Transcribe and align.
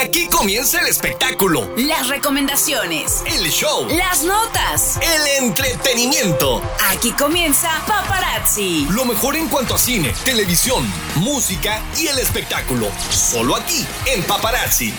Aquí 0.00 0.28
comienza 0.28 0.80
el 0.80 0.86
espectáculo, 0.86 1.68
Las 1.76 2.06
recomendaciones. 2.08 3.22
el 3.26 3.50
show, 3.50 3.84
Las 3.90 4.22
notas. 4.22 4.96
el 5.02 5.44
entretenimiento. 5.44 6.62
Aquí 6.90 7.10
comienza 7.12 7.68
Paparazzi. 7.84 8.86
Lo 8.90 9.04
mejor 9.04 9.34
en 9.34 9.48
cuanto 9.48 9.74
a 9.74 9.78
cine, 9.78 10.14
televisión, 10.24 10.86
música 11.16 11.82
y 11.98 12.06
el 12.06 12.18
espectáculo. 12.20 12.88
Solo 13.10 13.56
aquí, 13.56 13.84
en 14.06 14.22
Paparazzi. 14.22 14.94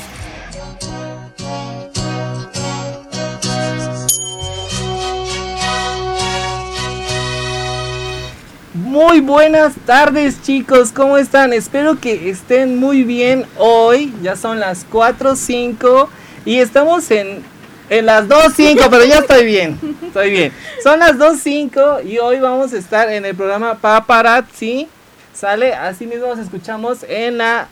Muy 8.90 9.20
buenas 9.20 9.76
tardes 9.86 10.42
chicos, 10.42 10.92
¿cómo 10.92 11.20
están? 11.20 11.54
Espero 11.54 12.00
que 12.00 12.32
estén 12.32 12.80
muy 12.80 13.04
bien 13.04 13.46
hoy. 13.60 14.12
Ya 14.24 14.36
son 14.36 14.60
las 14.60 14.90
4.05 14.90 16.08
y 16.44 16.58
estamos 16.58 17.12
en, 17.12 17.44
en 17.92 18.08
las 18.08 18.28
2.05, 18.28 18.88
pero 18.90 19.06
ya 19.06 19.20
estoy 19.20 19.46
bien, 19.46 19.80
estoy 20.02 20.32
bien. 20.32 20.52
Son 20.82 20.98
las 20.98 21.18
2.05 21.18 22.04
y 22.04 22.18
hoy 22.18 22.40
vamos 22.40 22.74
a 22.74 22.80
estar 22.80 23.12
en 23.12 23.26
el 23.26 23.36
programa 23.36 23.76
Paparazzi. 23.76 24.88
Sale, 25.36 25.76
así 25.76 26.08
mismo 26.08 26.26
nos 26.26 26.40
escuchamos 26.40 27.06
en 27.08 27.38
la 27.38 27.68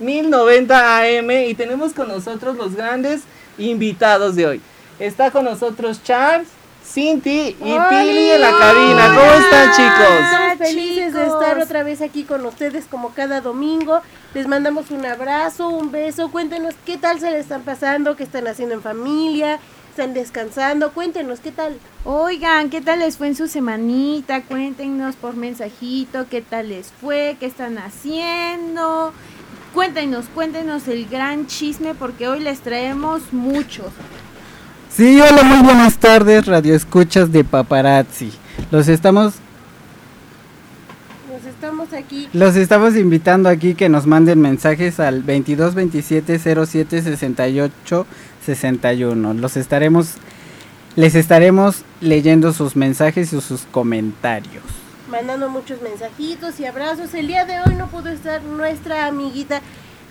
1090 0.00 0.98
AM 1.02 1.30
y 1.30 1.54
tenemos 1.54 1.92
con 1.92 2.08
nosotros 2.08 2.56
los 2.56 2.74
grandes 2.74 3.20
invitados 3.58 4.34
de 4.34 4.44
hoy. 4.44 4.60
Está 4.98 5.30
con 5.30 5.44
nosotros 5.44 6.02
Charles, 6.02 6.48
Cinti 6.92 7.56
y 7.60 7.78
Pili 7.88 8.30
en 8.30 8.40
la 8.40 8.50
cabina. 8.50 9.14
¿Cómo 9.14 9.32
están 9.32 9.70
chicos? 9.70 10.24
Estamos 10.24 10.58
felices 10.58 11.12
de 11.14 11.20
chicos. 11.20 11.40
estar 11.40 11.58
otra 11.60 11.82
vez 11.84 12.02
aquí 12.02 12.24
con 12.24 12.44
ustedes 12.44 12.86
como 12.86 13.10
cada 13.10 13.40
domingo. 13.40 14.00
Les 14.34 14.48
mandamos 14.48 14.90
un 14.90 15.06
abrazo, 15.06 15.68
un 15.68 15.92
beso. 15.92 16.32
Cuéntenos 16.32 16.74
qué 16.84 16.96
tal 16.96 17.20
se 17.20 17.30
le 17.30 17.38
están 17.38 17.62
pasando, 17.62 18.16
qué 18.16 18.24
están 18.24 18.48
haciendo 18.48 18.74
en 18.74 18.82
familia, 18.82 19.60
están 19.90 20.14
descansando. 20.14 20.90
Cuéntenos 20.90 21.38
qué 21.38 21.52
tal. 21.52 21.78
Oigan, 22.04 22.70
¿qué 22.70 22.80
tal 22.80 22.98
les 22.98 23.16
fue 23.16 23.28
en 23.28 23.36
su 23.36 23.46
semanita? 23.46 24.42
Cuéntenos 24.42 25.14
por 25.14 25.36
mensajito 25.36 26.26
qué 26.28 26.42
tal 26.42 26.70
les 26.70 26.88
fue, 26.88 27.36
qué 27.38 27.46
están 27.46 27.78
haciendo. 27.78 29.12
Cuéntenos, 29.72 30.26
cuéntenos 30.34 30.88
el 30.88 31.08
gran 31.08 31.46
chisme 31.46 31.94
porque 31.94 32.26
hoy 32.26 32.40
les 32.40 32.62
traemos 32.62 33.32
muchos. 33.32 33.92
Sí, 35.00 35.18
hola, 35.18 35.44
muy 35.44 35.62
buenas 35.62 35.96
tardes, 35.96 36.44
radio 36.44 36.74
escuchas 36.74 37.32
de 37.32 37.42
paparazzi. 37.42 38.30
Los 38.70 38.86
estamos, 38.86 39.32
Nos 41.32 41.46
estamos 41.46 41.94
aquí. 41.94 42.28
los 42.34 42.54
estamos 42.54 42.94
invitando 42.96 43.48
aquí 43.48 43.74
que 43.74 43.88
nos 43.88 44.04
manden 44.06 44.42
mensajes 44.42 45.00
al 45.00 45.22
22 45.22 45.74
27 45.74 46.38
07 46.38 47.00
68 47.00 48.06
61. 48.44 49.32
Los 49.32 49.56
estaremos, 49.56 50.16
les 50.96 51.14
estaremos 51.14 51.82
leyendo 52.02 52.52
sus 52.52 52.76
mensajes 52.76 53.32
y 53.32 53.40
sus 53.40 53.62
comentarios. 53.72 54.64
mandando 55.10 55.48
muchos 55.48 55.80
mensajitos 55.80 56.60
y 56.60 56.66
abrazos. 56.66 57.14
El 57.14 57.26
día 57.26 57.46
de 57.46 57.58
hoy 57.60 57.74
no 57.74 57.86
pudo 57.86 58.10
estar 58.10 58.42
nuestra 58.42 59.06
amiguita 59.06 59.62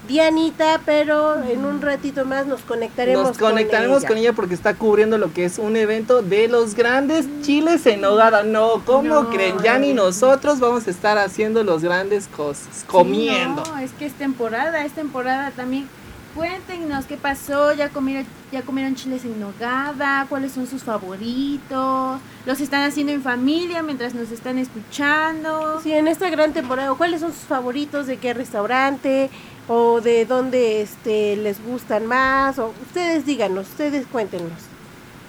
Dianita, 0.09 0.81
pero 0.85 1.41
en 1.43 1.63
un 1.63 1.81
ratito 1.81 2.25
más 2.25 2.47
nos 2.47 2.61
conectaremos. 2.61 3.23
Nos 3.27 3.38
conectaremos 3.38 4.03
con 4.03 4.17
ella. 4.17 4.33
porque 4.33 4.55
está 4.55 4.73
cubriendo 4.73 5.17
lo 5.19 5.31
que 5.33 5.45
es 5.45 5.59
un 5.59 5.77
evento 5.77 6.21
de 6.23 6.47
los 6.47 6.73
grandes 6.75 7.25
chiles 7.43 7.85
en 7.85 8.02
nogada. 8.02 8.43
No, 8.43 8.81
¿cómo 8.85 9.21
No. 9.21 9.30
creen? 9.30 9.55
Ya 9.63 9.77
ni 9.77 9.93
nosotros 9.93 10.59
vamos 10.59 10.87
a 10.87 10.89
estar 10.89 11.17
haciendo 11.19 11.63
las 11.63 11.83
grandes 11.83 12.27
cosas, 12.27 12.83
comiendo. 12.87 13.63
Sí, 13.63 13.71
no, 13.71 13.77
es 13.80 13.91
que 13.91 14.05
es 14.07 14.13
temporada, 14.13 14.83
es 14.83 14.93
temporada 14.93 15.52
también. 15.52 15.87
Cuéntenos 16.35 17.05
qué 17.05 17.17
pasó, 17.17 17.73
ya 17.73 17.89
comieron, 17.89 18.25
ya 18.52 18.61
comieron 18.61 18.95
chiles 18.95 19.25
en 19.25 19.39
nogada, 19.39 20.25
cuáles 20.30 20.52
son 20.52 20.67
sus 20.67 20.83
favoritos, 20.83 22.19
los 22.45 22.59
están 22.61 22.83
haciendo 22.83 23.11
en 23.14 23.21
familia 23.23 23.81
mientras 23.83 24.14
nos 24.14 24.31
están 24.31 24.58
escuchando. 24.58 25.80
Sí, 25.81 25.91
en 25.91 26.08
esta 26.08 26.30
gran 26.30 26.53
temporada, 26.53 26.93
¿cuáles 26.93 27.21
son 27.21 27.31
sus 27.33 27.43
favoritos? 27.43 28.08
¿De 28.08 28.17
qué 28.17 28.33
restaurante? 28.33 29.30
¿O 29.71 30.02
de 30.02 30.25
dónde 30.25 30.81
este, 30.81 31.35
les 31.35 31.63
gustan 31.63 32.07
más? 32.07 32.57
O 32.57 32.73
ustedes 32.87 33.27
díganos, 33.27 33.67
ustedes 33.67 34.07
cuéntenos. 34.07 34.52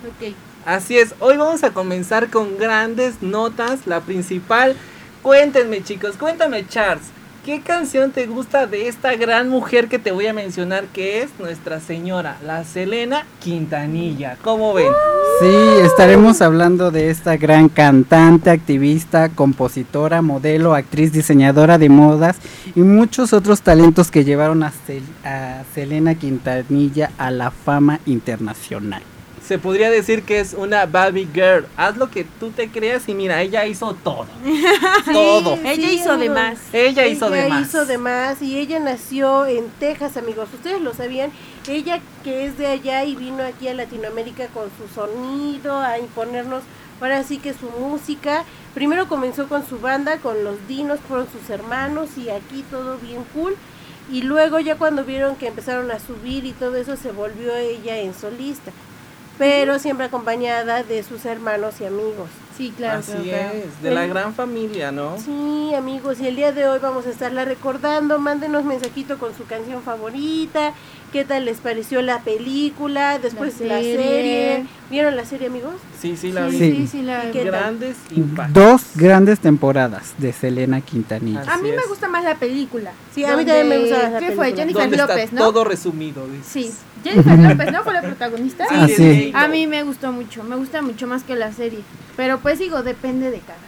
Ok. 0.08 0.34
Así 0.64 0.96
es, 0.96 1.14
hoy 1.20 1.36
vamos 1.36 1.62
a 1.62 1.74
comenzar 1.74 2.30
con 2.30 2.56
grandes 2.56 3.20
notas. 3.20 3.86
La 3.86 4.00
principal, 4.00 4.76
cuéntenme 5.22 5.84
chicos, 5.84 6.16
cuéntame 6.16 6.66
Charles, 6.66 7.04
¿qué 7.44 7.60
canción 7.60 8.10
te 8.10 8.26
gusta 8.26 8.66
de 8.66 8.88
esta 8.88 9.14
gran 9.16 9.48
mujer 9.48 9.88
que 9.88 9.98
te 9.98 10.12
voy 10.12 10.26
a 10.26 10.32
mencionar 10.32 10.84
que 10.86 11.22
es 11.22 11.30
nuestra 11.38 11.80
señora, 11.80 12.36
la 12.44 12.64
Selena 12.64 13.26
Quintanilla? 13.40 14.36
¿Cómo 14.42 14.74
ven? 14.74 14.92
Sí, 15.40 15.56
estaremos 15.84 16.42
hablando 16.42 16.90
de 16.90 17.10
esta 17.10 17.36
gran 17.36 17.68
cantante, 17.68 18.50
activista, 18.50 19.30
compositora, 19.30 20.22
modelo, 20.22 20.74
actriz, 20.74 21.12
diseñadora 21.12 21.78
de 21.78 21.88
modas 21.88 22.36
y 22.74 22.80
muchos 22.80 23.32
otros 23.32 23.62
talentos 23.62 24.10
que 24.10 24.24
llevaron 24.24 24.62
a, 24.62 24.72
a 25.24 25.62
Selena 25.74 26.14
Quintanilla 26.14 27.10
a 27.16 27.30
la 27.30 27.50
fama 27.50 28.00
internacional. 28.06 29.02
Se 29.46 29.58
podría 29.58 29.90
decir 29.90 30.22
que 30.22 30.38
es 30.38 30.54
una 30.54 30.86
baby 30.86 31.28
girl. 31.32 31.66
Haz 31.76 31.96
lo 31.96 32.10
que 32.10 32.24
tú 32.24 32.50
te 32.50 32.70
creas 32.70 33.08
y 33.08 33.14
mira, 33.14 33.42
ella 33.42 33.66
hizo 33.66 33.94
todo. 33.94 34.26
todo. 35.12 35.58
Ella 35.64 35.90
hizo 35.90 36.16
de 36.16 36.30
más. 36.30 36.58
Ella 36.72 37.06
hizo 37.06 37.30
de 37.30 37.48
más. 37.48 37.62
hizo 37.62 37.86
de 37.86 37.98
más 37.98 38.42
y 38.42 38.58
ella 38.58 38.78
nació 38.78 39.46
en 39.46 39.68
Texas, 39.80 40.16
amigos. 40.16 40.48
Ustedes 40.54 40.80
lo 40.80 40.94
sabían. 40.94 41.32
Ella 41.68 42.00
que 42.22 42.46
es 42.46 42.58
de 42.58 42.66
allá 42.66 43.04
y 43.04 43.16
vino 43.16 43.42
aquí 43.42 43.68
a 43.68 43.74
Latinoamérica 43.74 44.46
con 44.48 44.68
su 44.78 44.92
sonido 44.94 45.78
a 45.78 45.98
imponernos 45.98 46.62
ahora 47.00 47.24
sí 47.24 47.38
que 47.38 47.54
su 47.54 47.70
música. 47.70 48.44
Primero 48.74 49.08
comenzó 49.08 49.48
con 49.48 49.66
su 49.66 49.78
banda, 49.78 50.18
con 50.18 50.44
los 50.44 50.66
Dinos, 50.68 51.00
fueron 51.08 51.26
sus 51.30 51.50
hermanos 51.50 52.10
y 52.16 52.30
aquí 52.30 52.64
todo 52.70 52.98
bien 52.98 53.24
cool. 53.34 53.56
Y 54.12 54.22
luego 54.22 54.58
ya 54.58 54.76
cuando 54.76 55.04
vieron 55.04 55.36
que 55.36 55.46
empezaron 55.46 55.90
a 55.90 56.00
subir 56.00 56.44
y 56.44 56.52
todo 56.52 56.76
eso 56.76 56.96
se 56.96 57.12
volvió 57.12 57.54
ella 57.56 57.98
en 57.98 58.14
solista. 58.14 58.72
Pero 59.40 59.78
siempre 59.78 60.04
acompañada 60.04 60.82
de 60.82 61.02
sus 61.02 61.24
hermanos 61.24 61.80
y 61.80 61.86
amigos. 61.86 62.28
Sí, 62.58 62.74
claro. 62.76 62.98
Así 62.98 63.14
claro, 63.22 63.54
es, 63.54 63.82
de 63.82 63.90
la 63.90 64.06
gran 64.06 64.34
familia, 64.34 64.92
¿no? 64.92 65.16
Sí, 65.18 65.72
amigos, 65.74 66.20
y 66.20 66.26
el 66.26 66.36
día 66.36 66.52
de 66.52 66.68
hoy 66.68 66.78
vamos 66.78 67.06
a 67.06 67.08
estarla 67.08 67.46
recordando. 67.46 68.18
Mándenos 68.18 68.64
mensajito 68.66 69.16
con 69.18 69.34
su 69.34 69.46
canción 69.46 69.82
favorita. 69.82 70.74
¿Qué 71.12 71.24
tal 71.24 71.44
les 71.44 71.58
pareció 71.58 72.02
la 72.02 72.20
película? 72.20 73.18
Después 73.18 73.58
La 73.60 73.74
la 73.76 73.80
serie. 73.82 74.64
¿Vieron 74.90 75.16
la 75.16 75.24
serie, 75.24 75.48
amigos? 75.48 75.74
Sí, 76.00 76.16
sí, 76.16 76.30
la 76.30 76.48
Sí, 76.50 76.58
vi. 76.58 76.76
sí, 76.76 76.86
sí, 76.86 77.02
la 77.02 77.24
¿Y 77.28 77.32
qué 77.32 77.38
tal? 77.40 77.50
Grandes 77.50 77.96
impactos. 78.12 78.54
Dos 78.54 78.82
grandes 78.94 79.40
temporadas 79.40 80.14
de 80.18 80.32
Selena 80.32 80.80
Quintanilla. 80.80 81.42
A 81.52 81.58
mí 81.58 81.70
me 81.72 81.84
gusta 81.88 82.08
más 82.08 82.22
la 82.22 82.36
película. 82.36 82.92
Sí, 83.14 83.24
a 83.24 83.36
mí 83.36 83.44
también 83.44 83.68
me 83.68 83.78
gusta 83.78 83.96
más 84.04 84.12
la 84.12 84.18
¿Qué 84.20 84.32
fue? 84.32 84.54
Jennifer 84.54 84.96
López, 84.96 85.16
está 85.24 85.36
¿no? 85.36 85.40
todo 85.52 85.64
resumido. 85.64 86.26
dices. 86.28 86.46
Sí. 86.46 86.70
Jennifer 87.04 87.38
López, 87.38 87.72
¿no? 87.72 87.82
Fue 87.82 87.92
la 87.94 88.02
protagonista. 88.02 88.66
Sí, 88.68 88.74
Ah, 88.78 88.88
sí. 88.88 89.32
A 89.34 89.48
mí 89.48 89.66
me 89.66 89.82
gustó 89.82 90.12
mucho, 90.12 90.44
me 90.44 90.54
gusta 90.56 90.80
mucho 90.80 91.06
más 91.08 91.24
que 91.24 91.34
la 91.34 91.52
serie. 91.52 91.80
Pero 92.16 92.38
pues 92.38 92.58
digo, 92.60 92.82
depende 92.84 93.30
de 93.32 93.38
cada. 93.40 93.58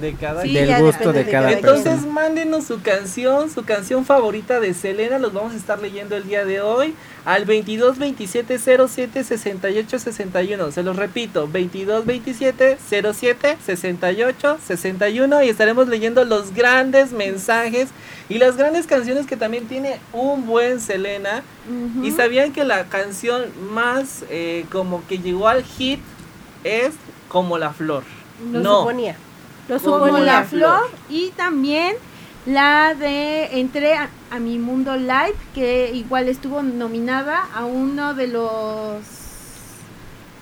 De 0.00 0.14
cada 0.14 0.42
Sí, 0.42 0.52
Del 0.52 0.80
gusto 0.80 1.12
depende 1.12 1.24
de 1.24 1.30
cada. 1.30 1.52
Entonces 1.52 1.84
persona. 1.84 2.12
mándenos 2.12 2.64
su 2.64 2.80
canción, 2.82 3.50
su 3.50 3.64
canción 3.64 4.04
favorita 4.04 4.60
de 4.60 4.74
Selena, 4.74 5.18
los 5.18 5.32
vamos 5.32 5.54
a 5.54 5.56
estar 5.56 5.80
leyendo 5.80 6.16
el 6.16 6.24
día 6.24 6.44
de 6.44 6.60
hoy 6.60 6.94
al 7.24 7.44
22 7.44 7.98
27 7.98 8.58
07 8.58 9.24
68 9.24 9.98
61. 9.98 10.70
Se 10.70 10.82
los 10.82 10.96
repito, 10.96 11.48
22 11.48 12.06
27 12.06 12.78
07 13.12 13.56
68 13.64 14.58
61 14.66 15.42
y 15.42 15.48
estaremos 15.48 15.88
leyendo 15.88 16.24
los 16.24 16.54
grandes 16.54 17.12
mensajes 17.12 17.88
y 18.28 18.38
las 18.38 18.56
grandes 18.56 18.86
canciones 18.86 19.26
que 19.26 19.36
también 19.36 19.66
tiene 19.66 19.98
un 20.12 20.46
buen 20.46 20.80
Selena. 20.80 21.42
Y 22.02 22.12
sabían 22.12 22.52
que 22.52 22.64
la 22.64 22.84
canción 22.84 23.42
más 23.72 24.24
eh, 24.30 24.64
como 24.72 25.06
que 25.06 25.18
llegó 25.18 25.48
al 25.48 25.62
hit 25.64 26.00
es 26.64 26.94
como 27.28 27.58
la 27.58 27.72
flor. 27.72 28.04
Lo 28.52 28.60
no, 28.60 28.78
suponía. 28.80 29.16
Lo 29.68 29.78
Como 29.78 29.98
como 29.98 30.06
suponía. 30.06 30.32
la 30.32 30.44
flor. 30.44 30.80
y 31.10 31.30
también 31.30 31.94
la 32.46 32.94
de 32.94 33.60
entré 33.60 33.94
a, 33.94 34.08
a 34.30 34.38
mi 34.38 34.58
mundo 34.58 34.96
live 34.96 35.34
que 35.54 35.90
igual 35.94 36.28
estuvo 36.28 36.62
nominada 36.62 37.46
a 37.54 37.64
uno 37.66 38.14
de 38.14 38.28
los 38.28 39.02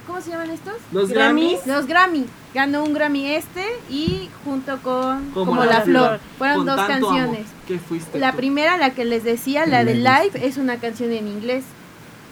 ¿cómo 0.07 0.21
se 0.21 0.31
llaman 0.31 0.51
estos? 0.51 0.75
los 0.93 1.11
Grammys. 1.11 1.67
Los 1.67 1.87
Grammy. 1.87 2.27
Ganó 2.55 2.85
un 2.85 2.95
Grammy 2.95 3.27
este 3.35 3.65
y 3.91 4.31
junto 4.45 4.79
con 4.83 5.31
Como 5.33 5.47
Como, 5.47 5.65
la 5.65 5.73
la, 5.73 5.81
flor. 5.83 6.07
flor. 6.09 6.21
Fueron 6.39 6.57
Con 6.59 6.67
dos 6.67 6.81
canciones. 6.87 7.47
que 7.67 7.79
fuiste 7.79 8.19
La 8.19 8.31
tú. 8.31 8.37
primera, 8.39 8.77
la 8.79 8.91
que 8.91 9.05
les 9.05 9.25
decía, 9.25 9.67
la 9.67 9.85
de 9.85 9.95
live, 9.97 10.31
es 10.35 10.57
una 10.57 10.77
canción 10.79 11.11
en 11.13 11.27
inglés. 11.27 11.65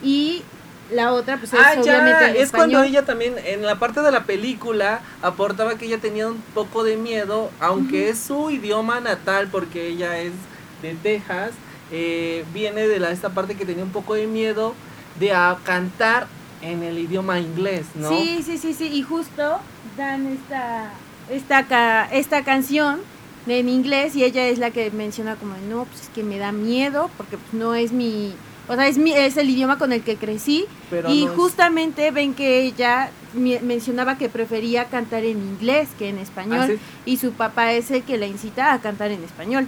Y 0.01 0.41
la 0.91 1.13
otra, 1.13 1.37
pues 1.37 1.53
es 1.53 1.59
Ah, 1.59 1.73
obviamente 1.81 2.23
ya, 2.25 2.29
en 2.35 2.41
es 2.43 2.51
cuando 2.51 2.83
ella 2.83 3.05
también, 3.05 3.35
en 3.43 3.63
la 3.63 3.79
parte 3.79 4.01
de 4.01 4.11
la 4.11 4.23
película, 4.25 5.01
aportaba 5.21 5.77
que 5.77 5.85
ella 5.85 5.99
tenía 5.99 6.27
un 6.27 6.41
poco 6.53 6.83
de 6.83 6.97
miedo, 6.97 7.49
aunque 7.59 8.09
es 8.09 8.19
su 8.19 8.49
idioma 8.51 8.99
natal, 8.99 9.49
porque 9.51 9.87
ella 9.87 10.19
es 10.19 10.33
de 10.81 10.93
Texas, 10.95 11.51
eh, 11.91 12.45
viene 12.53 12.87
de 12.87 12.99
la, 12.99 13.11
esta 13.11 13.29
parte 13.29 13.55
que 13.55 13.65
tenía 13.65 13.83
un 13.83 13.91
poco 13.91 14.13
de 14.15 14.27
miedo 14.27 14.75
de 15.19 15.33
a 15.33 15.57
cantar 15.63 16.27
en 16.61 16.83
el 16.83 16.97
idioma 16.99 17.39
inglés, 17.39 17.85
¿no? 17.95 18.09
Sí, 18.09 18.43
sí, 18.43 18.57
sí, 18.57 18.73
sí, 18.73 18.87
y 18.87 19.01
justo 19.01 19.59
dan 19.97 20.27
esta, 20.27 20.91
esta, 21.29 21.67
ca- 21.67 22.05
esta 22.11 22.43
canción 22.43 23.01
en 23.47 23.69
inglés 23.69 24.15
y 24.15 24.23
ella 24.23 24.47
es 24.47 24.57
la 24.59 24.71
que 24.71 24.89
menciona 24.91 25.35
como, 25.35 25.55
no, 25.57 25.85
pues 25.85 26.01
es 26.03 26.09
que 26.09 26.23
me 26.23 26.37
da 26.37 26.51
miedo 26.51 27.09
porque 27.17 27.37
pues, 27.37 27.53
no 27.53 27.75
es 27.75 27.91
mi, 27.91 28.33
o 28.67 28.75
sea, 28.75 28.87
es, 28.87 28.97
mi, 28.97 29.11
es 29.13 29.37
el 29.37 29.49
idioma 29.49 29.77
con 29.77 29.93
el 29.93 30.01
que 30.01 30.15
crecí 30.15 30.65
Pero 30.89 31.09
y 31.11 31.25
no 31.25 31.31
es- 31.31 31.37
justamente 31.37 32.11
ven 32.11 32.33
que 32.33 32.61
ella 32.61 33.09
mencionaba 33.33 34.17
que 34.17 34.29
prefería 34.29 34.85
cantar 34.85 35.23
en 35.23 35.37
inglés 35.37 35.89
que 35.99 36.09
en 36.09 36.17
español 36.19 36.71
es. 36.71 36.79
y 37.05 37.17
su 37.17 37.31
papá 37.33 37.73
es 37.73 37.91
el 37.91 38.03
que 38.03 38.17
la 38.17 38.27
incita 38.27 38.73
a 38.73 38.79
cantar 38.81 39.11
en 39.11 39.23
español. 39.23 39.67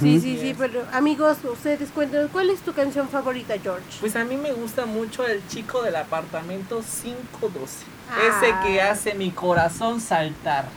Sí, 0.00 0.20
sí, 0.20 0.38
sí, 0.40 0.54
pero 0.58 0.84
amigos, 0.92 1.36
ustedes 1.44 1.90
cuéntanos, 1.90 2.30
¿cuál 2.32 2.48
es 2.50 2.60
tu 2.60 2.72
canción 2.72 3.08
favorita, 3.08 3.54
George? 3.62 3.84
Pues 4.00 4.16
a 4.16 4.24
mí 4.24 4.36
me 4.36 4.52
gusta 4.52 4.86
mucho 4.86 5.26
el 5.26 5.46
chico 5.48 5.82
del 5.82 5.96
apartamento 5.96 6.82
512. 7.02 7.84
Ah. 8.08 8.14
Ese 8.28 8.54
que 8.66 8.80
hace 8.80 9.14
mi 9.14 9.30
corazón 9.30 10.00
saltar. 10.00 10.66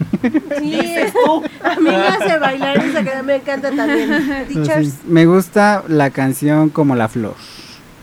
Sí, 0.58 0.70
Dices 0.72 1.14
tú. 1.24 1.42
a 1.64 1.76
mí 1.76 1.82
me 1.90 1.96
hace 1.96 2.38
bailar 2.38 2.76
esa 2.76 3.02
que 3.02 3.22
me 3.22 3.36
encanta 3.36 3.70
también. 3.74 4.12
Entonces, 4.50 4.96
me 5.06 5.24
gusta 5.24 5.82
la 5.88 6.10
canción 6.10 6.68
como 6.68 6.94
la 6.94 7.08
flor. 7.08 7.36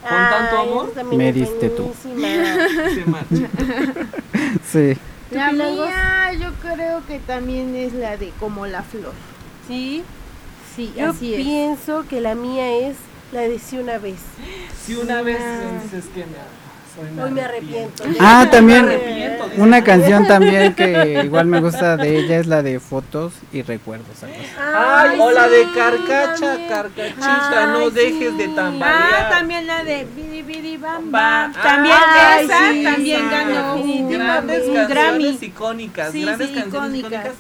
¿Con 0.02 0.18
tanto 0.18 0.58
amor? 0.58 1.06
Me 1.14 1.32
diste 1.32 1.70
tú. 1.70 1.94
buenísima. 2.06 3.24
Se 3.30 3.38
marcha. 3.46 3.50
Sí. 4.72 4.98
La 5.30 5.52
mía 5.52 6.32
yo 6.40 6.54
creo 6.62 7.06
que 7.06 7.20
también 7.20 7.76
es 7.76 7.94
la 7.94 8.18
de 8.18 8.32
como 8.40 8.66
la 8.66 8.82
flor. 8.82 9.14
Sí, 9.68 10.04
Sí, 10.78 10.94
yo 10.96 11.10
así 11.10 11.34
es. 11.34 11.42
pienso 11.44 12.06
que 12.08 12.22
la 12.22 12.36
mía 12.36 12.72
es 12.88 12.96
la 13.34 13.42
de 13.42 13.60
sí 13.60 13.78
una 13.78 13.98
vez. 13.98 14.20
Si 14.86 14.96
una 14.96 15.22
vez 15.24 15.40
dices 15.84 16.06
que 16.16 16.22
me 16.22 16.38
soy 16.96 17.20
Hoy 17.24 17.30
me 17.32 17.42
arrepiento. 17.42 18.04
Ah, 18.20 18.48
también 18.50 18.86
arrepiento, 18.86 19.50
una 19.58 19.84
canción 19.84 20.26
también 20.28 20.74
que 20.74 21.22
igual 21.26 21.46
me 21.46 21.60
gusta 21.62 21.96
de 21.98 22.18
ella 22.20 22.40
es 22.40 22.48
la 22.48 22.64
de 22.64 22.80
fotos 22.80 23.34
y 23.52 23.62
recuerdos. 23.64 24.24
Ay, 24.24 24.32
Ay, 25.12 25.20
o 25.20 25.30
la 25.32 25.48
de 25.50 25.64
carcacha, 25.76 26.40
también. 26.54 26.70
carcachita, 26.70 27.68
no 27.68 27.90
dejes 27.92 28.38
de 28.38 28.48
tambalear. 28.48 29.14
Ah, 29.26 29.30
también 29.30 29.68
la 29.68 29.84
de 29.84 30.06
Bidi 30.16 30.42
Bidi 30.42 30.78
Bam 30.78 31.12
Bam. 31.12 31.54
También 31.54 31.96
Ay, 32.08 32.46
esa 32.46 32.72
sí, 32.72 32.84
también 32.84 33.30
ganó 33.30 33.76
un, 33.76 34.10
grandes 34.10 34.68
un 34.68 34.74
canciones 34.76 34.90
Grammy. 34.90 35.38
icónicas, 35.42 36.12
Sí, 36.12 36.22
grandes 36.24 36.48
sí, 36.50 36.54
canciones 36.56 37.00
icónicas. 37.00 37.26
icónicas 37.26 37.34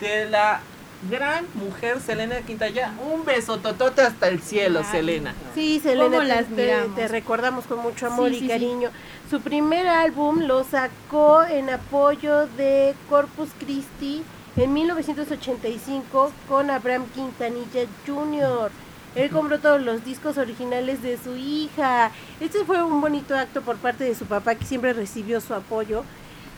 de 0.00 0.30
la 0.30 0.60
gran 1.10 1.46
mujer 1.54 2.00
Selena 2.00 2.40
Quintana. 2.42 2.94
Un 3.12 3.24
beso 3.24 3.58
totote 3.58 4.02
hasta 4.02 4.28
el 4.28 4.40
cielo, 4.40 4.80
Ay, 4.84 4.86
Selena. 4.90 5.34
Sí, 5.54 5.80
Selena, 5.80 6.04
¿Cómo 6.04 6.18
te- 6.20 6.24
las 6.28 6.46
te, 6.46 6.54
miramos? 6.66 6.94
te 6.96 7.08
recordamos 7.08 7.64
con 7.66 7.78
mucho 7.80 8.06
amor 8.06 8.30
Sí, 8.30 8.36
y 8.36 8.38
sí, 8.40 8.44
sí. 8.44 8.48
cariño. 8.48 8.90
Su 9.30 9.40
primer 9.40 9.88
álbum 9.88 10.40
lo 10.42 10.64
sacó 10.64 11.42
en 11.44 11.70
apoyo 11.70 12.46
de 12.56 12.94
Corpus 13.08 13.48
Christi 13.58 14.22
en 14.56 14.72
1985 14.72 16.32
con 16.48 16.70
Abraham 16.70 17.06
Quintanilla 17.14 17.86
Jr. 18.06 18.70
Él 19.14 19.30
compró 19.30 19.58
todos 19.58 19.82
los 19.82 20.04
discos 20.04 20.38
originales 20.38 21.02
de 21.02 21.18
su 21.22 21.36
hija. 21.36 22.10
Este 22.40 22.64
fue 22.64 22.82
un 22.82 23.00
bonito 23.00 23.36
acto 23.36 23.60
por 23.62 23.76
parte 23.76 24.04
de 24.04 24.14
su 24.14 24.24
papá 24.24 24.54
que 24.54 24.64
siempre 24.64 24.92
recibió 24.94 25.40
su 25.40 25.52
apoyo 25.54 26.04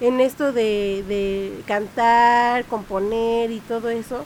en 0.00 0.20
esto 0.20 0.52
de, 0.52 1.04
de 1.08 1.52
cantar, 1.66 2.64
componer 2.66 3.50
y 3.50 3.60
todo 3.60 3.90
eso. 3.90 4.24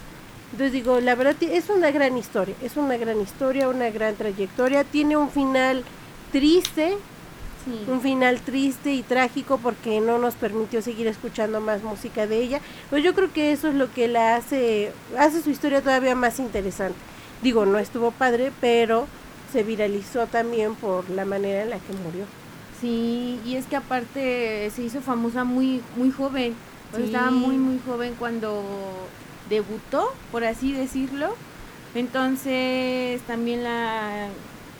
Entonces 0.53 0.73
digo, 0.73 1.01
la 1.01 1.15
verdad 1.15 1.37
es 1.43 1.69
una 1.69 1.91
gran 1.91 2.17
historia, 2.17 2.55
es 2.63 2.77
una 2.77 2.97
gran 2.97 3.21
historia, 3.21 3.69
una 3.69 3.91
gran 3.91 4.15
trayectoria. 4.15 4.85
Tiene 4.85 5.17
un 5.17 5.31
final 5.31 5.85
triste, 6.33 6.97
Sí. 7.65 7.91
un 7.91 8.01
final 8.01 8.41
triste 8.41 8.93
y 8.95 9.03
trágico 9.03 9.59
porque 9.59 10.01
no 10.01 10.17
nos 10.19 10.37
permitió 10.37 10.81
seguir 10.81 11.07
escuchando 11.09 11.61
más 11.61 11.83
música 11.83 12.27
de 12.27 12.39
ella. 12.41 12.61
Pues 12.89 13.03
yo 13.05 13.15
creo 13.15 13.31
que 13.33 13.53
eso 13.53 13.69
es 13.69 13.75
lo 13.75 13.93
que 13.93 14.09
la 14.09 14.37
hace, 14.37 14.93
hace 15.19 15.43
su 15.43 15.51
historia 15.51 15.83
todavía 15.83 16.15
más 16.15 16.39
interesante. 16.39 16.97
Digo, 17.43 17.67
no 17.67 17.79
estuvo 17.79 18.11
padre, 18.13 18.53
pero 18.61 19.07
se 19.53 19.65
viralizó 19.65 20.27
también 20.29 20.77
por 20.77 21.11
la 21.11 21.25
manera 21.27 21.63
en 21.65 21.71
la 21.71 21.77
que 21.79 21.93
murió. 22.05 22.25
Sí, 22.81 23.41
y 23.45 23.57
es 23.57 23.67
que 23.67 23.77
aparte 23.77 24.71
se 24.71 24.83
hizo 24.83 25.01
famosa 25.01 25.45
muy 25.45 25.83
muy 25.97 26.11
joven. 26.11 26.55
O 26.93 26.97
sea, 26.97 27.01
Sí. 27.01 27.07
Estaba 27.07 27.31
muy 27.31 27.57
muy 27.59 27.81
joven 27.81 28.15
cuando 28.19 28.63
debutó, 29.49 30.15
por 30.33 30.45
así 30.45 30.73
decirlo. 30.73 31.35
Entonces 31.95 33.21
también 33.23 33.65
la 33.65 34.29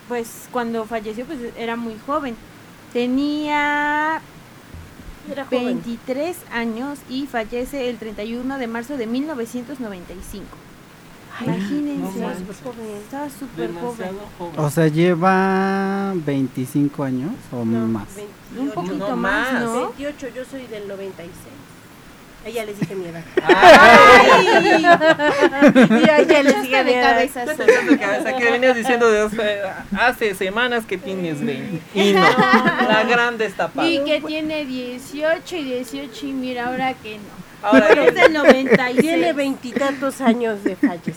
pues 0.09 0.49
cuando 0.53 0.85
falleció 0.87 1.27
pues 1.27 1.39
era 1.57 1.77
muy 1.77 1.97
joven. 2.07 2.37
Tenía 2.93 4.21
Era 5.31 5.45
joven. 5.45 5.65
23 5.85 6.37
años 6.53 7.01
y 7.09 7.27
fallece 7.27 7.89
el 7.91 7.99
31 7.99 8.59
de 8.59 8.67
marzo 8.67 8.97
de 8.97 9.07
1995. 9.07 10.47
Imagínense. 11.45 12.19
no. 12.21 12.31
Estaba 12.31 13.29
súper 13.31 13.73
joven. 13.75 14.11
Joven. 14.39 14.55
O 14.59 14.71
sea, 14.71 14.89
lleva 14.89 16.13
25 16.15 17.05
años 17.05 17.31
o 17.53 17.65
No, 17.65 17.87
más. 17.87 18.07
28. 18.17 18.61
Un 18.61 18.71
poquito 18.71 19.09
No 19.11 19.17
más, 19.17 19.53
más. 19.53 19.63
¿no? 19.63 19.93
28, 19.97 20.29
yo 20.35 20.45
soy 20.45 20.67
del 20.67 20.89
96. 20.89 21.29
A 22.45 22.49
ella 22.49 22.65
les 22.67 22.79
dije 22.79 22.95
mi 22.95 23.07
edad. 23.07 23.25
¡Ay! 23.45 24.47
Mira, 25.91 26.23
ya 26.23 26.43
les 26.43 26.63
dije 26.63 26.85
mi 26.85 26.91
de 26.93 26.99
edad. 26.99 27.11
cabeza 27.11 27.45
¿Qué 27.45 27.51
te 27.51 27.57
sola. 27.57 27.73
echas 27.73 27.87
de 27.89 27.99
cabeza? 27.99 28.37
Que 28.37 28.51
venías 28.51 28.77
diciendo 28.77 29.11
de 29.11 29.21
hace, 29.23 29.61
hace 29.99 30.35
semanas 30.35 30.85
que 30.87 30.99
tienes 30.99 31.45
20. 31.45 31.81
Y 31.95 32.13
no, 32.13 32.21
la 32.23 33.05
gran 33.09 33.39
destapada. 33.39 33.89
Y 33.89 34.05
que 34.05 34.21
tiene 34.21 34.65
18 34.65 35.57
y 35.57 35.65
18 35.65 36.27
y 36.27 36.33
mira 36.33 36.69
ahora 36.69 36.95
que 36.95 37.17
no. 37.19 37.48
Ahora 37.63 37.89
Es 38.07 38.15
del 38.15 38.33
96. 38.33 38.97
Tiene 39.01 39.33
veintitantos 39.33 40.21
años 40.21 40.63
de 40.65 40.77
fallecido. 40.77 41.15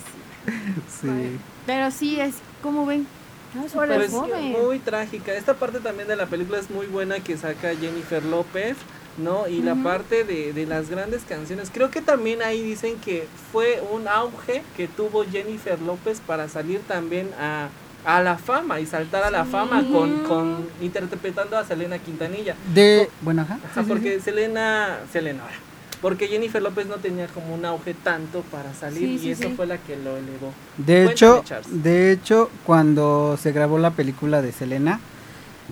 Sí. 1.01 1.37
Pero 1.65 1.91
sí 1.91 2.19
es, 2.19 2.35
como 2.61 2.85
ven? 2.85 3.05
No, 3.53 3.63
pues, 3.63 4.11
joven. 4.11 4.51
muy 4.51 4.79
trágica. 4.79 5.33
Esta 5.33 5.55
parte 5.55 5.79
también 5.79 6.07
de 6.07 6.15
la 6.15 6.25
película 6.25 6.57
es 6.57 6.69
muy 6.69 6.85
buena 6.85 7.19
que 7.19 7.37
saca 7.37 7.75
Jennifer 7.75 8.23
López, 8.23 8.77
¿no? 9.17 9.47
Y 9.47 9.61
la 9.61 9.75
parte 9.75 10.23
de, 10.23 10.53
de 10.53 10.65
las 10.65 10.89
grandes 10.89 11.23
canciones. 11.23 11.69
Creo 11.71 11.91
que 11.91 12.01
también 12.01 12.41
ahí 12.41 12.61
dicen 12.61 12.95
que 12.97 13.27
fue 13.51 13.83
un 13.91 14.07
auge 14.07 14.63
que 14.77 14.87
tuvo 14.87 15.25
Jennifer 15.25 15.79
López 15.81 16.21
para 16.25 16.47
salir 16.47 16.79
también 16.87 17.29
a, 17.37 17.67
a 18.05 18.21
la 18.21 18.37
fama 18.37 18.79
y 18.79 18.85
saltar 18.85 19.23
a 19.25 19.31
la 19.31 19.43
fama 19.43 19.83
con, 19.91 20.23
con 20.23 20.67
interpretando 20.79 21.57
a 21.57 21.65
Selena 21.65 21.99
Quintanilla. 21.99 22.55
De, 22.73 23.09
bueno, 23.21 23.41
ajá. 23.41 23.59
Ajá, 23.69 23.83
porque 23.83 24.21
Selena, 24.21 24.99
Selena, 25.11 25.43
ahora, 25.43 25.55
porque 26.01 26.27
Jennifer 26.27 26.61
López 26.61 26.87
no 26.87 26.95
tenía 26.95 27.27
como 27.27 27.53
un 27.53 27.63
auge 27.65 27.93
tanto 27.93 28.41
para 28.51 28.73
salir 28.73 28.99
Sí, 28.99 29.15
y 29.15 29.19
sí, 29.19 29.31
eso 29.31 29.43
sí. 29.49 29.53
fue 29.55 29.67
la 29.67 29.77
que 29.77 29.95
lo 29.97 30.17
elevó. 30.17 30.51
De 30.77 31.03
Cuéntame, 31.05 31.11
hecho, 31.11 31.43
Charles. 31.45 31.83
de 31.83 32.11
hecho, 32.11 32.49
cuando 32.65 33.37
se 33.41 33.51
grabó 33.51 33.77
la 33.77 33.91
película 33.91 34.41
de 34.41 34.51
Selena, 34.51 34.99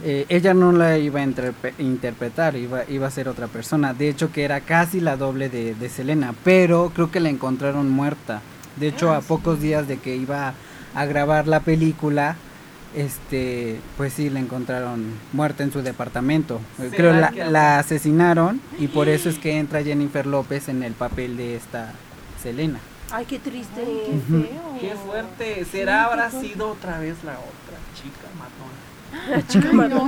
eh, 0.04 0.26
ella 0.30 0.54
no 0.54 0.72
la 0.72 0.98
iba 0.98 1.20
a 1.20 1.26
interpe- 1.26 1.74
interpretar, 1.80 2.56
iba, 2.56 2.84
iba 2.90 3.08
a 3.08 3.12
ser 3.12 3.28
otra 3.28 3.48
persona. 3.48 3.94
De 3.94 4.08
hecho, 4.08 4.32
que 4.32 4.44
era 4.44 4.62
casi 4.62 5.00
la 5.02 5.18
doble 5.18 5.50
de, 5.50 5.76
de 5.76 5.90
Selena, 5.90 6.34
pero 6.44 6.92
creo 6.94 7.12
que 7.12 7.20
la 7.20 7.30
encontraron 7.30 7.90
muerta. 7.90 8.42
De 8.78 8.88
hecho, 8.88 9.12
a 9.14 9.20
pocos 9.22 9.60
días 9.60 9.88
de 9.90 9.98
que 9.98 10.16
iba 10.16 10.54
a 10.96 11.06
grabar 11.06 11.48
la 11.48 11.60
película, 11.60 12.38
este, 12.96 13.80
pues 13.98 14.14
sí, 14.14 14.30
la 14.30 14.40
encontraron 14.40 15.06
muerta 15.34 15.64
en 15.64 15.72
su 15.72 15.82
departamento. 15.82 16.60
Eh, 16.80 16.90
¿Será 16.90 16.96
Creo 16.98 17.14
la, 17.14 17.30
que- 17.30 17.46
la 17.46 17.80
asesinaron 17.80 18.62
y 18.80 18.88
por 18.88 19.10
eso 19.10 19.30
es 19.30 19.38
que 19.40 19.58
entra 19.60 19.84
Jennifer 19.84 20.26
López 20.26 20.70
en 20.70 20.84
el 20.84 20.94
papel 20.94 21.38
de 21.38 21.56
esta 21.56 21.94
Selena. 22.42 22.80
Ay, 23.12 23.26
qué 23.26 23.40
triste. 23.40 23.82
Qué 23.82 24.20
feo. 24.30 24.78
Qué 24.80 24.96
fuerte. 24.96 25.66
¿Será 25.66 26.06
habrá 26.06 26.30
sido 26.32 26.70
otra 26.72 27.00
vez 27.00 27.16
la 27.24 27.32
otra 27.34 27.78
chica 27.96 28.28
matona? 28.38 28.89
La 29.30 29.46
chica 29.48 29.70
sí. 29.70 29.76
mío. 29.76 30.08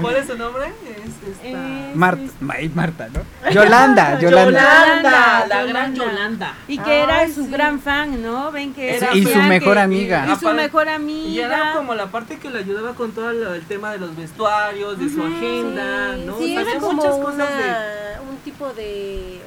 ¿Cuál 0.00 0.16
es 0.16 0.26
su 0.26 0.36
nombre? 0.36 0.66
Es 0.66 1.28
esta. 1.30 1.46
Eh, 1.48 1.92
Marta, 1.94 2.22
Ay, 2.50 2.68
Marta, 2.74 3.08
¿no? 3.12 3.50
Yolanda, 3.50 4.18
Yolanda. 4.20 4.60
Yolanda, 4.60 5.46
la 5.48 5.64
gran 5.64 5.94
Yolanda. 5.94 6.54
Y 6.68 6.78
que 6.78 7.00
era 7.00 7.18
Ay, 7.20 7.32
su 7.32 7.44
sí. 7.44 7.50
gran 7.50 7.80
fan, 7.80 8.22
¿no? 8.22 8.50
Ven 8.52 8.72
que 8.74 8.96
Era 8.96 9.14
y 9.14 9.24
su- 9.24 9.38
mejor 9.42 9.74
que- 9.74 9.80
amiga. 9.80 10.26
Y 10.32 10.36
su 10.36 10.50
mejor 10.50 10.88
amiga. 10.88 11.28
Y 11.28 11.40
era 11.40 11.72
como 11.74 11.94
la 11.94 12.06
parte 12.06 12.38
que 12.38 12.50
le 12.50 12.58
ayudaba 12.60 12.94
con 12.94 13.12
todo 13.12 13.32
lo- 13.32 13.54
el 13.54 13.62
tema 13.66 13.92
de 13.92 13.98
los 13.98 14.16
vestuarios, 14.16 14.98
de 14.98 15.08
su 15.08 15.22
agenda, 15.22 16.14
Sí, 16.14 16.22
¿no? 16.26 16.38
sí, 16.38 16.54
Sabía 16.54 16.70
era 16.72 16.80
como 16.80 16.92
muchas 16.94 17.16
cosas 17.16 17.34
una, 17.34 17.44
de. 17.46 18.20
un 18.30 18.36
tipo 18.38 18.72
de 18.74 19.40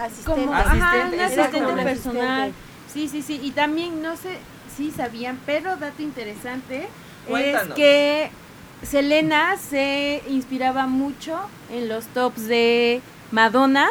asistente. 0.00 0.24
como 0.42 0.54
Asistente, 0.54 0.84
ajá, 0.84 0.96
un 1.12 1.20
asistente 1.20 1.58
como 1.62 1.82
personal. 1.82 2.40
asistente. 2.40 2.54
Sí, 2.92 3.08
sí, 3.08 3.22
sí. 3.22 3.40
Y 3.42 3.52
también, 3.52 4.02
no 4.02 4.16
sé 4.16 4.38
si 4.76 4.90
sabían, 4.90 5.38
pero 5.46 5.76
dato 5.76 6.02
interesante 6.02 6.88
Cuéntanos. 7.28 7.68
es 7.70 7.74
que 7.74 8.30
Selena 8.82 9.56
se 9.56 10.22
inspiraba 10.28 10.86
mucho 10.86 11.38
en 11.70 11.88
los 11.88 12.06
tops 12.06 12.46
de 12.46 13.00
Madonna 13.30 13.88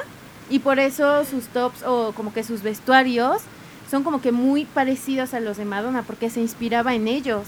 y 0.49 0.59
por 0.59 0.79
eso 0.79 1.25
sus 1.25 1.45
tops 1.47 1.83
o 1.83 2.11
como 2.13 2.33
que 2.33 2.43
sus 2.43 2.63
vestuarios 2.63 3.41
son 3.89 4.03
como 4.03 4.21
que 4.21 4.31
muy 4.31 4.65
parecidos 4.65 5.33
a 5.33 5.39
los 5.39 5.57
de 5.57 5.65
Madonna 5.65 6.03
porque 6.03 6.29
se 6.29 6.41
inspiraba 6.41 6.95
en 6.95 7.07
ellos. 7.07 7.43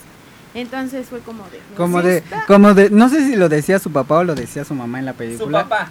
Entonces 0.54 1.08
fue 1.08 1.20
como 1.20 1.44
de... 1.46 1.60
¿me 1.70 1.76
Como 1.78 2.02
de, 2.02 2.24
como 2.48 2.74
de, 2.74 2.90
no 2.90 3.10
sé 3.10 3.26
si 3.26 3.36
lo 3.36 3.48
decía 3.48 3.80
su 3.80 3.92
papá 3.92 4.18
o 4.18 4.24
lo 4.24 4.36
decía 4.36 4.66
su 4.66 4.74
mamá 4.74 5.00
en 5.00 5.06
la 5.06 5.14
Su 5.14 5.18
película, 5.18 5.64
papá. 5.64 5.90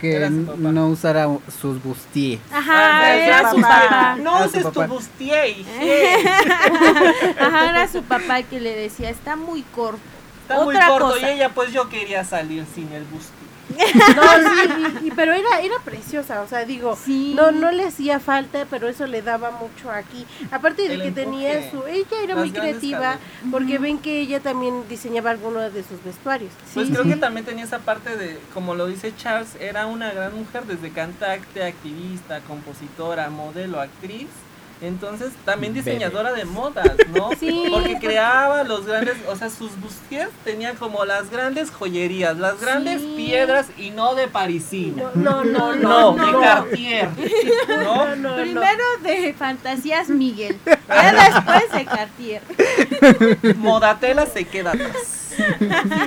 Que 0.00 0.28
no 0.30 0.88
usara 0.88 1.26
sus 1.60 1.82
bustiers. 1.82 2.40
Ajá, 2.52 2.98
Ah, 3.00 3.14
era 3.14 3.38
era 3.40 3.50
su 3.50 3.60
papá. 3.60 4.16
No 4.20 4.38
su 4.42 4.48
uses 4.48 4.72
tu 4.72 4.82
bustier, 4.84 5.56
Eh. 5.80 6.24
Ajá, 7.40 7.70
era 7.70 7.88
su 7.88 8.02
papá 8.02 8.42
que 8.42 8.60
le 8.60 8.74
decía, 8.76 9.10
está 9.10 9.36
muy 9.36 9.62
corto. 9.62 10.00
Está 10.42 10.64
muy 10.64 10.74
Otra 10.76 10.88
corto 10.88 11.08
cosa. 11.10 11.30
y 11.30 11.34
ella 11.34 11.50
pues 11.50 11.72
yo 11.72 11.88
quería 11.88 12.24
salir 12.24 12.64
sin 12.74 12.90
el 12.92 13.04
bustier. 13.04 13.37
No, 14.16 14.22
sí, 14.22 14.70
y- 15.02 15.06
y- 15.08 15.10
pero 15.12 15.32
era, 15.32 15.60
era 15.60 15.74
preciosa, 15.84 16.42
o 16.42 16.48
sea, 16.48 16.64
digo, 16.64 16.96
Sí. 16.96 17.32
no, 17.36 17.50
no 17.52 17.70
le 17.70 17.84
hacía 17.86 18.18
falta, 18.20 18.66
pero 18.70 18.88
eso 18.88 19.06
le 19.06 19.22
daba 19.22 19.50
mucho 19.52 19.90
aquí. 19.90 20.26
Aparte 20.50 20.88
de 20.88 20.94
El 20.94 21.02
que 21.02 21.12
tenía 21.12 21.70
su, 21.70 21.84
ella 21.86 22.22
era 22.22 22.36
muy 22.36 22.50
creativa, 22.50 23.18
porque 23.50 23.78
ven 23.78 23.98
que 23.98 24.20
ella 24.20 24.40
también 24.40 24.88
diseñaba 24.88 25.30
algunos 25.30 25.72
de 25.72 25.82
sus 25.82 26.02
vestuarios. 26.04 26.50
Pues 26.74 26.86
Sí, 26.88 26.92
creo 26.92 27.04
sí. 27.04 27.10
que 27.10 27.16
también 27.16 27.46
tenía 27.46 27.64
esa 27.64 27.78
parte 27.78 28.16
de, 28.16 28.38
como 28.54 28.74
lo 28.74 28.86
dice 28.86 29.14
Charles, 29.16 29.56
era 29.60 29.86
una 29.86 30.12
gran 30.12 30.36
mujer 30.36 30.64
desde 30.64 30.90
cantante, 30.90 31.62
activista, 31.64 32.40
compositora, 32.40 33.28
modelo, 33.30 33.80
actriz. 33.80 34.26
Entonces 34.80 35.32
también 35.44 35.74
Bebe. 35.74 35.90
diseñadora 35.90 36.32
de 36.32 36.44
modas, 36.44 36.92
¿no? 37.14 37.30
Sí. 37.40 37.64
Porque 37.70 37.98
creaba 37.98 38.62
los 38.64 38.86
grandes, 38.86 39.16
o 39.28 39.34
sea, 39.34 39.50
sus 39.50 39.78
bustiers 39.80 40.30
tenían 40.44 40.76
como 40.76 41.04
las 41.04 41.30
grandes 41.30 41.70
joyerías, 41.70 42.36
las 42.38 42.60
grandes 42.60 43.00
Sí. 43.00 43.14
piedras 43.16 43.66
y 43.76 43.90
no 43.90 44.14
de 44.14 44.28
parisina. 44.28 45.10
No, 45.14 45.44
no, 45.44 45.74
No, 45.74 46.14
no, 46.16 46.26
de 46.26 46.32
no. 46.32 46.40
Cartier. 46.40 47.08
¿No? 47.68 47.78
No, 48.08 48.16
no, 48.16 48.36
no. 48.36 48.36
Primero 48.42 48.84
de 49.02 49.34
Fantasías 49.34 50.08
Miguel, 50.08 50.58
ya 50.88 51.12
después 51.34 51.72
de 51.72 51.84
Cartier. 51.84 52.42
Modatela 53.56 54.26
se 54.26 54.44
queda 54.44 54.70
atrás. 54.72 55.34
Sí, 55.36 55.42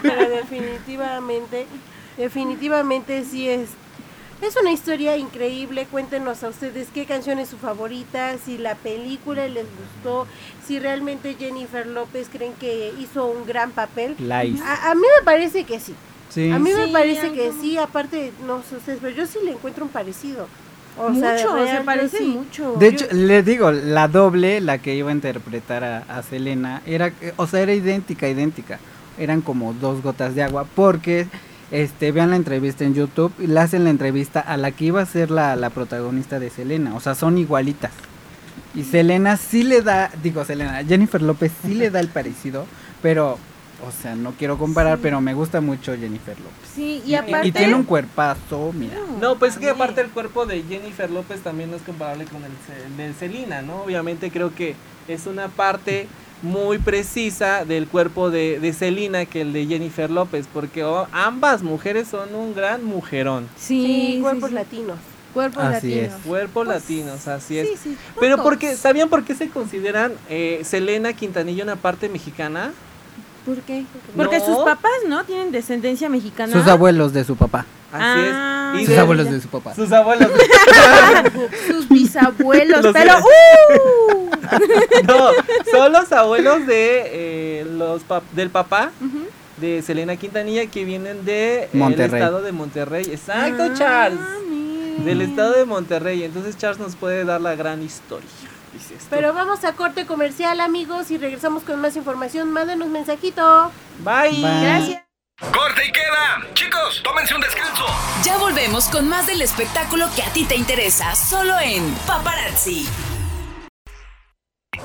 pero 0.02 0.30
definitivamente, 0.30 1.68
definitivamente 2.18 3.24
sí 3.26 3.50
es. 3.50 3.70
Es 4.42 4.56
una 4.60 4.72
historia 4.72 5.18
increíble. 5.18 5.86
Cuéntenos 5.92 6.44
a 6.44 6.50
ustedes 6.50 6.88
qué 6.94 7.06
canción 7.06 7.38
es 7.40 7.50
su 7.50 7.58
favorita, 7.58 8.36
si 8.44 8.58
la 8.58 8.76
película 8.76 9.48
les 9.48 9.66
gustó, 9.66 10.26
si 10.66 10.80
realmente 10.80 11.36
Jennifer 11.38 11.86
López 11.86 12.28
creen 12.32 12.54
que 12.60 12.92
hizo 13.00 13.28
un 13.28 13.46
gran 13.46 13.72
papel. 13.72 14.16
Lies. 14.18 14.60
A, 14.62 14.92
a 14.92 14.96
mí 14.96 15.02
me 15.20 15.24
parece 15.26 15.64
que 15.64 15.80
sí. 15.80 15.94
Sí. 16.30 16.50
A 16.50 16.58
mí 16.60 16.72
Sí, 16.72 16.76
me 16.76 16.88
parece 16.88 17.32
que 17.34 17.50
como- 17.50 17.62
sí, 17.62 17.78
aparte, 17.78 18.32
no 18.48 18.64
sé 18.68 18.78
ustedes, 18.78 19.00
pero 19.02 19.16
yo 19.16 19.26
sí 19.28 19.38
le 19.44 19.52
encuentro 19.52 19.86
un 19.86 19.92
parecido. 19.92 20.48
O 20.98 21.10
mucho, 21.10 21.22
sea, 21.22 21.38
se 21.38 21.84
real, 21.84 22.10
sí. 22.10 22.24
mucho. 22.26 22.74
De 22.80 22.88
hecho, 22.88 23.06
les 23.12 23.46
digo, 23.46 23.72
la 23.72 24.08
doble, 24.10 24.60
la 24.60 24.80
que 24.80 24.94
iba 24.96 25.10
a 25.10 25.14
interpretar 25.14 25.84
a, 25.84 26.00
a 26.10 26.22
Selena, 26.24 26.82
era, 26.86 27.14
o 27.38 27.48
sea, 27.48 27.62
era 27.62 27.74
idéntica, 27.74 28.28
idéntica. 28.28 28.80
Eran 29.18 29.42
como 29.42 29.74
dos 29.74 30.02
gotas 30.02 30.36
de 30.36 30.44
agua, 30.44 30.66
porque, 30.76 31.28
este, 31.72 32.12
vean 32.12 32.30
la 32.32 32.36
entrevista 32.36 32.84
en 32.84 32.94
YouTube, 32.94 33.34
y 33.40 33.48
le 33.48 33.60
hacen 33.60 33.84
la 33.84 33.90
entrevista 33.90 34.40
a 34.40 34.58
la 34.58 34.72
que 34.72 34.86
iba 34.86 35.02
a 35.02 35.06
ser 35.06 35.32
la, 35.32 35.56
la 35.56 35.70
protagonista 35.70 36.40
de 36.40 36.50
Selena, 36.50 36.96
o 36.96 37.00
sea, 37.00 37.16
son 37.16 37.38
igualitas. 37.38 37.92
Y 38.74 38.84
Selena 38.84 39.38
sí 39.38 39.64
le 39.64 39.82
da, 39.82 40.12
digo 40.24 40.46
Selena, 40.46 40.84
Jennifer 40.86 41.22
López 41.22 41.52
sí 41.62 41.74
le 41.74 41.90
da 41.90 42.00
el 42.00 42.08
parecido, 42.08 42.66
pero, 43.02 43.38
o 43.86 43.92
sea, 44.02 44.16
no 44.16 44.32
quiero 44.32 44.58
comparar, 44.58 45.00
pero 45.00 45.20
me 45.20 45.34
gusta 45.34 45.60
mucho 45.60 45.94
Jennifer 45.98 46.38
López. 46.38 46.70
Sí, 46.74 47.02
y 47.06 47.12
Y, 47.12 47.16
aparte... 47.16 47.48
y 47.48 47.52
tiene 47.52 47.76
un 47.76 47.84
cuerpazo, 47.84 48.72
mira. 48.74 48.96
No, 49.20 49.38
pues 49.38 49.58
que 49.58 49.70
aparte 49.70 50.02
el 50.02 50.10
cuerpo 50.10 50.46
de 50.46 50.64
Jennifer 50.64 51.10
López 51.10 51.42
también 51.42 51.72
no 51.72 51.78
es 51.78 51.82
comparable 51.82 52.26
con 52.26 52.42
el 52.44 52.98
de 52.98 53.14
Selena, 53.14 53.62
¿no? 53.62 53.84
Obviamente 53.84 54.32
creo 54.32 54.56
que 54.56 54.76
es 55.08 55.26
una 55.26 55.50
parte 55.50 56.08
muy 56.42 56.78
precisa 56.80 57.66
del 57.66 57.88
cuerpo 57.88 58.30
de, 58.32 58.60
de 58.60 58.74
Selena 58.74 59.26
que 59.26 59.42
el 59.42 59.54
de 59.54 59.66
Jennifer 59.68 60.10
López, 60.10 60.48
porque 60.52 60.84
oh, 60.84 61.08
ambas 61.12 61.62
mujeres 61.64 62.08
son 62.08 62.34
un 62.34 62.54
gran 62.56 62.84
mujerón. 62.84 63.48
Sí, 63.58 64.20
cuerpos 64.22 64.50
sí. 64.50 64.56
latinos. 64.56 64.98
Cuerpos 65.34 65.64
Así 65.64 65.96
latinos. 65.96 66.22
Cuerpos 66.26 66.66
Pues, 66.66 66.82
latinos, 66.82 67.28
así 67.30 67.58
es. 67.58 67.70
Sí, 67.70 67.76
sí. 67.82 67.98
Pero 68.20 68.44
porque, 68.44 68.76
¿sabían 68.76 69.08
por 69.08 69.24
qué 69.24 69.34
se 69.34 69.48
consideran 69.50 70.12
eh, 70.30 70.62
Selena 70.66 71.14
Quintanilla 71.14 71.64
una 71.64 71.78
parte 71.78 72.10
mexicana? 72.10 72.74
¿Por 73.46 73.58
qué? 73.62 73.86
Porque 74.16 74.40
No. 74.40 74.46
sus 74.46 74.58
papás, 74.58 74.92
¿no? 75.08 75.24
Tienen 75.24 75.52
descendencia 75.52 76.10
mexicana. 76.10 76.52
Sus 76.52 76.68
abuelos 76.68 77.14
de 77.14 77.24
su 77.24 77.38
papá. 77.38 77.66
Así 77.92 78.02
Ah. 78.32 78.74
es. 78.76 78.82
Y 78.82 78.86
Sus 78.86 78.96
de- 78.96 79.00
abuelos 79.02 79.30
de 79.32 79.42
su 79.42 79.48
papá. 79.50 79.76
Sus 79.76 79.92
abuelos. 79.92 80.30
Sus 81.68 81.90
bisabuelos. 81.90 82.82
Los 82.84 82.94
pero, 82.94 83.14
¡uh! 83.20 84.30
no, 85.08 85.30
son 85.72 85.92
los 85.92 86.12
abuelos 86.12 86.66
de 86.68 87.02
eh, 87.62 87.66
los 87.70 88.02
pap- 88.08 88.22
del 88.32 88.50
papá 88.50 88.92
de 89.58 89.82
Selena 89.82 90.16
Quintanilla 90.16 90.66
que 90.68 90.86
vienen 90.86 91.24
de 91.26 91.64
eh, 91.64 91.70
Monterrey. 91.74 92.06
el 92.10 92.16
estado 92.28 92.42
de 92.42 92.52
Monterrey. 92.52 93.06
Exacto, 93.12 93.64
Ah, 93.64 93.74
Charles. 93.78 94.20
Del 95.06 95.22
estado 95.22 95.54
de 95.54 95.66
Monterrey. 95.66 96.24
Entonces 96.24 96.58
Charles 96.58 96.80
nos 96.80 96.96
puede 96.96 97.26
dar 97.26 97.42
la 97.42 97.56
gran 97.56 97.82
historia. 97.82 98.28
Dice 98.74 98.94
esto. 98.96 99.08
Pero 99.10 99.34
vamos 99.34 99.64
a 99.66 99.74
corte 99.74 100.06
comercial, 100.06 100.60
amigos, 100.62 101.12
y 101.12 101.18
regresamos 101.18 101.64
con 101.64 101.80
más 101.82 101.96
información. 101.98 102.52
Mándenos 102.52 102.88
mensajito. 102.88 103.72
Bye. 104.04 104.30
Bye. 104.42 104.62
Gracias. 104.64 105.11
Corte 105.50 105.86
y 105.86 105.92
queda. 105.92 106.46
Chicos, 106.54 107.02
tómense 107.04 107.34
un 107.34 107.42
descanso. 107.42 107.86
Ya 108.24 108.38
volvemos 108.38 108.86
con 108.86 109.10
más 109.10 109.26
del 109.26 109.42
espectáculo 109.42 110.08
que 110.16 110.22
a 110.22 110.32
ti 110.32 110.46
te 110.46 110.56
interesa, 110.56 111.16
solo 111.16 111.60
en 111.60 111.94
Paparazzi. 112.06 112.88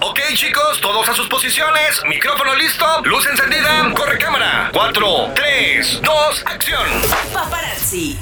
Ok, 0.00 0.20
chicos, 0.34 0.80
todos 0.80 1.08
a 1.08 1.14
sus 1.14 1.28
posiciones. 1.28 2.02
Micrófono 2.08 2.54
listo. 2.54 2.84
Luz 3.04 3.26
encendida. 3.26 3.92
Corre 3.94 4.18
cámara. 4.18 4.70
4, 4.72 5.32
3, 5.34 6.02
2, 6.02 6.44
acción. 6.46 6.86
Paparazzi. 7.32 8.18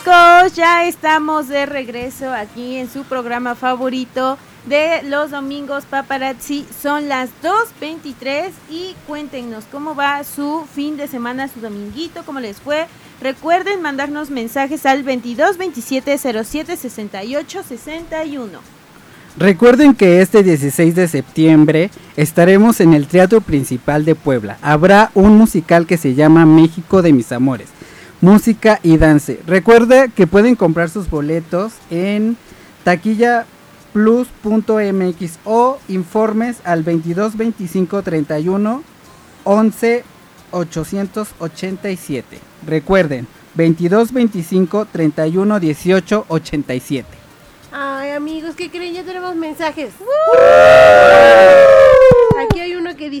Chicos, 0.00 0.54
ya 0.54 0.86
estamos 0.86 1.48
de 1.48 1.66
regreso 1.66 2.32
aquí 2.32 2.76
en 2.76 2.88
su 2.88 3.04
programa 3.04 3.54
favorito 3.54 4.38
de 4.64 5.02
los 5.02 5.30
domingos 5.30 5.84
paparazzi. 5.84 6.64
Son 6.82 7.06
las 7.06 7.28
2.23 7.42 8.48
y 8.70 8.94
cuéntenos 9.06 9.64
cómo 9.70 9.94
va 9.94 10.24
su 10.24 10.64
fin 10.74 10.96
de 10.96 11.06
semana, 11.06 11.48
su 11.48 11.60
dominguito, 11.60 12.22
cómo 12.24 12.40
les 12.40 12.56
fue. 12.62 12.86
Recuerden 13.20 13.82
mandarnos 13.82 14.30
mensajes 14.30 14.86
al 14.86 15.02
22 15.02 15.58
27 15.58 16.16
07 16.16 16.76
68 16.78 17.62
61. 17.62 18.58
Recuerden 19.36 19.94
que 19.94 20.22
este 20.22 20.42
16 20.42 20.94
de 20.94 21.08
septiembre 21.08 21.90
estaremos 22.16 22.80
en 22.80 22.94
el 22.94 23.06
Teatro 23.06 23.42
Principal 23.42 24.06
de 24.06 24.14
Puebla. 24.14 24.56
Habrá 24.62 25.10
un 25.12 25.36
musical 25.36 25.86
que 25.86 25.98
se 25.98 26.14
llama 26.14 26.46
México 26.46 27.02
de 27.02 27.12
mis 27.12 27.32
amores. 27.32 27.68
Música 28.20 28.80
y 28.82 28.98
dance. 28.98 29.40
Recuerda 29.46 30.08
que 30.08 30.26
pueden 30.26 30.54
comprar 30.54 30.90
sus 30.90 31.08
boletos 31.08 31.72
en 31.90 32.36
taquillaplus.mx 32.84 35.38
o 35.44 35.78
informes 35.88 36.58
al 36.64 36.82
22 36.82 37.38
25 37.38 38.02
31 38.02 38.82
11 39.44 40.04
887. 40.50 42.38
Recuerden, 42.66 43.26
22 43.54 44.12
25 44.12 44.84
31 44.86 45.60
18 45.60 46.24
87. 46.28 47.08
Ay, 47.72 48.10
amigos, 48.10 48.54
¿qué 48.54 48.70
creen? 48.70 48.94
Ya 48.94 49.02
tenemos 49.02 49.34
mensajes. 49.36 49.92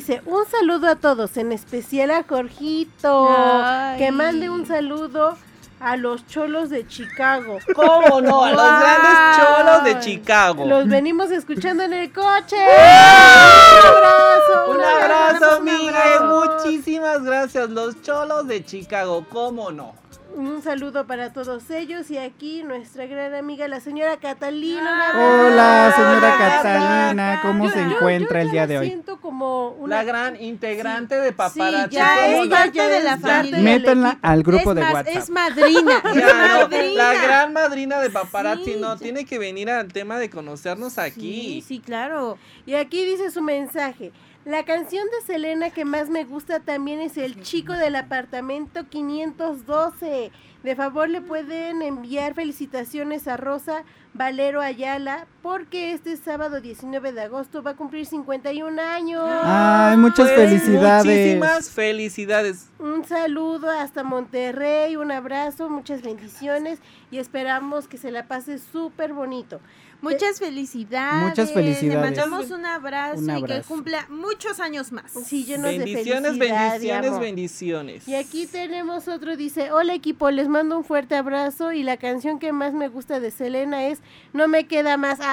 Dice, 0.00 0.22
un 0.26 0.46
saludo 0.46 0.88
a 0.88 0.96
todos, 0.96 1.36
en 1.36 1.52
especial 1.52 2.10
a 2.10 2.24
Jorgito. 2.24 3.28
Ay. 3.30 3.98
Que 3.98 4.10
mande 4.12 4.48
un 4.48 4.66
saludo 4.66 5.36
a 5.78 5.96
los 5.96 6.26
cholos 6.26 6.70
de 6.70 6.86
Chicago. 6.86 7.58
¿Cómo 7.74 8.20
no? 8.20 8.44
A 8.44 8.50
los 8.52 8.80
grandes 8.80 9.36
cholos 9.36 9.84
de 9.84 10.00
Chicago. 10.00 10.66
Los 10.66 10.88
venimos 10.88 11.30
escuchando 11.30 11.82
en 11.82 11.92
el 11.92 12.12
coche. 12.12 12.56
Un 12.56 13.86
abrazo. 13.86 14.70
Un 14.70 14.80
abrazo, 14.80 15.60
Miguel. 15.60 15.94
abrazo. 15.94 16.26
Muchísimas 16.26 16.70
Muchísimas 16.80 17.22
gracias, 17.22 17.70
los 17.70 18.02
cholos 18.02 18.46
de 18.46 18.64
Chicago, 18.64 19.26
cómo 19.30 19.70
no. 19.70 19.94
Un 20.36 20.62
saludo 20.62 21.06
para 21.06 21.32
todos 21.32 21.68
ellos 21.70 22.10
y 22.10 22.16
aquí 22.16 22.62
nuestra 22.62 23.06
gran 23.06 23.34
amiga 23.34 23.66
la 23.68 23.80
señora 23.80 24.16
Catalina. 24.16 25.10
Ah, 25.12 25.12
Hola, 25.16 25.92
señora 25.96 26.16
Hola, 26.18 26.38
Catalina, 26.38 27.38
¿cómo 27.42 27.64
Yo- 27.66 27.70
se 27.72 27.78
yo- 27.80 27.90
encuentra 27.96 28.42
yo 28.42 28.48
el 28.48 28.52
ya 28.52 28.52
día 28.52 28.66
de 28.66 28.78
hoy? 28.78 28.86
siento 28.86 29.20
como 29.20 29.70
una 29.72 29.96
La 29.96 30.04
gran 30.04 30.40
integrante 30.40 31.16
de 31.16 31.32
Paparazzi. 31.32 31.94
ya 31.96 32.14
¿cómo 32.26 32.42
es 32.44 32.48
no? 32.48 32.54
parte 32.56 32.70
ya 32.72 32.88
de 32.88 33.00
la 33.02 33.18
familia. 33.18 33.58
Métanla 33.58 34.18
al 34.22 34.42
grupo 34.42 34.70
es 34.70 34.76
de 34.76 34.82
más, 34.82 34.94
WhatsApp. 34.94 35.16
es 35.16 35.30
madrina. 35.30 36.02
es 36.14 36.14
Ya, 36.14 36.34
madrina. 36.60 37.02
la 37.12 37.22
gran 37.22 37.52
madrina 37.52 38.00
de 38.00 38.10
paparazzi, 38.10 38.64
Sí, 38.64 38.76
no, 38.80 38.94
ya. 38.94 39.00
tiene 39.02 39.24
que 39.24 39.38
venir 39.38 39.68
al 39.68 39.88
tema 39.92 40.18
de 40.18 40.30
conocernos 40.30 40.98
aquí. 40.98 41.60
Sí, 41.60 41.64
sí, 41.66 41.78
claro. 41.80 42.38
Y 42.66 42.74
aquí 42.74 43.04
dice 43.04 43.30
su 43.30 43.42
mensaje. 43.42 44.12
La 44.46 44.64
canción 44.64 45.04
de 45.06 45.26
Selena 45.26 45.68
que 45.70 45.84
más 45.84 46.08
me 46.08 46.24
gusta 46.24 46.60
también 46.60 46.98
es 47.00 47.18
El 47.18 47.42
chico 47.42 47.74
del 47.74 47.94
apartamento 47.94 48.88
512. 48.88 50.32
De 50.62 50.76
favor 50.76 51.08
le 51.10 51.20
pueden 51.20 51.82
enviar 51.82 52.34
felicitaciones 52.34 53.28
a 53.28 53.36
Rosa 53.36 53.82
Valero 54.14 54.60
Ayala 54.62 55.26
porque 55.42 55.92
este 55.92 56.16
sábado 56.16 56.60
19 56.60 57.12
de 57.12 57.20
agosto 57.22 57.62
va 57.62 57.72
a 57.72 57.76
cumplir 57.76 58.06
51 58.06 58.80
años. 58.80 59.22
Ay, 59.42 59.96
muchas 59.98 60.30
Pues, 60.30 60.50
felicidades. 60.50 61.04
Muchísimas 61.04 61.70
felicidades. 61.70 62.70
Un 62.78 63.04
saludo 63.04 63.70
hasta 63.70 64.02
Monterrey, 64.04 64.96
un 64.96 65.12
abrazo, 65.12 65.68
muchas 65.68 66.00
bendiciones 66.02 66.78
y 67.10 67.18
esperamos 67.18 67.88
que 67.88 67.98
se 67.98 68.10
la 68.10 68.26
pase 68.26 68.58
súper 68.58 69.12
bonito. 69.12 69.60
Muchas 70.02 70.38
felicidades. 70.38 71.28
Muchas 71.28 71.52
felicidades. 71.52 71.94
Le 71.94 72.00
mandamos 72.00 72.50
un 72.50 72.64
abrazo, 72.66 73.18
Un 73.20 73.36
y 73.38 73.42
que 73.44 73.62
cumpla 73.62 74.06
muchos 74.08 74.58
años 74.60 74.92
más. 74.92 75.10
Sí, 75.26 75.44
llenos 75.44 75.66
de 75.70 75.78
Bendiciones, 75.78 76.32
felicidad 76.32 76.66
y 76.66 76.70
bendiciones, 76.70 77.08
amor. 77.10 77.20
bendiciones. 77.20 78.08
Y 78.08 78.14
aquí 78.14 78.46
tenemos 78.46 79.08
otro, 79.08 79.36
dice, 79.36 79.72
hola 79.72 79.94
equipo, 79.94 80.30
les 80.30 80.48
mando 80.48 80.76
un 80.78 80.84
fuerte 80.84 81.14
abrazo 81.16 81.72
y 81.72 81.82
la 81.82 81.96
canción 81.96 82.38
que 82.38 82.52
más 82.52 82.72
me 82.74 82.88
gusta 82.88 83.20
de 83.20 83.30
Selena 83.30 83.86
es 83.86 84.00
No 84.32 84.48
me 84.48 84.66
queda 84.66 84.96
más. 84.96 85.18
Ah, 85.20 85.26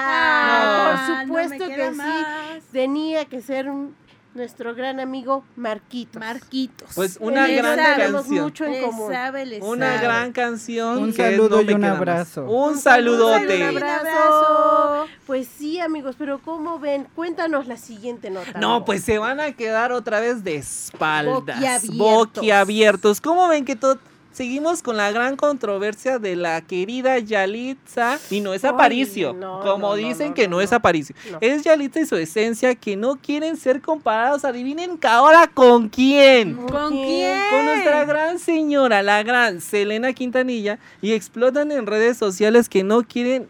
Ah, 1.10 1.24
por 1.28 1.28
no 1.28 1.44
supuesto 1.44 1.68
me 1.70 1.76
queda 1.76 1.90
que 1.90 1.96
más. 1.96 2.26
sí, 2.64 2.68
tenía 2.72 3.26
que 3.26 3.42
ser 3.42 3.70
un- 3.70 3.96
nuestro 4.38 4.74
gran 4.74 5.00
amigo 5.02 5.44
Marquitos. 5.58 6.20
Marquitos. 6.20 6.90
Pues 6.96 7.18
una 7.20 7.48
gran 7.48 7.78
canción. 7.78 8.44
mucho 8.44 8.66
en 8.66 8.82
común. 8.82 9.12
sabe, 9.12 9.60
Una 9.62 9.96
sabe. 9.96 10.02
gran 10.08 10.32
canción. 10.32 11.04
Un 11.04 11.14
saludo 11.14 11.62
No 11.62 11.70
y 11.72 11.74
un 11.74 11.84
abrazo. 11.84 12.46
Un 12.46 12.70
Un 12.74 12.78
saludote. 12.80 13.60
saludo, 13.60 13.78
un 13.78 13.84
abrazo. 13.84 15.08
Pues 15.26 15.48
sí, 15.58 15.80
amigos, 15.80 16.16
pero 16.18 16.40
¿cómo 16.40 16.80
ven? 16.80 17.08
Cuéntanos 17.16 17.68
la 17.68 17.76
siguiente 17.78 18.30
nota. 18.30 18.60
No, 18.60 18.86
pues 18.86 19.04
se 19.04 19.18
van 19.18 19.40
a 19.42 19.52
quedar 19.52 19.92
otra 19.92 20.20
vez 20.22 20.44
de 20.44 20.56
espaldas. 20.56 21.34
Boquiabiertos. 21.60 21.98
Boquiabiertos. 21.98 23.22
¿Cómo 23.22 23.48
ven 23.50 23.66
que 23.66 23.76
todo... 23.76 24.00
Seguimos 24.38 24.84
con 24.84 24.98
la 24.98 25.12
gran 25.12 25.36
controversia 25.36 26.20
de 26.20 26.36
la 26.36 26.62
querida 26.62 27.18
Yalitza. 27.18 28.20
Y 28.30 28.40
no 28.40 28.54
es 28.54 28.64
Ay, 28.64 28.70
Aparicio. 28.70 29.34
no, 29.34 29.62
como 29.62 29.90
no, 29.90 29.96
dicen 29.96 30.28
no, 30.28 30.34
que 30.36 30.48
no, 30.48 30.62
es. 30.62 30.72
Aparicio. 30.74 31.16
Es 31.42 31.64
Yalitza 31.64 32.02
y 32.02 32.06
su 32.06 32.16
esencia 32.18 32.76
que 32.76 32.96
no 32.96 33.16
quieren 33.16 33.58
ser 33.58 33.82
comparados. 33.82 34.46
Adivinen 34.46 35.00
que 35.00 35.08
ahora 35.08 35.48
con 35.48 35.90
quién. 35.90 36.56
¿Con 36.56 36.92
quién? 36.92 37.40
Con 37.50 37.66
nuestra 37.66 38.06
gran 38.06 38.38
señora, 38.38 39.02
la 39.02 39.24
gran 39.24 39.60
Selena 39.60 40.14
Quintanilla, 40.14 40.78
y 41.02 41.14
explotan 41.14 41.72
en 41.72 41.88
redes 41.88 42.18
sociales 42.18 42.70
que 42.70 42.84
no 42.84 43.02
quieren 43.02 43.48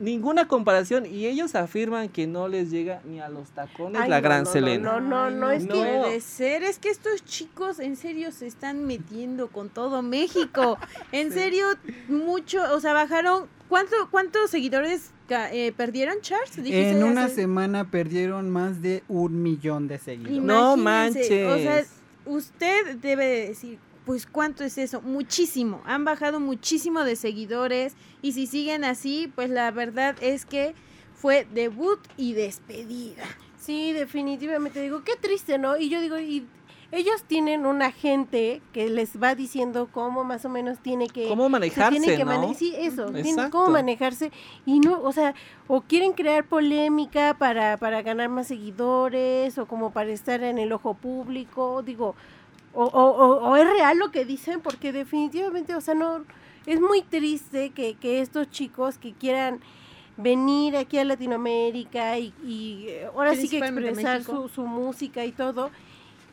ninguna 0.00 0.46
comparación 0.46 1.06
y 1.06 1.26
ellos 1.26 1.54
afirman 1.54 2.08
que 2.08 2.26
no 2.26 2.46
les 2.48 2.70
llega 2.70 3.00
ni 3.04 3.20
a 3.20 3.28
los 3.28 3.48
tacones 3.50 4.00
Ay, 4.00 4.08
la 4.10 4.18
no, 4.18 4.22
gran 4.22 4.44
no, 4.44 4.50
Selena. 4.50 4.92
No, 4.92 5.00
no, 5.00 5.30
no, 5.30 5.50
es 5.50 5.64
no. 5.64 5.74
que... 5.74 5.80
puede 5.80 6.20
ser, 6.20 6.62
es 6.62 6.78
que 6.78 6.90
estos 6.90 7.24
chicos 7.24 7.78
en 7.80 7.96
serio 7.96 8.30
se 8.32 8.46
están 8.46 8.84
metiendo 8.86 9.48
con 9.48 9.68
todo 9.68 10.02
México. 10.02 10.78
En 11.12 11.32
serio, 11.32 11.66
mucho, 12.08 12.62
o 12.74 12.80
sea, 12.80 12.92
bajaron. 12.92 13.46
¿Cuánto, 13.68 13.96
¿Cuántos 14.10 14.50
seguidores 14.50 15.10
ca- 15.28 15.52
eh, 15.52 15.72
perdieron, 15.76 16.20
Charles? 16.22 16.56
Dijiste 16.56 16.90
En 16.90 17.02
una 17.04 17.24
hace- 17.24 17.34
semana 17.34 17.90
perdieron 17.90 18.48
más 18.50 18.80
de 18.80 19.02
un 19.08 19.42
millón 19.42 19.88
de 19.88 19.98
seguidores. 19.98 20.40
No 20.42 20.76
Imagínense, 20.76 21.46
O 21.46 21.56
sea, 21.58 21.70
manches. 21.74 21.90
usted 22.24 22.96
debe 22.96 23.26
de 23.26 23.48
decir, 23.48 23.78
pues 24.08 24.26
cuánto 24.26 24.64
es 24.64 24.78
eso, 24.78 25.02
muchísimo. 25.02 25.82
Han 25.84 26.06
bajado 26.06 26.40
muchísimo 26.40 27.04
de 27.04 27.14
seguidores 27.14 27.94
y 28.22 28.32
si 28.32 28.46
siguen 28.46 28.82
así, 28.82 29.30
pues 29.34 29.50
la 29.50 29.70
verdad 29.70 30.16
es 30.22 30.46
que 30.46 30.74
fue 31.14 31.46
debut 31.52 32.00
y 32.16 32.32
despedida. 32.32 33.24
Sí, 33.58 33.92
definitivamente. 33.92 34.80
Digo, 34.80 35.04
qué 35.04 35.16
triste, 35.20 35.58
¿no? 35.58 35.76
Y 35.76 35.90
yo 35.90 36.00
digo, 36.00 36.18
y 36.18 36.46
ellos 36.90 37.22
tienen 37.26 37.66
un 37.66 37.82
agente 37.82 38.62
que 38.72 38.88
les 38.88 39.22
va 39.22 39.34
diciendo 39.34 39.90
cómo 39.92 40.24
más 40.24 40.46
o 40.46 40.48
menos 40.48 40.78
tiene 40.78 41.08
que... 41.08 41.28
¿Cómo 41.28 41.44
se 41.44 41.50
manejarse, 41.50 42.00
tienen 42.00 42.18
que 42.18 42.24
no? 42.24 42.30
mane- 42.30 42.54
sí, 42.54 42.74
eso, 42.78 43.12
tienen 43.12 43.50
cómo 43.50 43.72
manejarse 43.72 44.32
y 44.64 44.80
no, 44.80 45.02
o 45.02 45.12
sea, 45.12 45.34
o 45.66 45.82
quieren 45.82 46.14
crear 46.14 46.46
polémica 46.46 47.36
para, 47.38 47.76
para 47.76 48.00
ganar 48.00 48.30
más 48.30 48.46
seguidores 48.46 49.58
o 49.58 49.66
como 49.66 49.90
para 49.90 50.12
estar 50.12 50.42
en 50.42 50.56
el 50.56 50.72
ojo 50.72 50.94
público, 50.94 51.82
digo, 51.82 52.14
o, 52.74 52.84
o, 52.84 53.50
o- 53.50 53.56
es 53.56 53.68
real 53.68 53.98
lo 53.98 54.10
que 54.10 54.24
dicen 54.24 54.60
porque 54.60 54.92
definitivamente, 54.92 55.74
o 55.74 55.80
sea, 55.80 55.94
no, 55.94 56.24
es 56.66 56.80
muy 56.80 57.02
triste 57.02 57.70
que, 57.70 57.94
que 57.94 58.20
estos 58.20 58.50
chicos 58.50 58.98
que 58.98 59.12
quieran 59.12 59.60
venir 60.16 60.76
aquí 60.76 60.98
a 60.98 61.04
Latinoamérica 61.04 62.18
y, 62.18 62.34
y, 62.44 62.86
eh, 62.88 63.06
ahora 63.06 63.30
sí 63.42 63.48
que 63.48 63.60
expresar 63.92 64.22
su, 64.36 64.48
su 64.48 64.62
música 64.66 65.24
y 65.24 65.32
todo, 65.32 65.70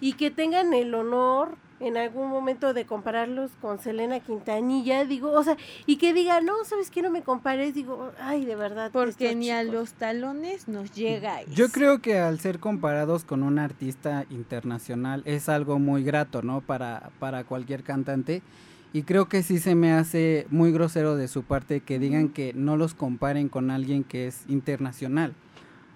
y 0.01 0.13
que 0.13 0.31
tengan 0.31 0.73
el 0.73 0.93
honor 0.93 1.55
en 1.79 1.97
algún 1.97 2.29
momento 2.29 2.73
de 2.73 2.85
compararlos 2.85 3.51
con 3.61 3.79
Selena 3.79 4.19
Quintanilla, 4.19 5.03
digo, 5.05 5.31
o 5.31 5.43
sea, 5.43 5.57
y 5.85 5.97
que 5.97 6.13
digan, 6.13 6.45
no, 6.45 6.53
¿sabes 6.63 6.89
qué? 6.89 7.01
No 7.01 7.11
me 7.11 7.21
compares, 7.21 7.73
digo, 7.73 8.11
ay, 8.19 8.45
de 8.45 8.55
verdad. 8.55 8.91
Porque 8.93 9.35
ni 9.35 9.51
a 9.51 9.63
los 9.63 9.93
talones 9.93 10.67
nos 10.67 10.91
llega 10.93 11.43
Yo 11.43 11.65
eso. 11.65 11.73
creo 11.73 12.01
que 12.01 12.17
al 12.17 12.39
ser 12.39 12.59
comparados 12.59 13.25
con 13.25 13.43
un 13.43 13.59
artista 13.59 14.25
internacional 14.29 15.21
es 15.25 15.49
algo 15.49 15.79
muy 15.79 16.03
grato, 16.03 16.41
¿no? 16.41 16.61
Para, 16.61 17.11
para 17.19 17.43
cualquier 17.43 17.83
cantante. 17.83 18.41
Y 18.93 19.03
creo 19.03 19.27
que 19.27 19.43
sí 19.43 19.59
se 19.59 19.75
me 19.75 19.91
hace 19.91 20.47
muy 20.49 20.71
grosero 20.71 21.17
de 21.17 21.27
su 21.27 21.43
parte 21.43 21.81
que 21.81 21.99
digan 21.99 22.29
que 22.29 22.53
no 22.53 22.77
los 22.77 22.93
comparen 22.93 23.49
con 23.49 23.69
alguien 23.69 24.05
que 24.05 24.27
es 24.27 24.45
internacional. 24.47 25.33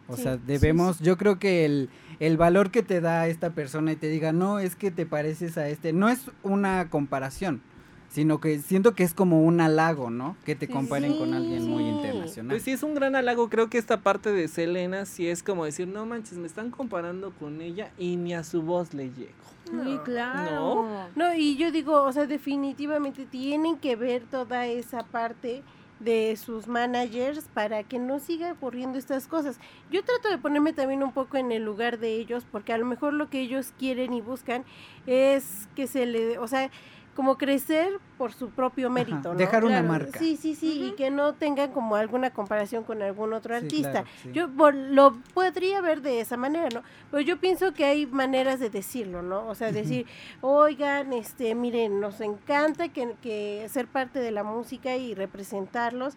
O 0.10 0.16
Sí, 0.16 0.24
sea, 0.24 0.36
sí, 0.36 0.42
debemos, 0.46 1.00
yo 1.00 1.18
creo 1.18 1.40
que 1.40 1.66
el, 1.66 1.90
el 2.20 2.36
valor 2.38 2.72
que 2.72 2.84
te 2.84 3.00
da 3.02 3.28
esta 3.28 3.52
persona 3.52 3.92
y 3.92 3.96
te 3.96 4.10
diga, 4.10 4.32
no, 4.34 4.60
es 4.60 4.76
que 4.76 4.92
te 4.92 5.06
pareces 5.06 5.58
a 5.58 5.68
este, 5.70 5.94
no 5.94 6.10
es 6.10 6.32
una 6.44 6.90
comparación, 6.90 7.62
sino 8.10 8.40
que 8.42 8.58
siento 8.60 8.96
que 8.96 9.04
es 9.04 9.14
como 9.14 9.44
un 9.44 9.62
halago, 9.62 10.10
¿no? 10.10 10.36
Que 10.46 10.56
te 10.56 10.66
Sí, 10.66 10.74
comparen 10.74 11.16
con 11.16 11.34
alguien 11.36 11.68
muy 11.68 11.84
internacional. 11.88 12.50
Pues 12.56 12.64
sí, 12.64 12.72
es 12.72 12.82
un 12.82 12.96
gran 12.96 13.16
halago. 13.16 13.50
Creo 13.50 13.70
que 13.70 13.78
esta 13.78 14.02
parte 14.02 14.32
de 14.34 14.48
Selena 14.48 15.06
sí 15.06 15.28
es 15.28 15.44
como 15.44 15.64
decir, 15.66 15.88
no 15.88 16.08
manches, 16.08 16.40
me 16.40 16.48
están 16.48 16.72
comparando 16.72 17.32
con 17.32 17.62
ella 17.62 17.92
y 18.00 18.16
ni 18.16 18.34
a 18.34 18.44
su 18.44 18.64
voz 18.64 18.96
le 18.96 19.12
llego. 19.12 19.34
Sí, 19.70 20.00
claro. 20.04 20.88
No, 21.16 21.36
y 21.36 21.56
yo 21.56 21.72
digo, 21.72 22.02
o 22.02 22.12
sea, 22.12 22.26
definitivamente 22.26 23.28
tienen 23.28 23.78
que 23.78 23.96
ver 23.96 24.24
toda 24.24 24.66
esa 24.66 25.04
parte 25.04 25.62
de 26.00 26.38
sus 26.38 26.68
managers 26.68 27.46
para 27.54 27.84
que 27.84 28.00
no 28.00 28.20
siga 28.20 28.52
ocurriendo 28.52 28.98
estas 28.98 29.28
cosas. 29.28 29.60
Yo 29.92 30.04
trato 30.04 30.30
de 30.30 30.38
ponerme 30.38 30.74
también 30.74 31.04
un 31.04 31.12
poco 31.12 31.38
en 31.38 31.52
el 31.52 31.64
lugar 31.64 32.00
de 32.00 32.14
ellos 32.16 32.46
porque 32.52 32.74
a 32.74 32.78
lo 32.78 32.86
mejor 32.86 33.14
lo 33.14 33.30
que 33.30 33.42
ellos 33.42 33.74
quieren 33.78 34.14
y 34.14 34.22
buscan 34.22 34.64
es 35.08 35.68
que 35.76 35.88
se 35.88 36.06
le, 36.06 36.38
o 36.38 36.48
sea, 36.48 36.70
como 37.16 37.38
crecer 37.38 37.90
por 38.18 38.32
su 38.32 38.50
propio 38.50 38.90
mérito, 38.90 39.34
¿no? 39.34 39.36
dejar 39.36 39.64
una 39.66 39.80
Claro, 39.82 39.88
marca. 39.88 40.20
Sí, 40.20 40.38
sí, 40.38 40.56
sí, 40.56 40.86
y 40.88 40.92
que 40.96 41.10
no 41.10 41.34
tengan 41.34 41.72
como 41.72 41.96
alguna 41.96 42.32
comparación 42.32 42.84
con 42.84 43.02
algún 43.02 43.34
otro 43.34 43.58
Sí, 43.60 43.66
artista. 43.66 43.92
claro, 43.92 44.08
sí. 44.24 44.30
Yo 44.32 44.50
por- 44.50 44.74
lo 44.74 45.18
podría 45.34 45.82
ver 45.82 46.02
de 46.02 46.22
esa 46.22 46.38
manera, 46.38 46.70
¿no? 46.74 46.82
Pero 47.12 47.22
yo 47.22 47.38
pienso 47.38 47.74
que 47.74 47.84
hay 47.86 48.06
maneras 48.06 48.60
de 48.60 48.70
decirlo, 48.70 49.22
¿no? 49.22 49.48
O 49.48 49.56
sea, 49.56 49.72
decir, 49.72 50.06
oigan, 50.42 51.12
este, 51.14 51.56
miren, 51.56 52.00
nos 52.00 52.22
encanta 52.22 52.88
que, 52.90 53.16
que 53.22 53.68
ser 53.70 53.88
parte 53.88 54.20
de 54.20 54.32
la 54.32 54.44
música 54.44 54.96
y 54.96 55.14
representarlos, 55.14 56.16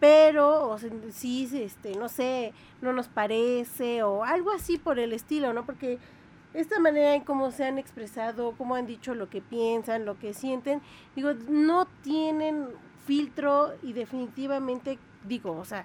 pero, 0.00 0.68
o 0.68 0.78
sea, 0.78 0.90
sí, 1.12 1.48
este, 1.54 1.94
no 1.96 2.08
sé, 2.08 2.52
no 2.82 2.92
nos 2.92 3.08
parece, 3.08 4.02
o 4.02 4.22
algo 4.24 4.52
así 4.52 4.76
por 4.76 4.98
el 4.98 5.12
estilo, 5.12 5.52
¿no? 5.52 5.64
Porque 5.64 5.98
esta 6.54 6.78
manera 6.80 7.14
en 7.14 7.22
cómo 7.22 7.50
se 7.50 7.64
han 7.64 7.78
expresado, 7.78 8.54
cómo 8.56 8.74
han 8.76 8.86
dicho 8.86 9.14
lo 9.14 9.28
que 9.28 9.40
piensan, 9.42 10.04
lo 10.04 10.18
que 10.18 10.32
sienten, 10.34 10.80
digo, 11.16 11.32
no 11.48 11.86
tienen 12.02 12.68
filtro 13.06 13.72
y 13.82 13.92
definitivamente, 13.92 14.98
digo, 15.28 15.52
o 15.58 15.64
sea, 15.64 15.84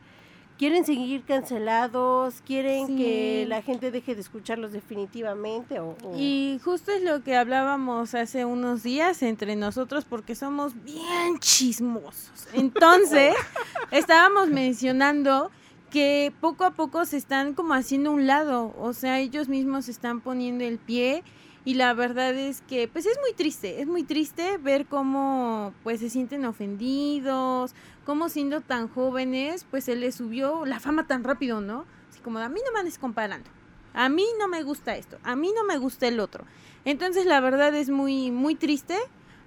quieren 0.58 0.86
seguir 0.86 1.24
cancelados, 1.24 2.42
quieren 2.46 2.88
Sí. 2.88 2.96
que 2.98 3.46
la 3.48 3.62
gente 3.62 3.92
deje 3.92 4.14
de 4.14 4.22
escucharlos 4.22 4.72
definitivamente 4.74 5.80
o, 5.80 5.96
o- 6.04 6.16
Y 6.18 6.60
justo 6.64 6.92
es 6.92 7.02
lo 7.02 7.24
que 7.24 7.36
hablábamos 7.38 8.14
hace 8.14 8.44
unos 8.46 8.84
días 8.84 9.22
entre 9.24 9.56
nosotros 9.56 10.06
porque 10.06 10.36
somos 10.36 10.74
bien 10.84 11.40
chismosos. 11.40 12.48
Entonces, 12.54 13.34
estábamos 13.92 14.50
mencionando 14.50 15.50
que 15.90 16.32
poco 16.40 16.64
a 16.64 16.72
poco 16.72 17.06
se 17.06 17.18
están 17.18 17.54
como 17.54 17.74
haciendo 17.74 18.12
un 18.12 18.28
lado, 18.28 18.74
o 18.80 18.94
sea, 18.94 19.20
ellos 19.20 19.50
mismos 19.50 19.90
están 19.90 20.22
poniendo 20.22 20.64
el 20.64 20.78
pie 20.78 21.24
y 21.66 21.74
la 21.74 21.94
verdad 21.94 22.34
es 22.36 22.62
que 22.62 22.88
pues 22.88 23.06
es 23.06 23.18
muy 23.22 23.34
triste, 23.34 23.82
es 23.82 23.88
muy 23.88 24.04
triste 24.04 24.58
ver 24.58 24.86
cómo 24.86 25.74
pues 25.84 26.00
se 26.00 26.10
sienten 26.10 26.46
ofendidos, 26.46 27.76
cómo 28.06 28.30
siendo 28.30 28.62
tan 28.62 28.88
jóvenes 28.88 29.66
pues 29.70 29.84
se 29.84 29.96
les 29.96 30.16
subió 30.16 30.66
la 30.66 30.80
fama 30.80 31.06
tan 31.06 31.24
rápido, 31.24 31.62
¿no? 31.62 31.86
Así 32.10 32.20
como 32.22 32.40
a 32.40 32.50
mí 32.50 32.60
no 32.66 32.72
me 32.72 32.80
andes 32.80 32.98
comparando. 32.98 33.50
A 33.94 34.08
mí 34.08 34.26
no 34.40 34.48
me 34.48 34.64
gusta 34.64 34.96
esto, 34.96 35.18
a 35.24 35.36
mí 35.36 35.52
no 35.56 35.64
me 35.64 35.78
gusta 35.78 36.08
el 36.08 36.20
otro. 36.20 36.46
Entonces 36.86 37.26
la 37.26 37.40
verdad 37.40 37.76
es 37.76 37.90
muy 37.90 38.32
muy 38.32 38.56
triste 38.56 38.96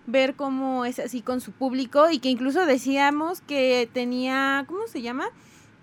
ver 0.06 0.34
cómo 0.34 0.84
es 0.84 0.98
así 0.98 1.22
con 1.22 1.40
su 1.40 1.52
público 1.52 2.10
y 2.10 2.18
que 2.18 2.28
incluso 2.28 2.66
decíamos 2.66 3.40
que 3.40 3.88
tenía, 3.92 4.64
¿cómo 4.68 4.86
se 4.88 5.00
llama? 5.00 5.28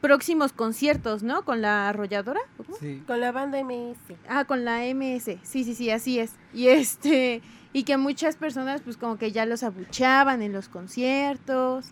Próximos 0.01 0.53
conciertos, 0.53 1.23
¿no? 1.23 1.43
Con 1.43 1.61
la 1.61 1.89
arrolladora. 1.89 2.41
Sí. 2.79 3.03
Con 3.05 3.19
la 3.19 3.31
banda 3.31 3.61
MS. 3.63 3.97
Ah, 4.27 4.45
con 4.45 4.65
la 4.65 4.81
MS. 4.93 5.37
Sí, 5.43 5.63
sí, 5.63 5.75
sí, 5.75 5.89
así 5.89 6.19
es. 6.19 6.35
Y 6.53 6.67
este, 6.69 7.41
y 7.73 7.83
que 7.83 7.97
muchas 7.97 8.35
personas 8.35 8.81
pues 8.81 8.97
como 8.97 9.17
que 9.17 9.31
ya 9.31 9.45
los 9.45 9.63
abuchaban 9.63 10.41
en 10.41 10.53
los 10.53 10.69
conciertos. 10.69 11.87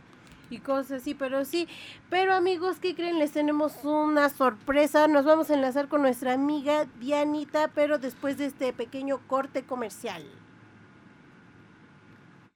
y 0.50 0.60
cosas 0.60 1.02
así, 1.02 1.14
pero 1.14 1.44
sí. 1.46 1.68
Pero 2.10 2.34
amigos, 2.34 2.78
¿qué 2.80 2.96
creen? 2.96 3.20
Les 3.20 3.32
tenemos 3.32 3.84
una 3.84 4.30
sorpresa. 4.30 5.08
Nos 5.08 5.26
vamos 5.26 5.50
a 5.50 5.56
enlazar 5.56 5.88
con 5.90 6.02
nuestra 6.02 6.34
amiga 6.34 6.86
Dianita, 7.00 7.70
pero 7.76 7.98
después 7.98 8.38
de 8.38 8.46
este 8.46 8.72
pequeño 8.74 9.20
corte 9.28 9.64
comercial. 9.64 10.24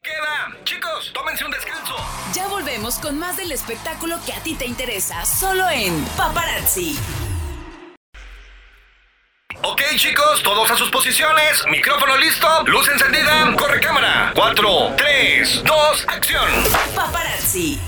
Queda. 0.04 0.58
Chicos, 0.64 1.12
tómense 1.14 1.46
un 1.46 1.52
descanso. 1.52 1.96
Ya 2.34 2.48
volvemos 2.48 2.96
con 2.98 3.20
más 3.20 3.38
del 3.38 3.52
espectáculo 3.52 4.18
que 4.26 4.34
a 4.34 4.42
ti 4.42 4.56
te 4.56 4.66
interesa, 4.66 5.24
solo 5.26 5.70
en 5.70 6.04
Paparazzi. 6.18 6.98
Ok, 9.62 9.82
chicos, 9.98 10.42
todos 10.42 10.72
a 10.72 10.76
sus 10.76 10.90
posiciones. 10.90 11.64
Micrófono 11.70 12.18
listo, 12.18 12.48
luz 12.66 12.90
encendida, 12.90 13.56
corre 13.56 13.80
cámara. 13.80 14.32
4, 14.34 14.94
3, 14.98 15.64
2, 15.66 16.06
acción. 16.08 16.50
Paparazzi. 16.96 17.80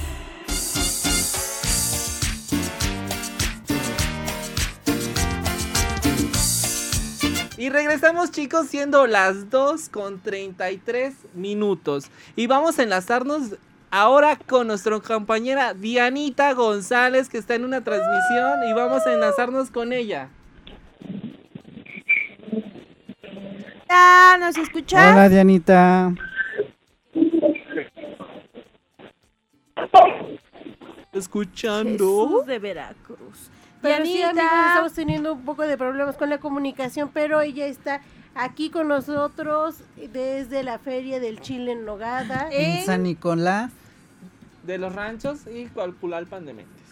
Y 7.64 7.70
regresamos 7.70 8.30
chicos 8.32 8.68
siendo 8.68 9.08
las 9.08 9.50
2 9.50 9.88
con 9.88 10.20
33 10.20 11.16
minutos. 11.34 12.12
Y 12.36 12.48
vamos 12.48 12.78
a 12.78 12.84
enlazarnos 12.84 13.56
ahora 13.90 14.36
con 14.36 14.68
nuestra 14.68 15.00
compañera 15.00 15.74
Dianita 15.74 16.52
González 16.56 17.30
que 17.30 17.38
está 17.38 17.56
en 17.56 17.64
una 17.64 17.82
transmisión 17.82 18.68
y 18.70 18.74
vamos 18.74 19.08
a 19.08 19.14
enlazarnos 19.14 19.72
con 19.72 19.94
ella. 19.94 20.28
Ah, 23.88 24.36
¿nos 24.42 24.58
escuchas? 24.58 25.14
Hola 25.14 25.30
Dianita. 25.30 26.14
Escuchando. 31.14 32.28
Jesús 32.28 32.46
de 32.46 32.60
Veracruz. 32.60 33.50
Pero 33.84 34.06
sí, 34.06 34.14
Dianita. 34.14 34.42
amigos, 34.42 34.68
estamos 34.70 34.94
teniendo 34.94 35.34
un 35.34 35.46
poco 35.46 35.64
de 35.64 35.78
problemas 35.78 36.16
con 36.16 36.30
la 36.30 36.40
comunicación, 36.40 37.12
pero 37.14 37.42
ella 37.42 37.68
está 37.68 38.02
aquí 38.34 38.70
con 38.70 38.88
nosotros 38.88 39.76
desde 40.12 40.64
la 40.64 40.80
Feria 40.80 41.20
del 41.20 41.40
Chile 41.42 41.74
en 41.74 41.86
Nogada. 41.86 42.48
En 42.52 42.86
San 42.86 43.04
Nicolás. 43.04 43.72
De 44.64 44.78
los 44.78 44.96
ranchos 44.96 45.42
y 45.54 45.66
Calpulalpan 45.66 46.46
de 46.46 46.54
Mentes. 46.54 46.84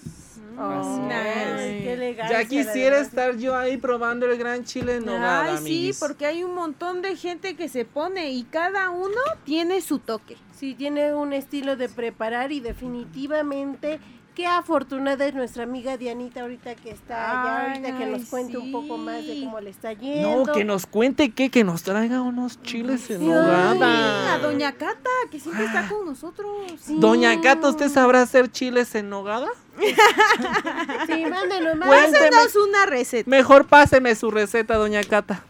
Oh, 0.59 1.07
nice. 1.07 1.81
qué 1.81 1.93
elegancia, 1.93 2.41
Ya 2.41 2.47
quisiera 2.47 2.99
estar 2.99 3.37
yo 3.37 3.55
ahí 3.55 3.77
probando 3.77 4.25
el 4.25 4.37
gran 4.37 4.65
chile 4.65 4.97
en 4.97 5.05
nogada, 5.05 5.55
Ay, 5.55 5.57
sí, 5.63 5.91
porque 5.97 6.25
hay 6.25 6.43
un 6.43 6.53
montón 6.53 7.01
de 7.01 7.15
gente 7.15 7.55
que 7.55 7.69
se 7.69 7.85
pone 7.85 8.31
y 8.31 8.43
cada 8.43 8.89
uno 8.89 9.21
tiene 9.45 9.79
su 9.79 9.99
toque. 9.99 10.35
Sí, 10.53 10.75
tiene 10.75 11.13
un 11.15 11.31
estilo 11.31 11.77
de 11.77 11.87
preparar 11.87 12.51
y 12.51 12.59
definitivamente 12.59 14.01
qué 14.35 14.47
afortunada 14.47 15.25
es 15.25 15.33
nuestra 15.33 15.63
amiga 15.63 15.97
Dianita 15.97 16.41
ahorita 16.41 16.75
que 16.75 16.91
está 16.91 17.15
allá, 17.31 17.61
Ay, 17.61 17.67
ahorita 17.83 17.97
que 17.97 18.05
nos 18.05 18.25
cuente 18.29 18.57
un 18.57 18.71
poco 18.71 18.97
más 18.97 19.25
de 19.25 19.41
cómo 19.43 19.59
le 19.59 19.69
está 19.69 19.93
yendo. 19.93 20.45
No, 20.45 20.53
que 20.53 20.63
nos 20.63 20.85
cuente 20.85 21.31
qué, 21.31 21.49
que 21.49 21.63
nos 21.63 21.83
traiga 21.83 22.21
unos 22.21 22.61
chiles 22.63 23.09
en 23.09 23.19
Sí, 23.19 23.25
nogada. 23.27 24.33
a 24.33 24.37
Doña 24.39 24.71
Cata, 24.73 25.09
que 25.29 25.39
siempre 25.39 25.65
está 25.65 25.87
con 25.87 26.05
nosotros. 26.05 26.49
Sí. 26.79 26.95
Doña 26.99 27.39
Cata, 27.41 27.69
¿usted 27.69 27.89
sabrá 27.89 28.21
hacer 28.21 28.51
chiles 28.51 28.93
en 28.95 29.09
nogada? 29.09 29.47
Sí, 31.07 31.25
mándenos. 31.25 31.77
Pásenos 31.79 32.55
una 32.55 32.85
receta. 32.85 33.29
Mejor 33.29 33.65
páseme 33.67 34.15
su 34.15 34.31
receta, 34.31 34.75
Doña 34.75 35.03
Cata. 35.03 35.43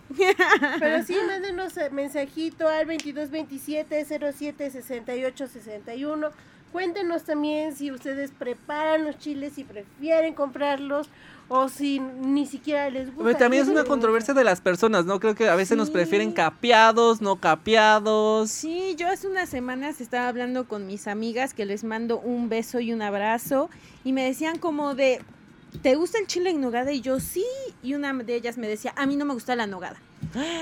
Pero 0.80 1.04
sí, 1.06 1.16
mándenos 1.28 1.76
eh, 1.78 1.90
mensajito 1.92 2.68
al 2.68 2.86
2227 2.88 4.06
07 4.06 4.72
68 4.72 5.48
61. 5.48 6.30
Cuéntenos 6.72 7.24
también 7.24 7.76
si 7.76 7.92
ustedes 7.92 8.32
preparan 8.32 9.04
los 9.06 9.18
chiles, 9.18 9.54
si 9.54 9.64
prefieren 9.64 10.34
comprarlos 10.34 11.10
o 11.50 11.68
si 11.68 12.00
ni 12.00 12.46
siquiera 12.46 12.90
les 12.90 13.08
gusta. 13.08 13.24
Pero 13.26 13.38
también 13.38 13.64
es 13.64 13.70
una 13.70 13.84
controversia 13.84 14.34
de 14.34 14.46
las 14.46 14.62
personas, 14.62 15.06
¿no? 15.06 15.20
Creo 15.20 15.36
que 15.36 15.50
a 15.50 15.56
veces 15.56 15.76
nos 15.78 15.90
prefieren 15.90 16.32
capeados, 16.32 17.20
no 17.22 17.36
capeados. 17.36 18.50
Sí, 18.52 18.96
yo 18.98 19.10
hace 19.10 19.28
unas 19.28 19.50
semanas 19.50 20.00
estaba 20.00 20.30
hablando 20.30 20.66
con 20.68 20.88
mis 20.88 21.08
amigas 21.08 21.54
que 21.54 21.66
les 21.66 21.84
mando 21.84 22.20
un 22.20 22.48
beso 22.48 22.80
y 22.80 22.94
un 22.94 23.02
abrazo 23.02 23.70
y 24.06 24.14
me 24.14 24.24
decían 24.24 24.60
como 24.60 24.96
de, 24.96 25.20
¿te 25.82 25.96
gusta 25.96 26.20
el 26.20 26.28
chile 26.28 26.52
en 26.52 26.62
nogada? 26.62 26.94
Y 26.94 27.02
yo 27.02 27.20
sí, 27.20 27.46
y 27.84 27.96
una 27.96 28.14
de 28.14 28.34
ellas 28.36 28.58
me 28.58 28.70
decía, 28.70 28.94
a 28.96 29.06
mí 29.06 29.18
no 29.18 29.26
me 29.26 29.34
gusta 29.34 29.56
la 29.58 29.68
nogada. 29.68 29.98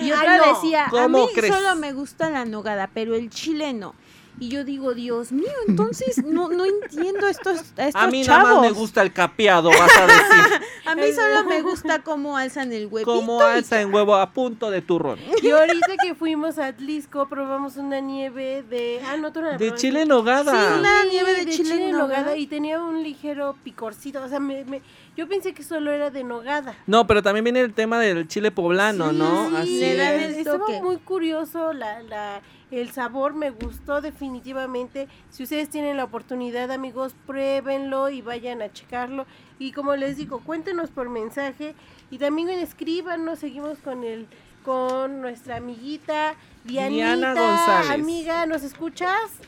Y 0.02 0.12
otra 0.12 0.38
no. 0.38 0.56
decía, 0.56 0.88
a 0.88 0.90
¿Cómo 0.90 1.28
mí 1.28 1.32
crees? 1.36 1.54
solo 1.54 1.76
me 1.76 1.94
gusta 1.94 2.32
la 2.32 2.46
nogada, 2.46 2.90
pero 2.92 3.14
el 3.14 3.30
chile 3.30 3.74
no. 3.74 3.94
Y 4.40 4.48
yo 4.50 4.64
digo, 4.64 4.94
Dios 4.94 5.32
mío, 5.32 5.52
entonces 5.68 6.24
no, 6.24 6.50
no 6.50 6.64
entiendo 6.66 7.28
estos, 7.28 7.74
a 7.78 7.88
estos 7.88 8.02
A 8.04 8.08
mí 8.08 8.24
chavos. 8.24 8.44
nada 8.44 8.56
más 8.56 8.62
me 8.62 8.72
gusta 8.72 9.02
el 9.02 9.12
capeado, 9.12 9.70
vas 9.70 9.98
a 9.98 10.06
decir. 10.08 10.62
A 10.86 10.96
mí 10.96 11.04
solo 11.14 11.44
me 11.48 11.62
gusta 11.62 12.00
cómo 12.02 12.36
alzan 12.36 12.72
el 12.74 12.88
huevito. 12.88 13.14
Como 13.14 13.40
y 13.42 13.44
alza 13.44 13.80
en 13.80 13.94
huevo 13.94 14.16
a 14.16 14.32
punto 14.32 14.72
de 14.72 14.82
turrón. 14.82 15.20
Y 15.44 15.52
ahorita 15.52 15.98
que 16.02 16.16
fuimos 16.16 16.58
a 16.58 16.66
Atlisco 16.68 17.30
probamos 17.30 17.78
una 17.78 18.00
nieve 18.00 18.64
de... 18.68 19.00
Ah, 19.08 19.16
no, 19.18 19.32
tú 19.32 19.40
no 19.42 19.52
la 19.52 19.58
De 19.60 19.76
chile 19.76 20.02
en 20.02 20.08
nogada. 20.08 20.52
Sí, 20.52 20.80
una 20.80 21.02
Sí, 21.04 21.08
nieve 21.12 21.34
de 21.46 21.52
chile 21.52 21.90
en 21.90 21.92
nogada. 21.96 22.36
y 22.36 22.48
tenía 22.48 22.82
un 22.82 23.04
ligero 23.04 23.56
picorcito. 23.64 24.24
O 24.24 24.28
sea, 24.30 24.40
me, 24.40 24.66
me- 24.66 24.82
yo 25.16 25.28
pensé 25.28 25.54
que 25.54 25.62
solo 25.62 25.92
era 25.92 26.10
de 26.10 26.24
nogada. 26.24 26.76
No, 26.88 27.06
pero 27.06 27.22
también 27.22 27.44
viene 27.44 27.60
el 27.60 27.74
tema 27.74 28.00
del 28.00 28.28
chile 28.28 28.50
poblano, 28.50 29.12
¿no? 29.12 29.50
sí, 29.50 29.56
Así 29.58 29.80
le 29.82 29.96
dan 29.96 30.14
es. 30.16 30.24
el 30.24 30.36
Estaba 30.40 30.58
toque. 30.58 30.82
muy 30.82 30.98
curioso 30.98 31.72
la, 31.74 32.02
la, 32.02 32.42
el 32.72 32.92
sabor, 32.92 33.34
me 33.34 33.50
gustó 33.50 34.02
definitivamente. 34.02 35.08
Si 35.30 35.44
ustedes 35.44 35.70
tienen 35.70 35.98
la 35.98 36.04
oportunidad, 36.04 36.72
amigos, 36.72 37.16
pruébenlo 37.26 38.10
y 38.10 38.22
vayan 38.22 38.62
a 38.62 38.72
checarlo. 38.72 39.26
Y 39.58 39.72
como 39.72 39.96
les 39.96 40.18
digo, 40.18 40.42
cuéntenos 40.44 40.90
por 40.92 41.10
mensaje 41.10 41.76
y 42.12 42.18
también 42.18 42.50
escríbanos. 42.50 43.40
Seguimos 43.40 43.80
con 43.80 44.04
el 44.04 44.28
con 44.64 45.22
nuestra 45.22 45.58
amiguita 45.58 46.36
Dianita. 46.64 47.16
Diana 47.16 47.34
González. 47.34 47.92
Amiga, 47.92 48.46
¿nos 48.46 48.64
escuchas? 48.64 49.40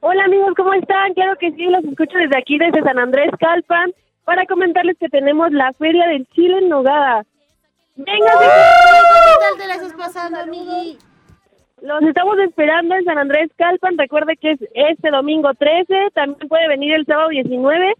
Hola 0.00 0.24
amigos, 0.24 0.54
¿cómo 0.56 0.72
están? 0.72 1.12
Claro 1.12 1.36
que 1.38 1.52
sí, 1.52 1.64
los 1.64 1.84
escucho 1.84 2.16
desde 2.16 2.38
aquí, 2.38 2.56
desde 2.58 2.82
San 2.82 2.98
Andrés 2.98 3.30
Calpan, 3.38 3.92
para 4.24 4.46
comentarles 4.46 4.96
que 4.98 5.10
tenemos 5.10 5.52
la 5.52 5.74
Feria 5.74 6.06
del 6.08 6.26
Chile 6.28 6.58
en 6.58 6.70
Nogada. 6.70 7.26
¡Vengan! 7.96 8.38
¿Qué 8.38 8.46
tal 9.40 9.58
te 9.58 9.66
la 9.66 9.74
estás 9.74 9.92
pasando, 9.92 10.40
amigui? 10.40 10.98
Los 11.82 12.02
estamos 12.02 12.38
esperando 12.40 12.94
en 12.94 13.04
San 13.04 13.16
Andrés 13.16 13.50
Calpan. 13.56 13.96
Recuerde 13.96 14.36
que 14.36 14.52
es 14.52 14.60
este 14.74 15.10
domingo 15.10 15.54
13, 15.54 16.10
también 16.12 16.48
puede 16.48 16.68
venir 16.68 16.92
el 16.92 17.06
sábado 17.06 17.30
19, 17.30 17.94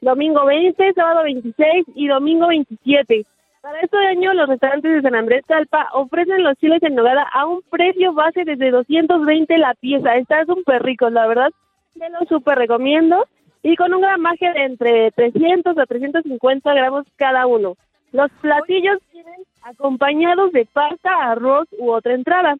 domingo 0.00 0.44
20, 0.44 0.92
sábado 0.92 1.24
26 1.24 1.86
y 1.96 2.06
domingo 2.06 2.46
27. 2.48 3.26
Para 3.60 3.80
este 3.80 3.96
año, 3.96 4.34
los 4.34 4.48
restaurantes 4.48 4.92
de 4.92 5.02
San 5.02 5.16
Andrés 5.16 5.42
Calpa 5.48 5.88
ofrecen 5.94 6.44
los 6.44 6.56
chiles 6.58 6.82
en 6.82 6.94
nogada 6.94 7.26
a 7.32 7.46
un 7.46 7.62
precio 7.70 8.12
base 8.12 8.44
desde 8.44 8.70
220 8.70 9.58
la 9.58 9.74
pieza. 9.74 10.16
Están 10.16 10.46
súper 10.46 10.82
ricos, 10.82 11.10
la 11.10 11.26
verdad. 11.26 11.50
Te 11.98 12.10
los 12.10 12.28
súper 12.28 12.58
recomiendo. 12.58 13.26
Y 13.62 13.74
con 13.76 13.94
un 13.94 14.02
gramaje 14.02 14.52
de 14.52 14.64
entre 14.64 15.10
300 15.12 15.76
a 15.78 15.86
350 15.86 16.74
gramos 16.74 17.06
cada 17.16 17.46
uno. 17.46 17.74
Los 18.12 18.30
platillos 18.42 18.98
vienen 19.12 19.40
acompañados 19.62 20.52
de 20.52 20.66
pasta, 20.66 21.32
arroz 21.32 21.66
u 21.78 21.90
otra 21.90 22.12
entrada. 22.14 22.56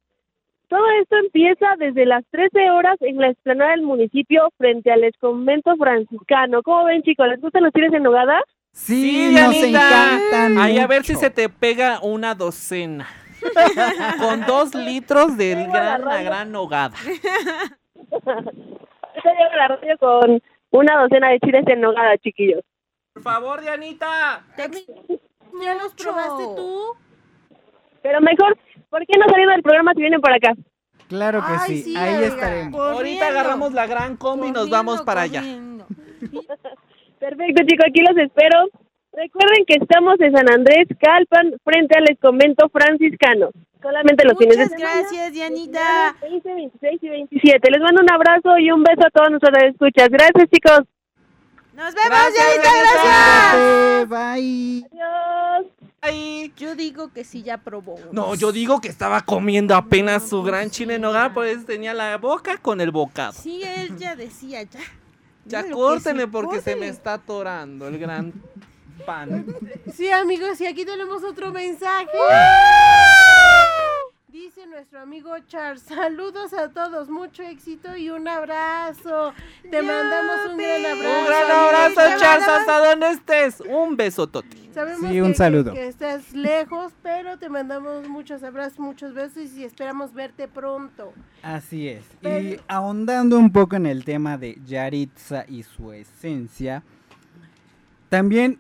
Todo 0.69 0.85
esto 1.03 1.17
empieza 1.17 1.67
desde 1.79 2.07
las 2.07 2.25
13 2.31 2.71
horas 2.71 2.97
en 3.01 3.19
la 3.19 3.29
explanada 3.29 3.73
del 3.73 3.83
municipio 3.83 4.49
frente 4.57 4.91
al 4.91 5.05
ex 5.05 5.17
convento 5.19 5.77
franciscano. 5.77 6.63
¿Cómo 6.63 6.85
ven, 6.85 7.03
chicos? 7.03 7.29
¿Les 7.29 7.41
gustan 7.41 7.65
los 7.65 7.73
chiles 7.73 7.93
en 7.93 8.03
nogada? 8.03 8.43
Sí, 8.73 9.29
Sí, 9.29 9.35
nos 9.35 9.55
encantan. 9.55 10.59
Ahí 10.59 10.79
a 10.79 10.87
ver 10.87 11.05
si 11.05 11.15
se 11.15 11.31
te 11.31 11.49
pega 11.49 12.01
una 12.03 12.35
docena. 12.35 13.07
Con 14.19 14.45
dos 14.47 14.75
litros 14.75 15.37
de 15.37 15.55
Tengo 15.55 15.73
gran, 15.73 16.05
la 16.05 16.23
gran 16.23 16.51
nogada. 16.51 16.97
Yo 19.25 19.31
llevo 19.31 19.55
la 19.57 19.69
radio 19.69 19.97
con 19.99 20.43
una 20.71 21.01
docena 21.01 21.31
de 21.31 21.41
chiles 21.41 21.65
en 21.67 21.81
nogada, 21.81 22.17
chiquillos. 22.19 22.63
Por 23.13 23.23
favor, 23.23 23.61
Dianita. 23.61 24.45
¿Ya 25.63 25.75
los 25.75 25.95
probaste 25.95 26.45
tú? 26.57 26.97
Pero 28.03 28.21
mejor, 28.21 28.59
¿Por 28.95 29.05
qué 29.07 29.19
no 29.19 29.27
saliendo 29.29 29.53
del 29.55 29.63
programa 29.63 29.93
si 29.95 30.03
vienen 30.03 30.21
por 30.21 30.33
acá? 30.33 30.53
Claro 31.09 31.41
que 31.41 31.53
Ay, 31.53 31.59
sí, 31.67 31.83
sí, 31.83 31.97
ahí 31.97 32.15
oiga. 32.15 32.27
estaremos. 32.29 32.81
Ahorita 32.81 33.27
agarramos 33.27 33.73
la 33.73 33.89
gran 33.89 34.17
combi 34.17 34.47
y 34.49 34.53
nos 34.53 34.71
vamos 34.71 35.03
para 35.03 35.23
allá. 35.23 35.41
corriendo. 35.41 35.85
Perfecto, 37.19 37.63
chicos, 37.67 37.87
aquí 37.89 38.01
los 38.03 38.17
espero. 38.25 38.69
Recuerden 39.13 39.65
que 39.67 39.75
estamos 39.83 40.15
en 40.21 40.31
San 40.33 40.49
Andrés, 40.49 40.87
Calpan, 41.01 41.55
frente 41.65 41.99
al 41.99 42.17
convento 42.19 42.69
franciscano. 42.69 43.51
Solamente 43.83 44.25
los 44.27 44.39
fines 44.39 44.59
de 44.59 44.65
Muchas 44.65 44.79
semana. 44.79 44.97
gracias, 45.01 45.33
Dianita. 45.33 46.15
20, 46.23 46.55
26 46.55 47.03
y 47.03 47.09
27. 47.09 47.71
Les 47.73 47.81
mando 47.81 48.01
un 48.01 48.13
abrazo 48.13 48.59
y 48.59 48.71
un 48.71 48.85
beso 48.85 49.07
a 49.07 49.11
todos 49.11 49.31
nuestros 49.31 49.53
escuchas. 49.73 50.09
Gracias, 50.09 50.49
chicos. 50.53 50.83
Nos 51.75 51.93
vemos, 51.95 52.09
Gracias, 52.11 52.63
Dianita, 52.63 52.71
Dianita. 52.71 52.95
gracias. 52.95 54.09
Bye. 54.09 54.87
Adiós. 54.93 55.84
Yo 56.57 56.75
digo 56.75 57.13
que 57.13 57.25
sí 57.25 57.43
ya 57.43 57.59
probó. 57.59 57.99
No, 58.13 58.35
yo 58.35 58.53
digo 58.53 58.81
que 58.81 58.89
estaba 58.89 59.23
comiendo 59.23 59.75
apenas 59.75 60.29
su 60.29 60.43
gran 60.43 60.71
chile 60.71 60.97
en 60.97 61.03
nogada, 61.03 61.33
pues 61.35 61.65
tenía 61.67 61.95
la 61.95 62.17
boca 62.19 62.59
con 62.59 62.81
el 62.81 62.91
bocado. 62.91 63.33
Sí, 63.33 63.63
él 63.63 63.97
ya 63.97 64.15
decía, 64.17 64.63
ya. 64.63 64.81
Ya 65.47 65.71
córtenle 65.71 66.27
porque 66.27 66.61
se 66.61 66.77
me 66.77 66.89
está 66.89 67.15
atorando 67.15 67.87
el 67.89 67.99
gran 67.99 68.33
pan. 69.05 69.45
Sí, 69.95 70.11
amigos, 70.11 70.61
y 70.61 70.67
aquí 70.67 70.85
tenemos 70.85 71.23
otro 71.23 71.53
mensaje. 71.53 72.07
Dice 74.35 74.67
nuestro 74.67 75.01
amigo 75.01 75.31
Charles, 75.47 75.83
saludos 75.83 76.53
a 76.55 76.69
todos, 76.69 77.09
mucho 77.09 77.45
éxito 77.45 77.97
y 77.97 78.11
un 78.11 78.27
abrazo. 78.27 79.33
Te 79.71 79.81
mandamos 79.81 80.51
un 80.51 80.57
gran 80.57 80.87
abrazo. 80.87 81.21
Un 81.21 81.25
gran 81.27 81.43
amigo 81.45 81.69
abrazo, 81.69 81.95
Charles. 81.95 82.21
Charles, 82.21 82.49
hasta 82.49 82.89
donde 82.89 83.11
estés. 83.11 83.61
Un 83.61 83.97
beso, 83.97 84.27
Toti. 84.27 84.71
Sabemos 84.75 85.09
Sí, 85.09 85.21
un 85.21 85.29
que, 85.29 85.35
saludo. 85.37 85.73
Que, 85.73 85.79
que 85.79 85.87
estás 85.87 86.33
lejos, 86.33 86.93
pero 87.01 87.39
te 87.39 87.49
mandamos 87.49 88.09
muchos 88.09 88.43
abrazos, 88.43 88.81
muchos 88.81 89.15
besos 89.15 89.53
y 89.53 89.63
esperamos 89.63 90.13
verte 90.13 90.49
pronto. 90.49 91.13
Así 91.41 91.89
es. 91.89 92.05
Y 92.25 92.59
ahondando 92.67 93.39
un 93.39 93.53
poco 93.53 93.77
en 93.77 93.87
el 93.87 94.05
tema 94.05 94.37
de 94.37 94.59
Yaritza 94.67 95.45
y 95.47 95.63
su 95.63 95.93
esencia, 95.93 96.83
también 98.09 98.59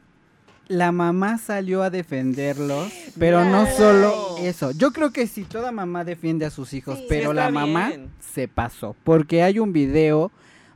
la 0.68 0.92
mamá 0.92 1.38
salió 1.38 1.82
a 1.82 1.90
defenderlos, 1.90 2.92
pero 3.18 3.44
no 3.44 3.66
solo 3.66 4.36
eso. 4.38 4.70
Yo 4.72 4.92
creo 4.92 5.10
que 5.12 5.26
si 5.26 5.44
toda 5.44 5.72
mamá 5.72 6.04
defiende 6.04 6.46
a 6.46 6.50
sus 6.50 6.72
hijos, 6.72 6.98
Sí. 7.00 7.06
pero 7.08 7.30
Sí, 7.30 7.36
la 7.36 7.50
mamá 7.50 7.88
bien. 7.88 8.10
se 8.20 8.48
pasó, 8.48 8.96
porque 9.04 9.42
hay 9.42 9.58
un 9.58 9.72
video 9.72 10.30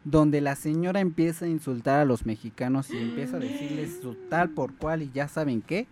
donde 0.04 0.40
la 0.40 0.56
señora 0.56 1.00
empieza 1.00 1.44
a 1.44 1.48
insultar 1.48 2.00
a 2.00 2.04
los 2.04 2.24
mexicanos 2.26 2.90
y 2.90 2.96
empieza 2.98 3.36
a 3.36 3.40
decirles 3.40 3.98
su 4.02 4.14
tal 4.14 4.50
por 4.50 4.74
cual 4.74 5.02
y 5.02 5.10
ya 5.12 5.28
saben 5.28 5.60
qué. 5.62 5.86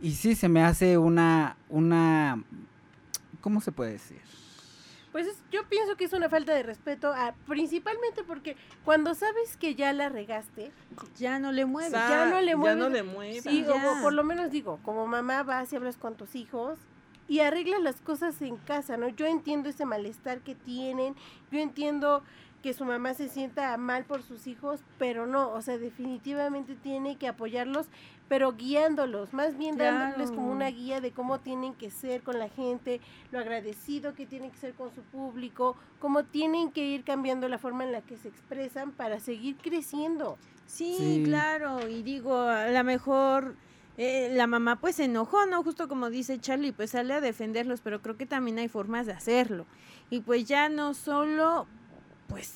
Y 0.00 0.12
sí 0.12 0.34
se 0.34 0.48
me 0.48 0.62
hace 0.62 0.98
una 0.98 1.56
una 1.68 2.42
¿cómo 3.40 3.60
se 3.60 3.72
puede 3.72 3.92
decir? 3.92 4.18
Pues 5.16 5.28
es- 5.28 5.42
yo 5.50 5.66
pienso 5.66 5.96
que 5.96 6.04
es 6.04 6.12
una 6.12 6.28
falta 6.28 6.52
de 6.52 6.62
respeto, 6.62 7.10
a- 7.10 7.34
principalmente 7.46 8.22
porque 8.22 8.54
cuando 8.84 9.14
sabes 9.14 9.56
que 9.56 9.74
ya 9.74 9.94
la 9.94 10.10
regaste, 10.10 10.72
Ya 11.18 11.38
no 11.38 11.52
le 11.52 11.64
mueve. 11.64 11.88
Sa- 11.88 12.10
ya 12.10 12.26
no 12.26 12.38
le 12.42 12.48
Ya 12.50 12.56
mueves. 12.58 12.76
no 12.76 12.90
le 12.90 13.02
muevas. 13.02 13.42
sí, 13.42 13.64
o- 13.66 13.74
ya. 13.74 13.92
o 13.98 14.02
por 14.02 14.12
lo 14.12 14.22
menos 14.24 14.50
digo, 14.50 14.78
como 14.82 15.06
mamá 15.06 15.42
vas 15.42 15.72
y 15.72 15.76
hablas 15.76 15.96
con 15.96 16.16
tus 16.16 16.34
hijos 16.34 16.78
y 17.28 17.40
arreglas 17.40 17.80
las 17.80 18.02
cosas 18.02 18.42
en 18.42 18.58
casa, 18.58 18.98
¿no? 18.98 19.08
Yo 19.08 19.24
entiendo 19.24 19.70
ese 19.70 19.86
malestar 19.86 20.40
que 20.40 20.54
tienen, 20.54 21.14
yo 21.50 21.60
entiendo 21.60 22.22
que 22.66 22.74
su 22.74 22.84
mamá 22.84 23.14
se 23.14 23.28
sienta 23.28 23.76
mal 23.76 24.02
por 24.06 24.24
sus 24.24 24.48
hijos, 24.48 24.80
pero 24.98 25.24
no, 25.24 25.50
o 25.52 25.62
sea, 25.62 25.78
definitivamente 25.78 26.74
tiene 26.74 27.14
que 27.14 27.28
apoyarlos, 27.28 27.86
pero 28.28 28.54
guiándolos, 28.54 29.32
más 29.32 29.56
bien 29.56 29.76
dándoles 29.76 30.32
como 30.32 30.50
una 30.50 30.68
guía 30.70 31.00
de 31.00 31.12
cómo 31.12 31.38
tienen 31.38 31.74
que 31.74 31.92
ser 31.92 32.22
con 32.24 32.40
la 32.40 32.48
gente, 32.48 33.00
lo 33.30 33.38
agradecido 33.38 34.14
que 34.14 34.26
tienen 34.26 34.50
que 34.50 34.58
ser 34.58 34.74
con 34.74 34.92
su 34.92 35.02
público, 35.02 35.76
cómo 36.00 36.24
tienen 36.24 36.72
que 36.72 36.84
ir 36.84 37.04
cambiando 37.04 37.48
la 37.48 37.58
forma 37.58 37.84
en 37.84 37.92
la 37.92 38.00
que 38.00 38.16
se 38.16 38.26
expresan 38.26 38.90
para 38.90 39.20
seguir 39.20 39.54
creciendo. 39.58 40.36
Sí, 40.66 40.96
Sí. 40.98 41.22
claro, 41.24 41.88
y 41.88 42.02
digo, 42.02 42.36
a 42.36 42.66
lo 42.66 42.82
mejor 42.82 43.54
eh, 43.96 44.30
la 44.34 44.48
mamá 44.48 44.80
pues 44.80 44.96
se 44.96 45.04
enojó, 45.04 45.46
¿no? 45.46 45.62
Justo 45.62 45.86
como 45.86 46.10
dice 46.10 46.40
Charlie, 46.40 46.72
pues 46.72 46.90
sale 46.90 47.14
a 47.14 47.20
defenderlos, 47.20 47.80
pero 47.80 48.02
creo 48.02 48.16
que 48.16 48.26
también 48.26 48.58
hay 48.58 48.66
formas 48.68 49.06
de 49.06 49.12
hacerlo. 49.12 49.66
Y 50.10 50.20
pues 50.20 50.44
ya 50.46 50.68
no 50.68 50.94
solo, 50.94 51.66
pues 52.28 52.52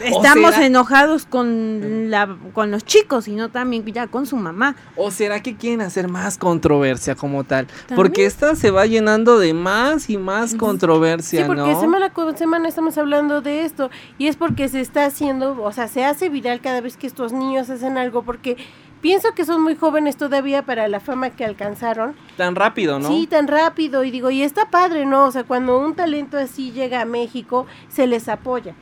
estamos 0.00 0.54
será- 0.54 0.66
enojados 0.66 1.26
con, 1.26 2.10
la, 2.10 2.36
con 2.54 2.70
los 2.70 2.84
chicos, 2.84 3.24
sino 3.26 3.50
también 3.50 3.84
ya 3.86 4.06
con 4.06 4.26
su 4.26 4.36
mamá. 4.36 4.74
¿O 4.96 5.10
será 5.10 5.40
que 5.42 5.56
quieren 5.56 5.80
hacer 5.80 6.08
más 6.08 6.38
controversia 6.38 7.14
como 7.14 7.44
tal? 7.44 7.66
También. 7.66 7.96
Porque 7.96 8.26
esta 8.26 8.56
se 8.56 8.70
va 8.70 8.86
llenando 8.86 9.38
de 9.38 9.54
más 9.54 10.10
y 10.10 10.16
más 10.16 10.54
controversia, 10.54 11.42
Sí, 11.42 11.46
porque 11.46 11.62
¿no? 11.72 11.80
semana 11.80 12.12
con 12.12 12.36
semana 12.36 12.68
estamos 12.68 12.96
hablando 12.98 13.42
de 13.42 13.64
esto 13.64 13.90
y 14.18 14.26
es 14.28 14.36
porque 14.36 14.68
se 14.68 14.80
está 14.80 15.04
haciendo, 15.04 15.62
o 15.62 15.72
sea, 15.72 15.88
se 15.88 16.04
hace 16.04 16.28
viral 16.28 16.60
cada 16.60 16.80
vez 16.80 16.96
que 16.96 17.06
estos 17.06 17.32
niños 17.32 17.70
hacen 17.70 17.96
algo 17.98 18.22
porque 18.22 18.56
pienso 19.02 19.34
que 19.34 19.44
son 19.44 19.62
muy 19.62 19.76
jóvenes 19.76 20.16
todavía 20.16 20.62
para 20.62 20.88
la 20.88 21.00
fama 21.00 21.28
que 21.30 21.44
alcanzaron. 21.44 22.14
Tan 22.38 22.54
rápido, 22.54 22.98
¿no? 22.98 23.08
Sí, 23.08 23.26
tan 23.26 23.46
rápido 23.48 24.04
y 24.04 24.10
digo, 24.10 24.30
y 24.30 24.42
está 24.42 24.70
padre, 24.70 25.04
¿no? 25.04 25.24
O 25.26 25.30
sea, 25.32 25.44
cuando 25.44 25.78
un 25.78 25.94
talento 25.94 26.38
así 26.38 26.72
llega 26.72 27.02
a 27.02 27.04
México, 27.04 27.66
se 27.88 28.06
les 28.06 28.28
apoya. 28.28 28.74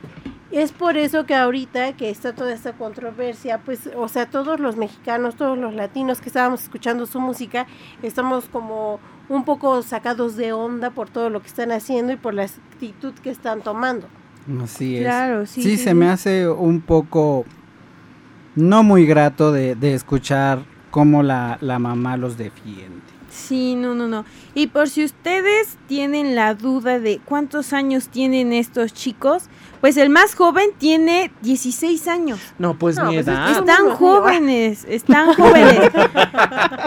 Es 0.51 0.73
por 0.73 0.97
eso 0.97 1.25
que 1.25 1.33
ahorita 1.33 1.93
que 1.93 2.09
está 2.09 2.35
toda 2.35 2.53
esta 2.53 2.73
controversia, 2.73 3.59
pues, 3.59 3.89
o 3.95 4.07
sea, 4.09 4.29
todos 4.29 4.59
los 4.59 4.75
mexicanos, 4.75 5.35
todos 5.35 5.57
los 5.57 5.73
latinos 5.73 6.19
que 6.19 6.27
estábamos 6.27 6.61
escuchando 6.63 7.05
su 7.05 7.19
música, 7.21 7.67
estamos 8.03 8.45
como 8.49 8.99
un 9.29 9.45
poco 9.45 9.81
sacados 9.81 10.35
de 10.35 10.51
onda 10.51 10.89
por 10.89 11.09
todo 11.09 11.29
lo 11.29 11.41
que 11.41 11.47
están 11.47 11.71
haciendo 11.71 12.11
y 12.11 12.17
por 12.17 12.33
la 12.33 12.43
actitud 12.43 13.13
que 13.13 13.29
están 13.29 13.61
tomando. 13.61 14.07
Así 14.61 14.97
es. 14.97 15.03
Claro, 15.03 15.45
sí, 15.45 15.63
Sí, 15.63 15.69
sí, 15.71 15.77
se 15.77 15.89
sí. 15.91 15.95
me 15.95 16.09
hace 16.09 16.49
un 16.49 16.81
poco 16.81 17.45
no 18.55 18.83
muy 18.83 19.05
grato 19.05 19.51
de, 19.51 19.75
de 19.75 19.93
escuchar 19.93 20.63
cómo 20.91 21.23
la, 21.23 21.57
la 21.61 21.79
mamá 21.79 22.17
los 22.17 22.37
defiende. 22.37 23.01
Sí, 23.31 23.75
no, 23.75 23.95
no, 23.95 24.07
no. 24.07 24.25
Y 24.53 24.67
por 24.67 24.89
si 24.89 25.05
ustedes 25.05 25.77
tienen 25.87 26.35
la 26.35 26.53
duda 26.53 26.99
de 26.99 27.21
cuántos 27.23 27.71
años 27.71 28.09
tienen 28.09 28.51
estos 28.51 28.93
chicos, 28.93 29.43
pues 29.79 29.95
el 29.95 30.09
más 30.09 30.35
joven 30.35 30.71
tiene 30.77 31.31
16 31.41 32.07
años. 32.09 32.39
No, 32.59 32.77
pues 32.77 32.97
No, 32.97 33.05
mi 33.05 33.15
pues 33.15 33.27
es 33.27 33.33
edad. 33.33 33.51
Están 33.51 33.89
jóvenes, 33.91 34.85
están 34.87 35.33
jóvenes. 35.35 35.91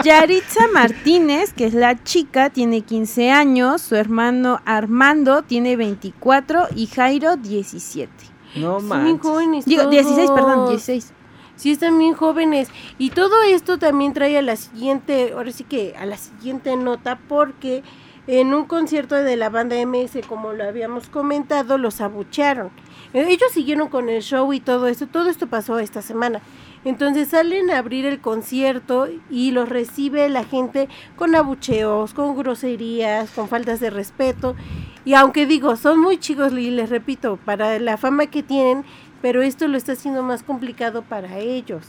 Yaritza 0.03 0.67
Martínez, 0.71 1.51
que 1.51 1.65
es 1.65 1.73
la 1.73 2.01
chica, 2.03 2.51
tiene 2.51 2.81
15 2.81 3.31
años, 3.31 3.81
su 3.81 3.95
hermano 3.95 4.61
Armando 4.65 5.41
tiene 5.41 5.75
24 5.75 6.67
y 6.75 6.85
Jairo 6.85 7.37
17. 7.37 8.11
No 8.55 8.79
jóvenes. 9.21 9.65
Digo, 9.65 9.89
16, 9.89 10.31
perdón, 10.31 10.55
todos. 10.55 10.69
16. 10.69 11.14
Sí, 11.55 11.71
están 11.71 11.97
bien 11.97 12.13
jóvenes. 12.13 12.69
Y 12.97 13.11
todo 13.11 13.43
esto 13.43 13.77
también 13.77 14.13
trae 14.13 14.37
a 14.37 14.41
la 14.41 14.55
siguiente, 14.55 15.31
ahora 15.33 15.51
sí 15.51 15.63
que 15.63 15.95
a 15.97 16.05
la 16.05 16.17
siguiente 16.17 16.75
nota, 16.75 17.19
porque 17.27 17.83
en 18.27 18.53
un 18.53 18.65
concierto 18.65 19.15
de 19.15 19.35
la 19.35 19.49
banda 19.49 19.75
MS, 19.85 20.19
como 20.27 20.53
lo 20.53 20.63
habíamos 20.65 21.07
comentado, 21.09 21.77
los 21.77 22.01
abuchearon. 22.01 22.71
Eh, 23.13 23.25
Ellos 23.29 23.51
siguieron 23.51 23.87
con 23.87 24.09
el 24.09 24.21
show 24.21 24.51
y 24.51 24.59
todo 24.59 24.87
esto, 24.87 25.07
todo 25.07 25.29
esto 25.29 25.47
pasó 25.47 25.79
esta 25.79 26.01
semana. 26.01 26.41
Entonces 26.83 27.29
salen 27.29 27.71
a 27.71 27.79
abrir 27.79 28.05
el 28.05 28.19
concierto 28.19 29.07
y 29.29 29.51
los 29.51 29.69
recibe 29.69 30.27
la 30.29 30.43
gente 30.43 30.87
con 31.15 31.35
abucheos, 31.35 32.13
con 32.13 32.35
groserías, 32.35 33.31
con 33.31 33.47
faltas 33.47 33.79
de 33.79 33.89
respeto. 33.89 34.55
Y 35.03 35.13
aunque 35.13 35.45
digo, 35.45 35.75
son 35.77 35.99
muy 35.99 36.17
chicos 36.17 36.51
y 36.53 36.71
les 36.71 36.89
repito, 36.89 37.37
para 37.45 37.79
la 37.79 37.97
fama 37.97 38.25
que 38.27 38.43
tienen, 38.43 38.83
pero 39.21 39.41
esto 39.41 39.67
lo 39.67 39.77
está 39.77 39.93
haciendo 39.93 40.23
más 40.23 40.43
complicado 40.43 41.01
para 41.01 41.37
ellos. 41.39 41.85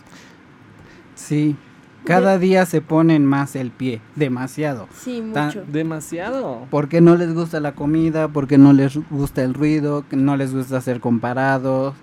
Sí, 1.14 1.56
cada 2.04 2.38
día 2.38 2.66
se 2.66 2.80
ponen 2.80 3.24
más 3.24 3.56
el 3.56 3.70
pie, 3.70 4.00
demasiado. 4.14 4.88
Sí, 4.96 5.22
Tan- 5.32 5.46
mucho. 5.46 5.64
Demasiado. 5.66 6.66
Porque 6.70 7.00
no 7.00 7.16
les 7.16 7.34
gusta 7.34 7.58
la 7.60 7.72
comida, 7.72 8.28
porque 8.28 8.58
no 8.58 8.72
les 8.72 8.96
gusta 9.10 9.42
el 9.42 9.54
ruido, 9.54 10.04
que 10.08 10.16
no 10.16 10.36
les 10.36 10.54
gusta 10.54 10.80
ser 10.80 11.00
comparados. 11.00 11.94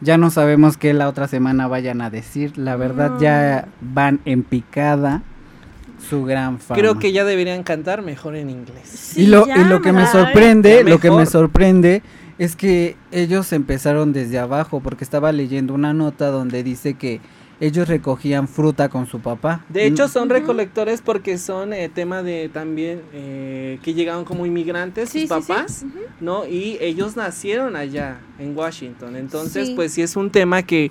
Ya 0.00 0.18
no 0.18 0.30
sabemos 0.30 0.76
qué 0.76 0.92
la 0.92 1.08
otra 1.08 1.28
semana 1.28 1.68
vayan 1.68 2.00
a 2.00 2.10
decir. 2.10 2.58
La 2.58 2.76
verdad 2.76 3.12
ya 3.20 3.68
van 3.80 4.20
en 4.24 4.42
picada 4.42 5.22
su 6.10 6.24
gran 6.24 6.58
fama. 6.58 6.78
Creo 6.80 6.98
que 6.98 7.12
ya 7.12 7.24
deberían 7.24 7.62
cantar 7.62 8.02
mejor 8.02 8.36
en 8.36 8.50
inglés. 8.50 8.88
Sí, 8.88 9.22
y 9.22 9.26
lo, 9.26 9.46
y 9.46 9.64
lo 9.64 9.80
que 9.80 9.92
me 9.92 10.06
sorprende, 10.06 10.84
lo 10.84 10.98
que 10.98 11.10
me 11.10 11.18
mejor. 11.18 11.30
sorprende 11.32 12.02
es 12.38 12.56
que 12.56 12.96
ellos 13.12 13.52
empezaron 13.52 14.12
desde 14.12 14.38
abajo, 14.38 14.80
porque 14.80 15.04
estaba 15.04 15.32
leyendo 15.32 15.74
una 15.74 15.92
nota 15.94 16.28
donde 16.30 16.62
dice 16.62 16.94
que 16.94 17.20
ellos 17.60 17.86
recogían 17.88 18.48
fruta 18.48 18.88
con 18.88 19.06
su 19.06 19.20
papá. 19.20 19.64
De 19.68 19.86
hecho, 19.86 20.08
son 20.08 20.28
recolectores 20.28 21.00
porque 21.00 21.38
son 21.38 21.72
eh, 21.72 21.88
tema 21.88 22.22
de 22.24 22.48
también 22.52 23.00
eh, 23.12 23.78
que 23.82 23.94
llegaron 23.94 24.24
como 24.24 24.44
inmigrantes 24.44 25.08
Sí, 25.10 25.28
sus 25.28 25.36
sí, 25.36 25.42
sí. 25.44 25.48
papás. 25.52 25.84
¿no? 26.20 26.46
Y 26.46 26.76
ellos 26.80 27.14
nacieron 27.16 27.76
allá 27.76 28.18
en 28.40 28.56
Washington. 28.56 29.14
Entonces, 29.14 29.68
Sí. 29.68 29.74
pues 29.76 29.92
sí 29.92 30.02
es 30.02 30.16
un 30.16 30.30
tema 30.30 30.62
que, 30.62 30.90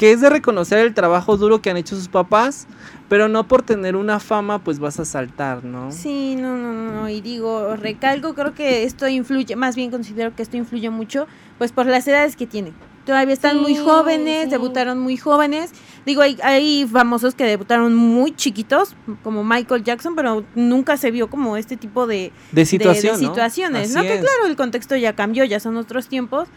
que 0.00 0.12
es 0.12 0.22
de 0.22 0.30
reconocer 0.30 0.78
el 0.78 0.94
trabajo 0.94 1.36
duro 1.36 1.60
que 1.60 1.68
han 1.68 1.76
hecho 1.76 1.94
sus 1.94 2.08
papás, 2.08 2.66
pero 3.10 3.28
no 3.28 3.46
por 3.46 3.60
tener 3.60 3.96
una 3.96 4.18
fama 4.18 4.58
pues 4.58 4.78
vas 4.78 4.98
a 4.98 5.04
saltar, 5.04 5.62
¿no? 5.62 5.92
Sí, 5.92 6.36
no, 6.36 6.56
no, 6.56 6.72
no, 6.72 6.92
no, 7.02 7.08
y 7.10 7.20
digo, 7.20 7.76
recalco, 7.76 8.32
creo 8.32 8.54
que 8.54 8.84
esto 8.84 9.06
influye, 9.08 9.56
más 9.56 9.76
bien 9.76 9.90
considero 9.90 10.34
que 10.34 10.42
esto 10.42 10.56
influye 10.56 10.88
mucho, 10.88 11.26
pues 11.58 11.70
por 11.72 11.84
las 11.84 12.08
edades 12.08 12.34
que 12.34 12.46
tienen. 12.46 12.72
Todavía 13.04 13.34
están 13.34 13.60
muy 13.60 13.76
jóvenes, 13.76 14.44
sí. 14.44 14.50
debutaron 14.50 15.00
muy 15.00 15.16
jóvenes. 15.18 15.72
Digo, 16.06 16.22
hay, 16.22 16.38
hay 16.42 16.86
famosos 16.90 17.34
que 17.34 17.44
debutaron 17.44 17.94
muy 17.94 18.32
chiquitos, 18.34 18.94
como 19.22 19.42
Michael 19.44 19.82
Jackson, 19.84 20.14
pero 20.16 20.44
nunca 20.54 20.96
se 20.96 21.10
vio 21.10 21.28
como 21.28 21.56
este 21.58 21.76
tipo 21.76 22.06
de, 22.06 22.32
De 22.52 22.62
de- 22.62 22.64
situación, 22.66 23.16
de 23.16 23.22
¿no? 23.26 23.28
situaciones, 23.34 23.92
¿no? 23.94 24.00
Así 24.00 24.08
Que 24.08 24.14
claro, 24.20 24.46
el 24.46 24.56
contexto 24.56 24.96
ya 24.96 25.14
cambió, 25.14 25.44
ya 25.44 25.60
son 25.60 25.76
otros 25.76 26.08
tiempos, 26.08 26.48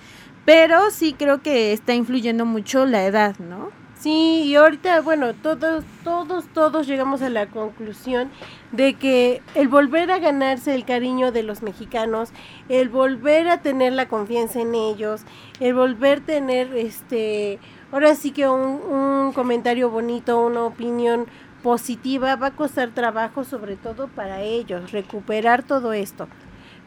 pero 0.46 0.92
sí 0.92 1.14
creo 1.14 1.42
que 1.42 1.74
está 1.74 1.94
influyendo 1.94 2.46
mucho 2.46 2.86
la 2.86 3.06
edad, 3.06 3.38
¿no? 3.40 3.70
Sí, 4.04 4.44
y 4.48 4.56
ahorita, 4.56 5.00
bueno, 5.00 5.34
todos, 5.34 5.86
todos, 6.04 6.46
todos 6.54 6.88
llegamos 6.88 7.22
a 7.22 7.30
la 7.30 7.46
conclusión 7.46 8.30
de 8.74 8.96
que 8.96 9.42
el 9.56 9.70
volver 9.70 10.12
a 10.12 10.20
ganarse 10.20 10.76
el 10.76 10.84
cariño 10.84 11.32
de 11.32 11.42
los 11.42 11.62
mexicanos, 11.62 12.34
el 12.68 12.90
volver 12.90 13.48
a 13.48 13.62
tener 13.62 13.94
la 13.94 14.10
confianza 14.10 14.60
en 14.60 14.76
ellos, 14.76 15.22
el 15.62 15.74
volver 15.74 16.18
a 16.18 16.26
tener, 16.26 16.76
este, 16.76 17.60
ahora 17.94 18.14
sí 18.16 18.32
que 18.32 18.50
un, 18.50 18.82
un 18.92 19.32
comentario 19.32 19.90
bonito, 19.90 20.46
una 20.46 20.66
opinión 20.66 21.26
positiva, 21.62 22.36
va 22.36 22.48
a 22.48 22.52
costar 22.52 22.90
trabajo 22.90 23.46
sobre 23.46 23.78
todo 23.78 24.10
para 24.10 24.42
ellos, 24.42 24.92
recuperar 24.92 25.64
todo 25.64 25.94
esto. 25.94 26.28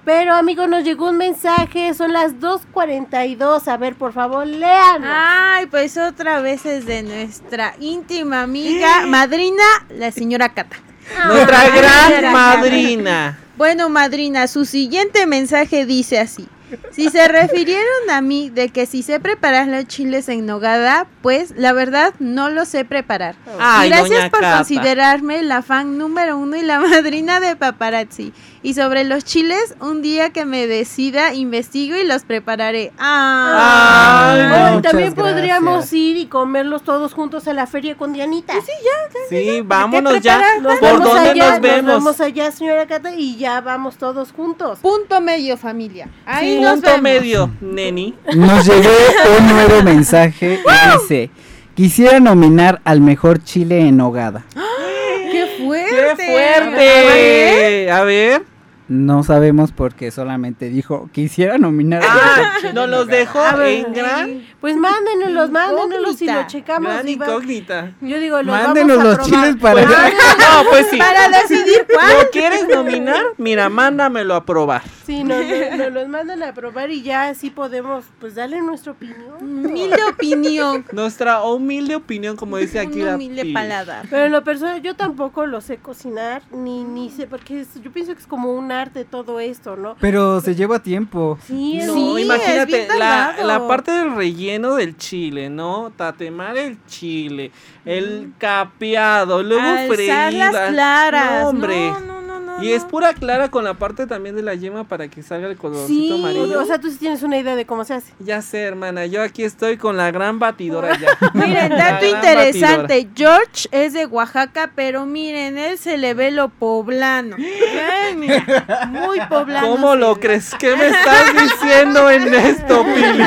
Pero 0.07 0.37
amigos, 0.37 0.69
nos 0.69 0.85
llegó 0.85 1.09
un 1.09 1.17
mensaje, 1.17 1.93
son 1.93 2.13
las 2.13 2.35
2.42, 2.37 3.67
a 3.67 3.77
ver, 3.77 3.97
por 3.97 4.13
favor, 4.13 4.47
lean. 4.47 5.03
Ay, 5.05 5.67
pues 5.67 5.97
otra 5.99 6.41
vez 6.41 6.65
es 6.65 6.87
de 6.87 7.03
nuestra 7.03 7.75
íntima 7.81 8.43
amiga, 8.43 9.05
madrina, 9.05 9.65
la 9.89 10.13
señora 10.13 10.55
Cata. 10.55 10.77
Nuestra 11.27 11.61
Ay, 11.61 11.71
gran 11.81 12.33
madrina. 12.33 13.37
Bueno, 13.57 13.89
madrina, 13.89 14.47
su 14.47 14.65
siguiente 14.65 15.27
mensaje 15.27 15.85
dice 15.87 16.21
así. 16.21 16.47
Si 16.91 17.09
se 17.11 17.29
refirieron 17.29 18.11
a 18.11 18.21
mí 18.21 18.51
de 18.51 18.69
que 18.71 18.87
si 18.87 19.03
sé 19.03 19.21
preparar 19.21 19.69
los 19.69 19.87
chiles 19.87 20.29
en 20.29 20.47
nogada, 20.47 21.07
pues 21.23 21.53
la 21.57 21.73
verdad 21.73 22.15
no 22.19 22.49
lo 22.51 22.65
sé 22.65 22.85
preparar. 22.85 23.37
Ay, 23.59 23.89
gracias 23.91 24.31
por 24.31 24.41
considerarme 24.41 25.43
la 25.43 25.63
fan 25.63 25.99
número 25.99 26.37
uno 26.39 26.57
y 26.57 26.63
la 26.63 26.81
madrina 26.81 27.41
de 27.41 27.57
paparazzi. 27.57 28.33
Y 28.63 28.75
sobre 28.75 29.05
los 29.05 29.25
chiles, 29.25 29.77
un 29.81 30.03
día 30.03 30.31
que 30.31 30.45
me 30.45 30.67
decida, 30.67 31.35
investigo 31.35 31.97
y 31.97 32.05
los 32.05 32.25
prepararé. 32.25 32.93
Ah. 32.99 34.33
Ay, 34.33 34.49
Bueno, 34.49 34.77
muchas 34.77 34.83
también 34.93 35.15
podríamos 35.15 35.75
gracias. 35.75 35.93
ir 35.93 36.17
y 36.17 36.27
comerlos 36.27 36.83
todos 36.83 37.15
juntos 37.15 37.47
a 37.47 37.53
la 37.53 37.67
feria 37.67 37.97
con 37.97 38.13
Dianita. 38.13 38.55
Sí, 38.55 38.73
ya. 38.83 39.19
Sí, 39.29 39.61
vámonos 39.65 40.21
ya. 40.21 40.41
Nos 40.61 40.79
¿Por 40.79 41.01
dónde 41.03 41.31
allá, 41.31 41.51
nos 41.53 41.61
vemos? 41.61 41.95
vemos 41.95 42.21
allá, 42.21 42.51
señora 42.51 42.87
Cata, 42.87 43.13
y 43.15 43.37
ya 43.37 43.61
vamos 43.61 43.97
todos 43.99 44.33
juntos. 44.33 44.81
Punto 44.81 45.21
medio, 45.21 45.57
familia. 45.57 46.09
Ahí 46.25 46.56
nos 46.61 46.73
Punto 46.75 46.87
vemos. 46.89 47.03
medio, 47.03 47.51
neni. 47.61 48.15
Nos 48.35 48.67
llegó 48.67 48.91
un 49.39 49.47
nuevo 49.49 49.83
mensaje 49.83 50.61
y 50.65 50.99
dice, 50.99 51.31
quisiera 51.75 52.21
nominar 52.21 52.81
al 52.85 53.01
mejor 53.01 53.43
chile 53.43 53.81
en 53.81 54.01
hogada. 54.01 54.45
¡Qué 54.55 55.49
¡Qué 55.59 55.65
fuerte! 55.65 56.27
fuerte! 56.27 57.91
A 57.91 58.03
ver. 58.05 58.43
No 58.89 59.25
sabemos 59.25 59.73
por 59.73 59.97
qué 59.97 60.13
solamente 60.13 60.69
dijo, 60.69 61.11
quisiera 61.13 61.59
nominar 61.59 62.05
al 62.05 62.09
mejor 62.09 62.31
Ah, 62.45 62.53
chile 62.61 62.73
nos 62.73 62.85
en 62.85 62.91
los 62.93 63.01
nogada". 63.07 63.19
dejó 63.19 63.41
A 63.41 63.57
ver, 63.57 63.85
en 63.85 63.93
gran, 63.93 64.43
Pues 64.61 64.77
mándenoslos, 64.77 65.51
mándenoslos 65.51 66.23
y 66.23 66.27
lo 66.27 66.47
checamos. 66.47 66.93
gran 66.93 67.09
y 67.09 67.13
incógnita. 67.15 67.93
Yo 68.01 68.21
digo, 68.21 68.37
los 68.43 68.47
Mándenos 68.57 68.97
vamos 68.99 69.05
a 69.15 69.19
los 69.19 69.29
probar. 69.29 69.45
chiles 69.45 69.57
para... 69.61 69.83
Pues, 69.83 70.15
no, 70.39 70.71
pues 70.71 70.87
sí. 70.93 70.99
Para 70.99 71.29
decidir 71.31 71.85
cuál. 71.93 72.13
¿Lo 72.23 72.31
quieres 72.31 72.69
nominar? 72.69 73.23
Mira, 73.39 73.69
mándamelo 73.69 74.37
a 74.37 74.45
probar. 74.47 74.83
Sí, 75.07 75.23
nos, 75.23 75.39
nos- 75.47 75.79
nos 75.79 75.93
los 75.93 76.09
mandan 76.09 76.43
a 76.43 76.53
probar 76.53 76.91
y 76.91 77.03
ya 77.03 77.29
así 77.29 77.51
podemos, 77.51 78.05
pues, 78.21 78.35
darle 78.35 78.61
nuestra 78.61 78.93
opinión. 78.93 79.37
Humilde 79.41 80.03
opinión. 80.13 80.85
Nuestra 80.93 81.43
humilde 81.45 81.95
opinión, 81.97 82.37
como 82.37 82.57
dice 82.57 82.81
aquí 82.81 83.01
Un 83.01 83.07
la 83.07 83.15
humilde 83.15 83.53
paladar. 83.53 84.07
Pero 84.11 84.25
en 84.27 84.33
lo 84.33 84.43
personal 84.43 84.83
yo 84.83 84.97
tampoco 84.97 85.47
lo 85.47 85.61
sé 85.61 85.77
cocinar, 85.77 86.43
ni, 86.53 86.83
ni 86.85 87.11
sé, 87.11 87.27
porque 87.27 87.61
es- 87.61 87.81
yo 87.83 87.93
pienso 87.93 88.13
que 88.15 88.21
es 88.21 88.27
como 88.27 88.53
un 88.53 88.73
arte 88.73 89.05
todo 89.05 89.39
esto, 89.41 89.77
¿no? 89.77 89.97
Pero 90.01 90.41
se 90.41 90.55
lleva 90.55 90.81
tiempo. 90.83 91.39
Sí, 91.47 91.79
es- 91.79 91.87
No, 91.87 91.95
Sí, 91.95 92.23
imagínate, 92.23 92.89
la, 92.99 93.37
la 93.45 93.67
parte 93.69 93.93
del 93.93 94.15
relleno 94.17 94.75
del 94.75 94.97
chile, 94.97 95.49
¿no? 95.51 95.93
Tatemar 95.97 96.57
el 96.59 96.85
chile, 96.87 97.53
el 97.85 98.33
capeado, 98.39 99.43
luego 99.43 99.63
Alzar 99.63 99.95
freír. 99.95 100.33
las 100.35 100.55
al- 100.55 100.73
claras. 100.73 101.43
No, 101.43 101.49
hombre. 101.49 101.91
No, 101.91 102.01
no, 102.01 102.16
y 102.63 102.73
es 102.73 102.85
pura 102.85 103.13
clara 103.15 103.51
con 103.51 103.65
la 103.65 103.75
parte 103.75 104.07
también 104.07 104.35
de 104.37 104.43
la 104.43 104.55
yema 104.55 104.85
para 104.85 105.09
que 105.09 105.23
salga 105.23 105.49
el 105.49 105.57
colorcito 105.57 105.87
Sí, 105.87 106.13
amarillo. 106.21 106.61
o 106.61 106.65
sea, 106.65 106.79
tú 106.81 106.91
sí 106.91 106.97
tienes 106.99 107.23
una 107.23 107.39
idea 107.39 107.57
de 107.57 107.67
cómo 107.67 107.85
se 107.85 107.95
hace. 107.95 108.13
Ya 108.19 108.43
sé, 108.43 108.63
hermana, 108.63 109.07
yo 109.07 109.23
aquí 109.23 109.45
estoy 109.45 109.77
con 109.77 109.97
la 109.97 110.11
gran 110.11 110.39
batidora 110.39 110.99
ya. 110.99 111.09
Miren, 111.35 111.71
dato 111.71 112.07
interesante. 112.07 113.09
George 113.15 113.69
es 113.71 113.93
de 113.93 114.07
Oaxaca, 114.07 114.71
pero 114.75 115.07
miren, 115.07 115.59
él 115.59 115.79
se 115.79 115.97
le 115.99 116.15
ve 116.15 116.31
lo 116.31 116.49
poblano. 116.49 117.37
Ay, 118.07 118.17
mira, 118.17 118.87
muy 118.91 119.21
poblano. 119.29 119.69
¿Cómo 119.69 119.97
lo 119.97 120.15
ve. 120.15 120.21
crees? 120.21 120.55
¿Qué 120.59 120.77
me 120.77 120.87
estás 120.89 121.33
diciendo 121.35 122.11
en 122.11 122.33
esto, 122.35 122.85
Pili? 122.85 123.25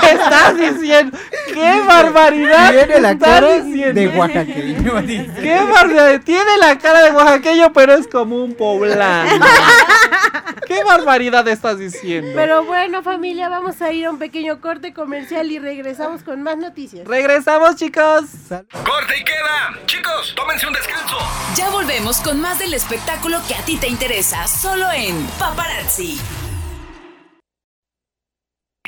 ¿Qué 0.00 0.10
estás 0.12 0.56
diciendo? 0.56 1.16
¡Qué 1.52 1.80
barbaridad! 1.86 2.72
Tiene 2.72 3.00
la 3.00 3.18
cara 3.18 3.60
diciendo? 3.60 4.00
de 4.00 4.08
oaxaqueño, 4.08 5.02
dice. 5.02 5.30
¡Qué 5.42 5.54
barbaridad! 5.70 6.20
Tiene 6.24 6.56
la 6.58 6.78
cara 6.78 7.02
de 7.04 7.10
oaxaqueño, 7.12 7.72
pero 7.72 7.94
es 7.94 8.06
como 8.06 8.29
un 8.36 8.54
poblano. 8.54 9.44
¿Qué 10.66 10.84
barbaridad 10.84 11.46
estás 11.48 11.78
diciendo? 11.78 12.32
Pero 12.34 12.64
bueno, 12.64 13.02
familia, 13.02 13.48
vamos 13.48 13.82
a 13.82 13.92
ir 13.92 14.06
a 14.06 14.10
un 14.10 14.18
pequeño 14.18 14.60
corte 14.60 14.92
comercial 14.94 15.50
y 15.50 15.58
regresamos 15.58 16.22
con 16.22 16.42
más 16.42 16.56
noticias. 16.56 17.06
Regresamos, 17.06 17.76
chicos. 17.76 18.24
¡Corte 18.48 19.18
y 19.18 19.24
queda! 19.24 19.78
Chicos, 19.86 20.32
tómense 20.36 20.66
un 20.66 20.72
descanso. 20.72 21.18
Ya 21.56 21.70
volvemos 21.70 22.20
con 22.20 22.40
más 22.40 22.58
del 22.58 22.74
espectáculo 22.74 23.40
que 23.48 23.54
a 23.54 23.64
ti 23.64 23.76
te 23.76 23.88
interesa, 23.88 24.46
solo 24.46 24.86
en 24.92 25.26
Paparazzi. 25.38 26.20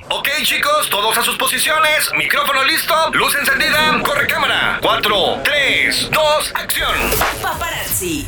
Ok, 0.09 0.29
chicos, 0.43 0.91
todos 0.91 1.17
a 1.17 1.23
sus 1.23 1.37
posiciones. 1.37 2.13
Micrófono 2.17 2.65
listo, 2.65 2.95
luz 3.13 3.35
encendida, 3.35 4.01
corre 4.05 4.27
cámara. 4.27 4.79
4, 4.83 5.41
3, 5.43 6.11
2, 6.11 6.53
acción. 6.55 6.95
Paparazzi. 7.41 8.27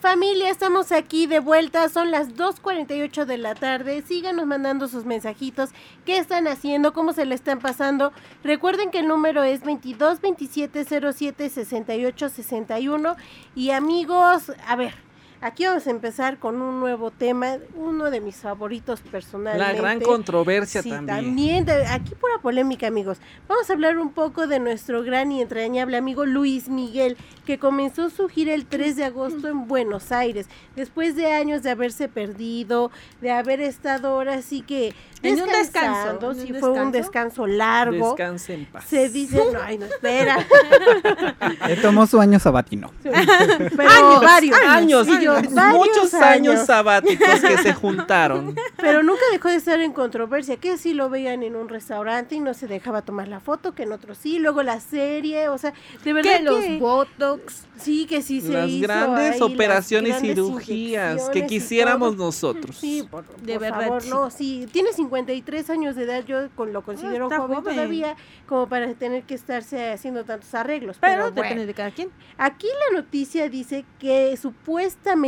Familia, 0.00 0.50
estamos 0.50 0.90
aquí 0.92 1.26
de 1.26 1.38
vuelta, 1.38 1.88
son 1.88 2.10
las 2.10 2.34
2.48 2.34 3.24
de 3.24 3.38
la 3.38 3.54
tarde, 3.54 4.02
síganos 4.02 4.46
mandando 4.46 4.88
sus 4.88 5.04
mensajitos, 5.04 5.70
qué 6.04 6.18
están 6.18 6.48
haciendo, 6.48 6.92
cómo 6.92 7.12
se 7.12 7.26
le 7.26 7.34
están 7.34 7.58
pasando. 7.58 8.12
Recuerden 8.42 8.90
que 8.90 9.00
el 9.00 9.08
número 9.08 9.42
es 9.42 9.62
22 9.62 10.20
27 10.20 10.84
07 10.84 11.50
68 11.50 12.28
61 12.28 13.16
y 13.54 13.70
amigos, 13.70 14.52
a 14.66 14.76
ver, 14.76 14.94
aquí 15.42 15.66
vamos 15.66 15.86
a 15.86 15.90
empezar 15.90 16.38
con 16.38 16.62
un 16.62 16.80
nuevo 16.80 17.10
tema, 17.10 17.56
uno 17.74 18.10
de 18.10 18.20
mis 18.20 18.36
favoritos 18.36 19.00
personalmente. 19.00 19.58
La 19.72 19.78
gran 19.78 20.00
controversia 20.00 20.82
Sí, 20.82 20.90
también. 20.90 21.64
de- 21.64 21.84
aquí 21.86 22.14
pura 22.14 22.38
polémica, 22.40 22.86
amigos. 22.86 23.18
Vamos 23.48 23.68
a 23.68 23.72
hablar 23.74 23.98
un 23.98 24.12
poco 24.12 24.46
de 24.46 24.58
nuestro 24.60 25.02
gran 25.02 25.30
y 25.32 25.42
entrañable 25.42 25.96
amigo 25.96 26.24
Luis 26.24 26.68
Miguel, 26.68 27.16
que 27.44 27.58
comenzó 27.58 28.08
su 28.08 28.28
gira 28.28 28.54
el 28.54 28.66
3 28.66 28.96
de 28.96 29.04
agosto 29.04 29.48
en 29.48 29.66
Buenos 29.66 30.12
Aires, 30.12 30.46
después 30.76 31.16
de 31.16 31.32
años 31.32 31.62
de 31.62 31.70
haberse 31.70 32.08
perdido, 32.08 32.90
de 33.20 33.32
haber 33.32 33.60
estado 33.60 34.08
ahora 34.08 34.42
sí 34.42 34.62
que 34.62 34.94
En 35.22 35.40
un 35.40 35.48
descanso, 35.48 36.34
sí, 36.34 36.52
fue 36.58 36.70
un 36.70 36.92
descanso. 36.92 37.46
largo. 37.46 38.10
Descanse 38.10 38.54
en 38.54 38.66
paz. 38.66 38.84
Se 38.86 39.08
dice, 39.08 39.36
no, 39.52 39.60
ay, 39.60 39.78
no, 39.78 39.86
espera. 39.86 40.38
Tomó 41.82 42.06
su 42.06 42.20
año 42.20 42.38
sabatino. 42.38 42.90
Pero 43.02 44.20
varios 44.20 44.58
años, 44.68 45.06
Y 45.08 45.24
yo, 45.24 45.31
Pero 45.40 45.50
Muchos 45.78 46.14
años 46.14 46.54
años. 46.54 46.66
sabáticos 46.66 47.40
que 47.40 47.58
se 47.58 47.72
juntaron. 47.74 48.54
Pero 48.76 49.02
nunca 49.02 49.22
dejó 49.32 49.48
de 49.48 49.56
estar 49.56 49.80
en 49.80 49.92
controversia, 49.92 50.56
que 50.56 50.76
sí 50.78 50.94
lo 50.94 51.08
veían 51.10 51.42
en 51.42 51.56
un 51.56 51.68
restaurante 51.68 52.34
y 52.34 52.40
no 52.40 52.54
se 52.54 52.66
dejaba 52.66 53.02
tomar 53.02 53.28
la 53.28 53.40
foto, 53.40 53.74
que 53.74 53.84
en 53.84 53.92
otro 53.92 54.14
sí, 54.14 54.38
luego 54.38 54.62
la 54.62 54.80
serie, 54.80 55.48
o 55.48 55.58
sea, 55.58 55.72
de 56.04 56.12
verdad 56.12 56.36
Que 56.38 56.42
los 56.42 56.78
botox. 56.80 57.66
sí 57.78 58.06
que 58.06 58.22
sí 58.22 58.40
se 58.40 58.52
las 58.52 58.68
hizo 58.68 58.82
grandes 58.86 59.24
ahí, 59.24 59.30
las 59.32 59.40
operaciones 59.40 60.10
grandes 60.12 60.34
cirugías 60.36 61.28
que 61.30 61.46
quisiéramos 61.46 62.16
nosotros. 62.16 62.76
Sí, 62.76 63.06
por, 63.10 63.24
De 63.36 63.52
por 63.54 63.62
verdad, 63.62 63.80
favor, 63.80 64.02
sí. 64.02 64.10
no, 64.10 64.30
sí, 64.30 64.68
tiene 64.72 64.92
53 64.92 65.70
años 65.70 65.96
de 65.96 66.04
edad, 66.04 66.24
yo 66.26 66.48
con, 66.54 66.72
lo 66.72 66.82
considero 66.82 67.28
joven, 67.30 67.56
joven. 67.58 67.74
todavía, 67.76 68.16
como 68.46 68.66
para 68.68 68.92
tener 68.94 69.22
que 69.24 69.34
estarse 69.34 69.90
haciendo 69.90 70.24
tantos 70.24 70.52
arreglos. 70.54 70.96
Pero 71.00 71.12
Pero, 71.12 71.24
depende 71.26 71.54
bueno. 71.54 71.66
de 71.66 71.74
cada 71.74 71.90
quien. 71.90 72.10
Aquí 72.38 72.66
la 72.90 72.98
noticia 73.00 73.48
dice 73.48 73.84
que 73.98 74.36
supuestamente 74.36 75.21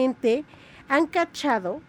han 0.88 1.06
cachado 1.06 1.80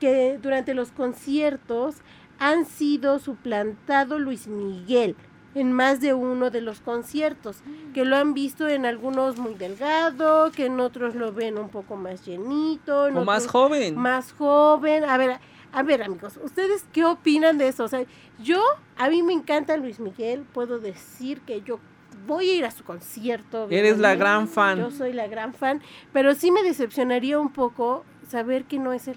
que 0.00 0.38
durante 0.40 0.74
los 0.74 0.92
conciertos 0.92 1.96
han 2.38 2.66
sido 2.66 3.18
suplantado 3.18 4.18
Luis 4.18 4.46
Miguel 4.46 5.16
en 5.54 5.72
más 5.72 6.00
de 6.00 6.12
uno 6.12 6.50
de 6.50 6.60
los 6.60 6.80
conciertos, 6.80 7.62
que 7.94 8.04
lo 8.04 8.16
han 8.16 8.34
visto 8.34 8.68
en 8.68 8.84
algunos 8.84 9.38
muy 9.38 9.54
delgado, 9.54 10.52
que 10.52 10.66
en 10.66 10.78
otros 10.80 11.14
lo 11.14 11.32
ven 11.32 11.56
un 11.56 11.70
poco 11.70 11.96
más 11.96 12.26
llenito, 12.26 13.06
en 13.06 13.16
O 13.16 13.24
más 13.24 13.46
joven. 13.46 13.96
más 13.96 14.32
joven. 14.34 15.04
A 15.04 15.16
ver, 15.16 15.38
a 15.72 15.82
ver 15.82 16.02
amigos, 16.02 16.38
¿ustedes 16.42 16.84
qué 16.92 17.06
opinan 17.06 17.56
de 17.56 17.68
eso? 17.68 17.84
O 17.84 17.88
sea, 17.88 18.04
yo, 18.38 18.62
a 18.98 19.08
mí 19.08 19.22
me 19.22 19.32
encanta 19.32 19.78
Luis 19.78 19.98
Miguel, 19.98 20.44
puedo 20.52 20.78
decir 20.78 21.40
que 21.40 21.62
yo 21.62 21.80
voy 22.26 22.50
a 22.50 22.54
ir 22.54 22.64
a 22.64 22.70
su 22.70 22.84
concierto. 22.84 23.68
Eres 23.70 23.98
la 23.98 24.14
gran 24.14 24.48
fan. 24.48 24.78
Yo 24.78 24.90
soy 24.90 25.12
la 25.12 25.26
gran 25.26 25.54
fan, 25.54 25.80
pero 26.12 26.34
sí 26.34 26.50
me 26.50 26.62
decepcionaría 26.62 27.38
un 27.38 27.52
poco 27.52 28.04
saber 28.28 28.64
que 28.64 28.78
no 28.78 28.92
es 28.92 29.08
él. 29.08 29.16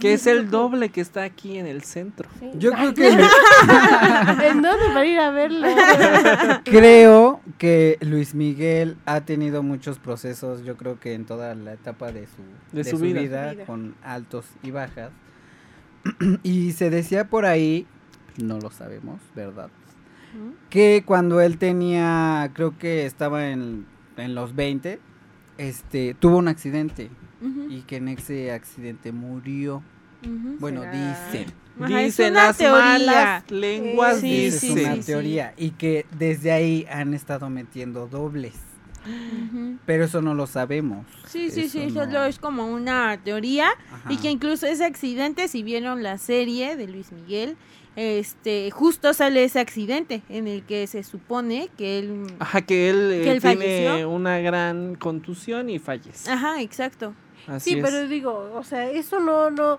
Que 0.00 0.14
es 0.14 0.26
el 0.26 0.50
doble 0.50 0.88
que 0.88 1.00
está 1.00 1.22
aquí 1.22 1.58
en 1.58 1.66
el 1.66 1.82
centro. 1.82 2.28
Sí. 2.40 2.50
Yo 2.54 2.72
creo 2.72 2.94
que 2.94 3.08
¿En 4.48 4.62
dónde 4.62 4.86
para 4.86 5.04
ir 5.04 5.20
a 5.20 5.30
verlo? 5.30 5.68
creo 6.64 7.40
que 7.58 7.98
Luis 8.00 8.34
Miguel 8.34 8.96
ha 9.04 9.20
tenido 9.20 9.62
muchos 9.62 9.98
procesos, 9.98 10.64
yo 10.64 10.76
creo 10.76 10.98
que 10.98 11.12
en 11.12 11.26
toda 11.26 11.54
la 11.54 11.74
etapa 11.74 12.10
de 12.10 12.26
su, 12.26 12.42
De 12.76 12.84
su 12.84 12.98
vida. 12.98 13.52
Vida. 13.52 13.64
con 13.66 13.94
altos 14.02 14.46
y 14.62 14.70
bajas. 14.70 15.10
y 16.42 16.72
se 16.72 16.90
decía 16.90 17.28
por 17.28 17.44
ahí, 17.44 17.86
no 18.42 18.58
lo 18.58 18.70
sabemos, 18.70 19.20
¿verdad? 19.36 19.68
Que 20.70 21.02
cuando 21.04 21.40
él 21.40 21.58
tenía, 21.58 22.50
creo 22.54 22.76
que 22.78 23.04
estaba 23.06 23.50
en, 23.50 23.86
en 24.16 24.34
los 24.34 24.54
20, 24.54 24.98
este, 25.58 26.14
tuvo 26.18 26.38
un 26.38 26.48
accidente 26.48 27.10
y 27.68 27.80
que 27.82 27.96
en 27.96 28.08
ese 28.08 28.52
accidente 28.52 29.12
murió. 29.12 29.82
Bueno, 30.60 30.82
¿Será? 30.82 30.92
dicen. 30.92 31.52
Ajá, 31.80 31.98
Dicen 31.98 32.34
las 32.34 32.56
teoría. 32.58 32.78
malas 32.84 33.50
lenguas, 33.50 34.20
Sí, 34.20 34.28
sí, 34.28 34.44
es 34.46 34.60
dicen. 34.60 34.84
una 34.86 34.94
sí. 34.96 35.02
teoría. 35.06 35.54
Y 35.56 35.70
que 35.70 36.06
desde 36.16 36.52
ahí 36.52 36.86
han 36.90 37.14
estado 37.14 37.50
metiendo 37.50 38.06
dobles. 38.06 38.54
Pero 39.86 40.04
eso 40.04 40.22
no 40.22 40.34
lo 40.34 40.46
sabemos. 40.46 41.06
Sí, 41.26 41.50
sí, 41.50 41.68
sí, 41.68 41.80
Eso 41.82 41.94
solo 42.00 42.12
no. 42.20 42.24
es 42.24 42.38
como 42.38 42.66
una 42.72 43.18
teoría 43.22 43.68
y 44.08 44.16
que 44.18 44.30
incluso 44.30 44.66
ese 44.66 44.84
accidente, 44.84 45.48
si 45.48 45.62
vieron 45.62 46.02
la 46.02 46.18
serie 46.18 46.76
de 46.76 46.86
Luis 46.88 47.12
Miguel, 47.12 47.56
este, 47.96 48.70
justo 48.70 49.12
sale 49.12 49.44
ese 49.44 49.60
accidente 49.60 50.22
en 50.30 50.46
el 50.48 50.62
que 50.62 50.86
se 50.86 51.02
supone 51.02 51.68
que 51.76 51.98
él, 51.98 52.24
Ajá, 52.38 52.62
que 52.62 52.88
él, 52.88 53.10
eh, 53.12 53.22
¿Que 53.22 53.30
él 53.32 53.40
tiene 53.42 53.56
falleció? 53.56 54.08
una 54.10 54.38
gran 54.38 54.94
contusión 54.94 55.68
y 55.68 55.78
fallece. 55.78 56.30
ajá, 56.30 56.62
exacto. 56.62 57.14
Así 57.46 57.70
Sí, 57.72 57.78
es. 57.78 57.84
pero 57.84 58.06
digo, 58.08 58.52
o 58.54 58.62
sea, 58.62 58.88
eso 58.90 59.18
no, 59.20 59.50
no, 59.50 59.78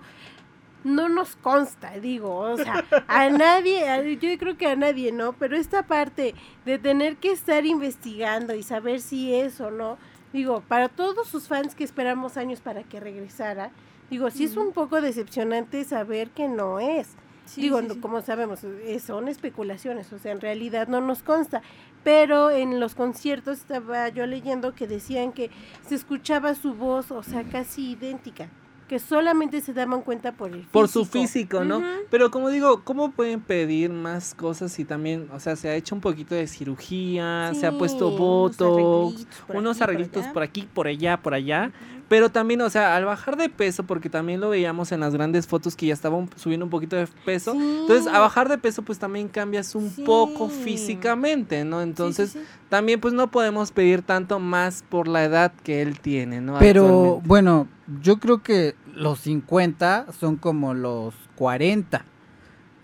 no 0.84 1.08
nos 1.08 1.34
consta, 1.36 1.90
digo, 1.98 2.34
o 2.36 2.56
sea, 2.56 2.84
a 3.08 3.28
nadie, 3.30 3.88
a- 3.88 4.02
yo 4.02 4.38
creo 4.38 4.56
que 4.56 4.66
a 4.66 4.76
nadie, 4.76 5.10
¿no? 5.12 5.32
Pero 5.32 5.56
esta 5.56 5.82
parte 5.86 6.34
de 6.64 6.78
tener 6.78 7.16
que 7.16 7.32
estar 7.32 7.64
investigando 7.66 8.54
y 8.54 8.62
saber 8.62 9.00
si 9.00 9.34
es 9.34 9.60
o 9.60 9.70
no, 9.70 9.96
digo, 10.32 10.62
para 10.68 10.88
todos 10.88 11.26
sus 11.28 11.48
fans 11.48 11.74
que 11.74 11.84
esperamos 11.84 12.36
años 12.36 12.60
para 12.60 12.82
que 12.82 13.00
regresara, 13.00 13.70
digo, 14.10 14.30
sí 14.30 14.44
es 14.44 14.56
un 14.56 14.72
poco 14.72 15.00
decepcionante 15.00 15.82
saber 15.84 16.30
que 16.30 16.48
no 16.48 16.78
es. 16.80 17.16
Sí, 17.46 17.60
Digo, 17.60 17.80
sí, 17.80 17.88
no- 17.88 17.94
sí. 17.94 18.00
como 18.00 18.22
sabemos, 18.22 18.64
eh, 18.64 18.98
son 19.00 19.28
especulaciones, 19.28 20.10
o 20.14 20.18
sea, 20.18 20.32
en 20.32 20.40
realidad 20.40 20.88
no 20.88 21.00
nos 21.02 21.22
consta. 21.22 21.60
Pero 22.02 22.50
en 22.50 22.80
los 22.80 22.94
conciertos 22.94 23.58
estaba 23.58 24.08
yo 24.08 24.26
leyendo 24.26 24.74
que 24.74 24.86
decían 24.86 25.32
que 25.32 25.50
se 25.86 25.94
escuchaba 25.94 26.54
su 26.54 26.74
voz, 26.74 27.10
o 27.10 27.22
sea, 27.22 27.44
casi 27.44 27.92
idéntica, 27.92 28.48
que 28.88 28.98
solamente 28.98 29.60
se 29.60 29.72
daban 29.72 30.02
cuenta 30.02 30.32
por 30.32 30.48
el 30.48 30.56
físico. 30.56 30.72
por 30.72 30.88
su 30.88 31.04
físico, 31.04 31.64
¿no? 31.64 31.82
Pero 32.10 32.30
como 32.30 32.50
digo, 32.50 32.82
¿cómo 32.84 33.12
pueden 33.12 33.40
pedir 33.40 33.90
más 33.90 34.34
cosas 34.34 34.72
si 34.72 34.84
también, 34.84 35.28
o 35.32 35.40
sea, 35.40 35.56
se 35.56 35.68
ha 35.68 35.74
hecho 35.74 35.94
un 35.94 36.00
poquito 36.00 36.34
de 36.34 36.46
cirugía, 36.46 37.52
se 37.54 37.66
ha 37.66 37.72
puesto 37.72 38.08
unos 38.08 38.18
botox, 38.18 38.60
arreglitos 38.66 39.46
por 39.46 39.56
unos 39.56 39.76
aquí, 39.76 39.84
arreglitos 39.84 40.26
por 40.26 40.42
aquí, 40.42 40.68
por 40.72 40.86
allá, 40.86 41.16
por 41.16 41.34
allá, 41.34 41.72
pero 42.08 42.28
también, 42.30 42.60
o 42.60 42.70
sea, 42.70 42.96
al 42.96 43.04
bajar 43.04 43.36
de 43.36 43.48
peso, 43.48 43.84
porque 43.84 44.10
también 44.10 44.40
lo 44.40 44.50
veíamos 44.50 44.92
en 44.92 45.00
las 45.00 45.14
grandes 45.14 45.46
fotos 45.46 45.74
que 45.76 45.86
ya 45.86 45.94
estaba 45.94 46.16
un- 46.16 46.30
subiendo 46.36 46.66
un 46.66 46.70
poquito 46.70 46.96
de 46.96 47.06
peso, 47.24 47.52
Sí. 47.52 47.58
entonces 47.80 48.06
a 48.12 48.18
bajar 48.20 48.48
de 48.48 48.58
peso 48.58 48.82
pues 48.82 48.98
también 48.98 49.28
cambias 49.28 49.74
un 49.74 49.90
poco 50.04 50.48
físicamente, 50.48 51.64
¿no? 51.64 51.80
Entonces 51.82 52.30
Sí, 52.30 52.38
sí, 52.38 52.44
sí. 52.44 52.50
también 52.68 53.00
pues 53.00 53.14
no 53.14 53.30
podemos 53.30 53.72
pedir 53.72 54.02
tanto 54.02 54.38
más 54.38 54.84
por 54.88 55.08
la 55.08 55.24
edad 55.24 55.52
que 55.62 55.82
él 55.82 56.00
tiene, 56.00 56.40
¿no? 56.40 56.58
Pero 56.58 57.20
bueno, 57.24 57.68
yo 58.02 58.18
creo 58.18 58.42
que 58.42 58.74
los 58.94 59.20
50 59.20 60.06
son 60.18 60.36
como 60.36 60.74
los 60.74 61.14
40. 61.36 62.04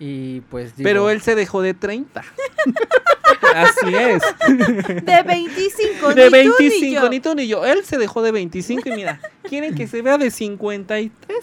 Y 0.02 0.40
pues 0.42 0.76
digo, 0.76 0.88
Pero 0.88 1.10
él 1.10 1.20
se 1.20 1.34
dejó 1.34 1.60
de 1.60 1.74
30. 1.74 2.22
Así 3.55 3.94
es. 3.94 4.22
De 5.05 5.22
25, 5.22 6.14
De 6.14 6.30
ni 6.30 6.44
tú 6.44 6.55
ni 6.59 6.68
25, 6.68 7.03
yo. 7.03 7.09
ni 7.11 7.20
tú 7.20 7.34
ni 7.34 7.46
yo. 7.48 7.64
Él 7.64 7.84
se 7.84 7.98
dejó 7.98 8.22
de 8.22 8.32
25 8.32 8.88
y 8.88 8.92
mira, 8.92 9.20
¿quieren 9.48 9.74
que 9.74 9.86
se 9.86 10.03
vea 10.03 10.18
de 10.18 10.30
53? 10.30 11.38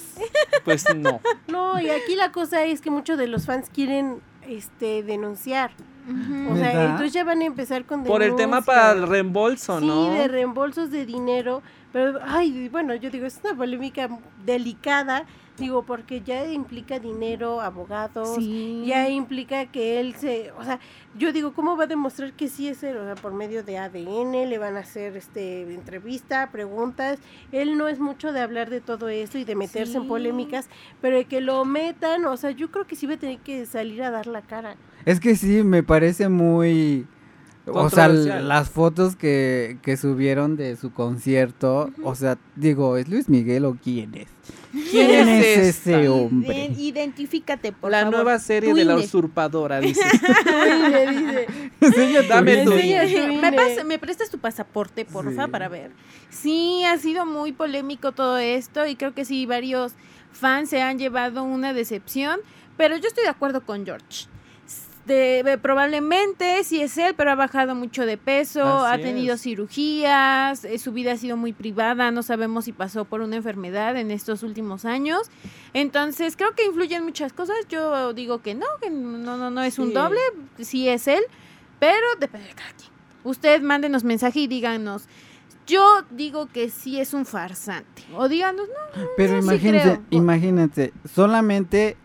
Pues 0.63 0.85
no. 0.95 1.21
No, 1.47 1.79
y 1.79 1.89
aquí 1.89 2.15
la 2.15 2.31
cosa 2.31 2.63
es 2.65 2.81
que 2.81 2.89
muchos 2.89 3.17
de 3.17 3.27
los 3.27 3.45
fans 3.45 3.69
quieren 3.73 4.19
este 4.47 5.03
denunciar. 5.03 5.71
O 6.49 6.55
sea, 6.55 6.67
¿Verdad? 6.67 6.85
entonces 6.85 7.11
ya 7.13 7.23
van 7.25 7.41
a 7.41 7.45
empezar 7.45 7.83
con 7.85 8.03
Por 8.05 8.23
el 8.23 8.35
tema 8.37 8.61
para 8.61 8.93
el 8.93 9.07
reembolso, 9.07 9.79
Sí, 9.79 9.85
¿no? 9.85 10.11
de 10.13 10.29
reembolsos 10.29 10.89
de 10.89 11.05
dinero, 11.05 11.61
pero, 11.91 12.19
ay, 12.25 12.69
bueno, 12.69 12.95
yo 12.95 13.09
digo, 13.09 13.25
es 13.25 13.39
una 13.43 13.55
polémica 13.55 14.07
delicada, 14.45 15.25
digo, 15.57 15.83
porque 15.83 16.21
ya 16.21 16.45
implica 16.51 16.99
dinero, 16.99 17.61
abogados, 17.61 18.35
Sí. 18.35 18.83
ya 18.85 19.09
implica 19.09 19.65
que 19.65 19.99
él 19.99 20.13
se, 20.15 20.51
o 20.51 20.63
sea, 20.63 20.79
yo 21.17 21.33
digo, 21.33 21.53
¿cómo 21.53 21.75
va 21.75 21.85
a 21.85 21.87
demostrar 21.87 22.33
que 22.33 22.47
sí 22.47 22.67
es 22.67 22.83
él? 22.83 22.97
O 22.97 23.03
sea, 23.05 23.15
por 23.15 23.33
medio 23.33 23.63
de 23.63 23.77
ADN, 23.77 24.45
le 24.47 24.57
van 24.57 24.77
a 24.77 24.81
hacer, 24.81 25.17
este, 25.17 25.63
entrevista, 25.73 26.51
preguntas, 26.51 27.19
él 27.51 27.77
no 27.77 27.87
es 27.87 27.99
mucho 27.99 28.31
de 28.31 28.41
hablar 28.41 28.69
de 28.69 28.81
todo 28.81 29.09
eso 29.09 29.37
y 29.37 29.43
de 29.43 29.55
meterse 29.55 29.97
en 29.97 30.07
polémicas, 30.07 30.69
pero 31.01 31.17
de 31.17 31.25
que 31.25 31.41
lo 31.41 31.65
metan, 31.65 32.25
o 32.25 32.37
sea, 32.37 32.51
yo 32.51 32.69
creo 32.71 32.85
que 32.85 32.95
sí 32.95 33.07
va 33.07 33.15
a 33.15 33.17
tener 33.17 33.39
que 33.39 33.65
salir 33.65 34.03
a 34.03 34.11
dar 34.11 34.27
la 34.27 34.41
cara. 34.41 34.75
Es 35.05 35.19
que 35.19 35.35
sí, 35.35 35.63
me 35.63 35.83
parece 35.83 36.29
muy... 36.29 37.05
O 37.69 37.89
sea, 37.89 38.07
las 38.07 38.69
fotos 38.69 39.17
que, 39.17 39.77
que 39.81 39.97
subieron 39.97 40.55
de 40.55 40.77
su 40.77 40.93
concierto, 40.93 41.91
o 42.01 42.15
sea, 42.15 42.37
digo, 42.55 42.95
¿es 42.95 43.09
Luis 43.09 43.27
Miguel 43.27 43.65
o 43.65 43.75
quién 43.83 44.15
es? 44.15 44.27
¿Quién 44.91 45.27
es 45.29 45.45
ese 45.45 45.95
esta? 45.99 46.11
hombre? 46.11 46.55
Iden- 46.69 46.79
Identifícate, 46.79 47.71
por 47.71 47.91
La 47.91 47.99
favor. 48.01 48.13
nueva 48.15 48.39
serie 48.39 48.73
de 48.73 48.85
la 48.85 48.95
usurpadora, 48.95 49.79
dice. 49.81 50.01
dice, 51.81 52.23
Dame 52.27 52.63
tu 52.63 52.71
¿Me, 52.71 53.83
¿Me 53.85 53.99
prestas 53.99 54.29
tu 54.29 54.39
pasaporte, 54.39 55.05
porfa, 55.05 55.45
Sí. 55.45 55.51
para 55.51 55.67
ver? 55.69 55.91
Sí, 56.29 56.83
ha 56.83 56.97
sido 56.97 57.25
muy 57.25 57.51
polémico 57.51 58.11
todo 58.11 58.37
esto 58.37 58.85
y 58.85 58.95
creo 58.95 59.13
que 59.13 59.25
sí, 59.25 59.45
varios 59.45 59.93
fans 60.31 60.69
se 60.69 60.81
han 60.81 60.99
llevado 60.99 61.43
una 61.43 61.73
decepción, 61.73 62.39
pero 62.77 62.97
yo 62.97 63.07
estoy 63.07 63.23
de 63.23 63.29
acuerdo 63.29 63.61
con 63.65 63.85
George. 63.85 64.27
De- 65.07 65.57
probablemente 65.61 66.63
sí 66.65 66.81
es 66.81 66.97
él, 66.97 67.13
pero 67.15 67.31
ha 67.31 67.35
bajado 67.35 67.75
mucho 67.75 68.05
de 68.05 68.17
peso, 68.17 68.61
Así 68.85 68.99
ha 68.99 69.03
tenido 69.03 69.35
es. 69.35 69.41
cirugías, 69.41 70.65
eh, 70.65 70.77
su 70.79 70.91
vida 70.91 71.13
ha 71.13 71.17
sido 71.17 71.37
muy 71.37 71.53
privada, 71.53 72.11
no 72.11 72.23
sabemos 72.23 72.65
si 72.65 72.73
pasó 72.73 73.05
por 73.05 73.21
una 73.21 73.37
enfermedad 73.37 73.95
en 73.95 74.11
estos 74.11 74.43
últimos 74.43 74.83
años. 74.85 75.21
Entonces, 75.73 76.35
creo 76.35 76.53
que 76.55 76.65
influyen 76.65 77.03
muchas 77.05 77.31
cosas. 77.31 77.55
Yo 77.69 78.13
digo 78.13 78.41
que 78.41 78.53
no, 78.53 78.65
que 78.81 78.89
no, 78.89 79.37
no, 79.37 79.49
no 79.49 79.61
es 79.61 79.79
un 79.79 79.93
doble, 79.93 80.19
sí 80.59 80.89
es 80.89 81.07
él, 81.07 81.23
pero 81.79 82.05
depende 82.19 82.47
de 82.49 82.53
cada 82.53 82.71
quien. 82.71 82.89
Usted 83.23 83.61
mándenos 83.61 84.03
mensaje 84.03 84.41
y 84.41 84.47
díganos. 84.47 85.07
Yo 85.65 85.83
digo 86.11 86.47
que 86.47 86.69
sí 86.69 86.99
es 86.99 87.13
un 87.13 87.25
farsante. 87.25 88.03
O 88.15 88.27
díganos, 88.29 88.67
no. 88.67 89.01
Pero 89.17 89.33
Eso 89.37 89.41
sí 89.41 89.47
imagínate, 89.55 89.83
creo. 89.83 90.03
imagínate, 90.11 90.93
solamente 91.13 91.97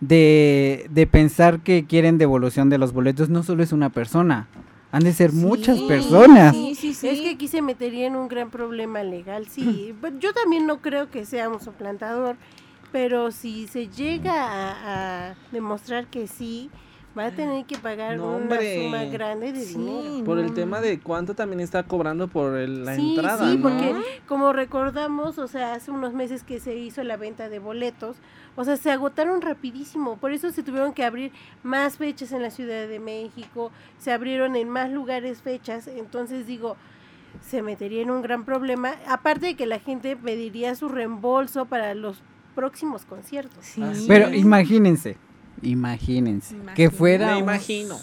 de, 0.00 0.86
de 0.90 1.06
pensar 1.06 1.60
que 1.60 1.84
quieren 1.84 2.18
devolución 2.18 2.68
de 2.70 2.78
los 2.78 2.92
boletos, 2.92 3.28
no 3.28 3.42
solo 3.42 3.62
es 3.62 3.72
una 3.72 3.90
persona. 3.90 4.48
Han 4.92 5.02
de 5.02 5.12
ser 5.12 5.32
muchas 5.32 5.80
personas. 5.80 6.54
Sí, 6.54 6.74
sí, 6.74 6.94
sí. 6.94 7.08
Es 7.08 7.20
que 7.20 7.30
aquí 7.30 7.48
se 7.48 7.60
metería 7.60 8.06
en 8.06 8.16
un 8.16 8.28
gran 8.28 8.50
problema 8.50 9.02
legal, 9.02 9.46
sí. 9.48 9.94
Pero 10.00 10.18
yo 10.18 10.32
también 10.32 10.66
no 10.66 10.80
creo 10.80 11.10
que 11.10 11.26
sea 11.26 11.48
un 11.48 11.60
suplantador, 11.60 12.36
pero 12.92 13.30
si 13.30 13.66
se 13.66 13.88
llega 13.88 14.32
a, 14.32 15.30
a 15.30 15.34
demostrar 15.52 16.06
que 16.06 16.26
sí, 16.28 16.70
va 17.16 17.26
a 17.26 17.30
tener 17.30 17.64
que 17.64 17.78
pagar 17.78 18.16
No, 18.16 18.26
una 18.28 18.36
hombre. 18.36 18.82
suma 18.84 19.04
grande 19.04 19.52
de 19.52 19.62
Sí, 19.64 19.78
dinero. 19.78 20.24
Por 20.24 20.38
el 20.38 20.52
tema 20.54 20.80
de 20.80 21.00
cuánto 21.00 21.34
también 21.34 21.60
está 21.60 21.82
cobrando 21.84 22.28
por 22.28 22.56
el- 22.56 22.84
la 22.84 22.94
sí, 22.96 23.14
entrada, 23.16 23.50
sí, 23.50 23.56
¿no? 23.56 23.62
porque 23.62 23.94
como 24.28 24.52
recordamos, 24.52 25.38
o 25.38 25.48
sea, 25.48 25.72
hace 25.74 25.90
unos 25.90 26.12
meses 26.12 26.42
que 26.42 26.60
se 26.60 26.76
hizo 26.76 27.02
la 27.04 27.16
venta 27.16 27.48
de 27.48 27.58
boletos, 27.58 28.16
o 28.56 28.64
sea, 28.64 28.76
se 28.76 28.90
agotaron 28.90 29.40
rapidísimo, 29.40 30.16
por 30.16 30.32
eso 30.32 30.50
se 30.50 30.62
tuvieron 30.62 30.92
que 30.92 31.04
abrir 31.04 31.32
más 31.62 31.96
fechas 31.96 32.32
en 32.32 32.42
la 32.42 32.50
Ciudad 32.50 32.86
de 32.88 32.98
México, 32.98 33.70
se 33.98 34.12
abrieron 34.12 34.56
en 34.56 34.68
más 34.68 34.90
lugares 34.90 35.42
fechas, 35.42 35.86
entonces 35.88 36.46
digo, 36.46 36.76
se 37.42 37.60
metería 37.62 38.02
en 38.02 38.10
un 38.10 38.22
gran 38.22 38.44
problema, 38.44 38.94
aparte 39.08 39.46
de 39.46 39.56
que 39.56 39.66
la 39.66 39.78
gente 39.78 40.16
pediría 40.16 40.74
su 40.74 40.88
reembolso 40.88 41.66
para 41.66 41.94
los 41.94 42.22
próximos 42.54 43.04
conciertos. 43.04 43.64
Sí. 43.64 43.82
Pero 44.08 44.28
es. 44.28 44.44
Imagínense, 45.62 46.54
imagínense, 46.54 46.74
que 46.74 46.90
fuera 46.90 47.32
Me 47.34 47.38
imagino. 47.38 47.96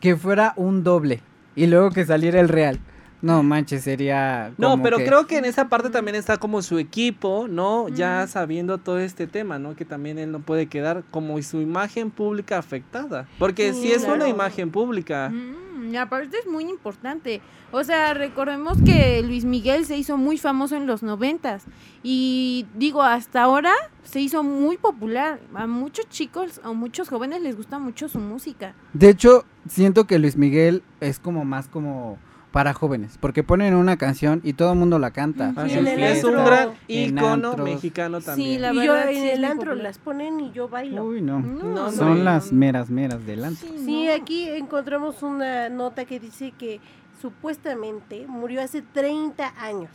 que 0.00 0.16
fuera 0.16 0.52
un 0.56 0.82
doble 0.84 1.20
y 1.56 1.66
luego 1.66 1.90
que 1.90 2.04
saliera 2.04 2.40
el 2.40 2.48
real. 2.48 2.78
No 3.20 3.42
manches, 3.42 3.82
sería 3.82 4.52
No, 4.58 4.80
pero 4.80 4.98
que- 4.98 5.04
creo 5.04 5.26
que 5.26 5.38
en 5.38 5.44
esa 5.44 5.68
parte 5.68 5.90
también 5.90 6.14
está 6.14 6.36
como 6.36 6.62
su 6.62 6.78
equipo, 6.78 7.46
¿no? 7.50 7.88
Ya 7.88 8.24
sabiendo 8.28 8.78
todo 8.78 9.00
este 9.00 9.26
tema, 9.26 9.58
¿no? 9.58 9.74
Que 9.74 9.84
también 9.84 10.20
él 10.20 10.30
no 10.30 10.38
puede 10.38 10.66
quedar 10.68 11.02
como 11.10 11.42
su 11.42 11.60
imagen 11.60 12.12
pública 12.12 12.58
afectada. 12.58 13.26
Porque 13.40 13.72
Sí, 13.72 13.80
si 13.82 13.92
es 13.92 14.04
una 14.04 14.28
imagen 14.28 14.70
pública. 14.70 15.30
Mm, 15.30 15.67
y 15.90 15.96
aparte 15.96 16.38
es 16.38 16.46
muy 16.46 16.64
importante. 16.64 17.40
O 17.70 17.84
sea, 17.84 18.14
recordemos 18.14 18.78
que 18.84 19.22
Luis 19.22 19.44
Miguel 19.44 19.84
se 19.84 19.96
hizo 19.96 20.16
muy 20.16 20.38
famoso 20.38 20.76
en 20.76 20.86
los 20.86 21.02
noventas. 21.02 21.64
Y 22.02 22.66
digo, 22.74 23.02
hasta 23.02 23.42
ahora 23.42 23.72
se 24.04 24.20
hizo 24.20 24.42
muy 24.42 24.76
popular. 24.78 25.40
A 25.54 25.66
muchos 25.66 26.08
chicos 26.08 26.60
o 26.64 26.74
muchos 26.74 27.08
jóvenes 27.08 27.42
les 27.42 27.56
gusta 27.56 27.78
mucho 27.78 28.08
su 28.08 28.18
música. 28.18 28.74
De 28.92 29.10
hecho, 29.10 29.44
siento 29.68 30.06
que 30.06 30.18
Luis 30.18 30.36
Miguel 30.36 30.82
es 31.00 31.18
como 31.18 31.44
más 31.44 31.68
como 31.68 32.18
para 32.52 32.72
jóvenes, 32.72 33.18
porque 33.20 33.42
ponen 33.42 33.74
una 33.74 33.96
canción 33.98 34.40
y 34.42 34.54
todo 34.54 34.72
el 34.72 34.78
mundo 34.78 34.98
la 34.98 35.10
canta. 35.10 35.52
En 35.56 35.66
es, 35.66 35.76
el 35.76 35.98
y 36.00 36.02
es 36.02 36.24
un 36.24 36.36
antro. 36.36 36.44
gran 36.46 37.18
antros. 37.28 37.58
mexicano 37.68 38.20
Sí, 38.20 38.26
también. 38.26 38.62
la 38.62 38.72
y 38.72 38.76
yo 38.86 38.92
verdad 38.94 39.10
en 39.10 39.14
sí 39.16 39.28
el 39.30 39.44
antro 39.44 39.70
popular. 39.72 39.76
las 39.84 39.98
ponen 39.98 40.40
y 40.40 40.52
yo 40.52 40.68
bailo. 40.68 41.04
Uy, 41.04 41.20
no. 41.20 41.40
No, 41.40 41.92
Son 41.92 42.08
hombre. 42.08 42.24
las 42.24 42.50
meras 42.52 42.88
meras 42.90 43.24
delante. 43.26 43.66
Sí, 43.66 43.74
Sí, 43.84 44.06
no. 44.06 44.12
aquí 44.14 44.48
encontramos 44.48 45.22
una 45.22 45.68
nota 45.68 46.04
que 46.06 46.18
dice 46.18 46.52
que 46.58 46.80
supuestamente 47.20 48.26
murió 48.26 48.62
hace 48.62 48.82
30 48.82 49.52
años. 49.60 49.90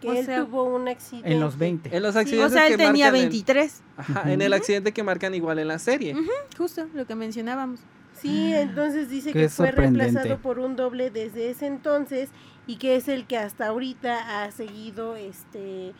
Que 0.00 0.08
O 0.08 0.12
él 0.12 0.26
sea, 0.26 0.44
tuvo 0.44 0.64
un 0.64 0.88
accidente. 0.88 1.32
En 1.32 1.40
los 1.40 1.56
20. 1.56 1.96
En 1.96 2.02
los 2.02 2.16
O 2.16 2.18
accidentes 2.18 2.52
sea, 2.52 2.66
él 2.66 2.72
que 2.76 2.84
tenía 2.84 3.06
marcan 3.06 3.16
en- 3.22 3.30
23. 3.30 3.82
Ajá, 3.96 4.30
en 4.32 4.42
el 4.42 4.52
accidente 4.52 4.92
que 4.92 5.02
marcan 5.02 5.34
igual 5.34 5.58
en 5.58 5.68
la 5.68 5.78
serie. 5.78 6.14
Justo 6.58 6.86
lo 6.92 7.06
que 7.06 7.14
mencionábamos. 7.14 7.80
Sí, 8.20 8.54
entonces 8.54 9.08
dice 9.10 9.32
Qué 9.32 9.40
que 9.42 9.48
fue 9.48 9.70
reemplazado 9.70 10.38
por 10.38 10.58
un 10.58 10.76
doble 10.76 11.10
desde 11.10 11.50
ese 11.50 11.66
entonces 11.66 12.30
y 12.66 12.76
que 12.76 12.96
es 12.96 13.08
el 13.08 13.26
que 13.26 13.38
hasta 13.38 13.66
ahorita 13.66 14.44
ha 14.44 14.50
seguido 14.50 15.16
este 15.16 15.92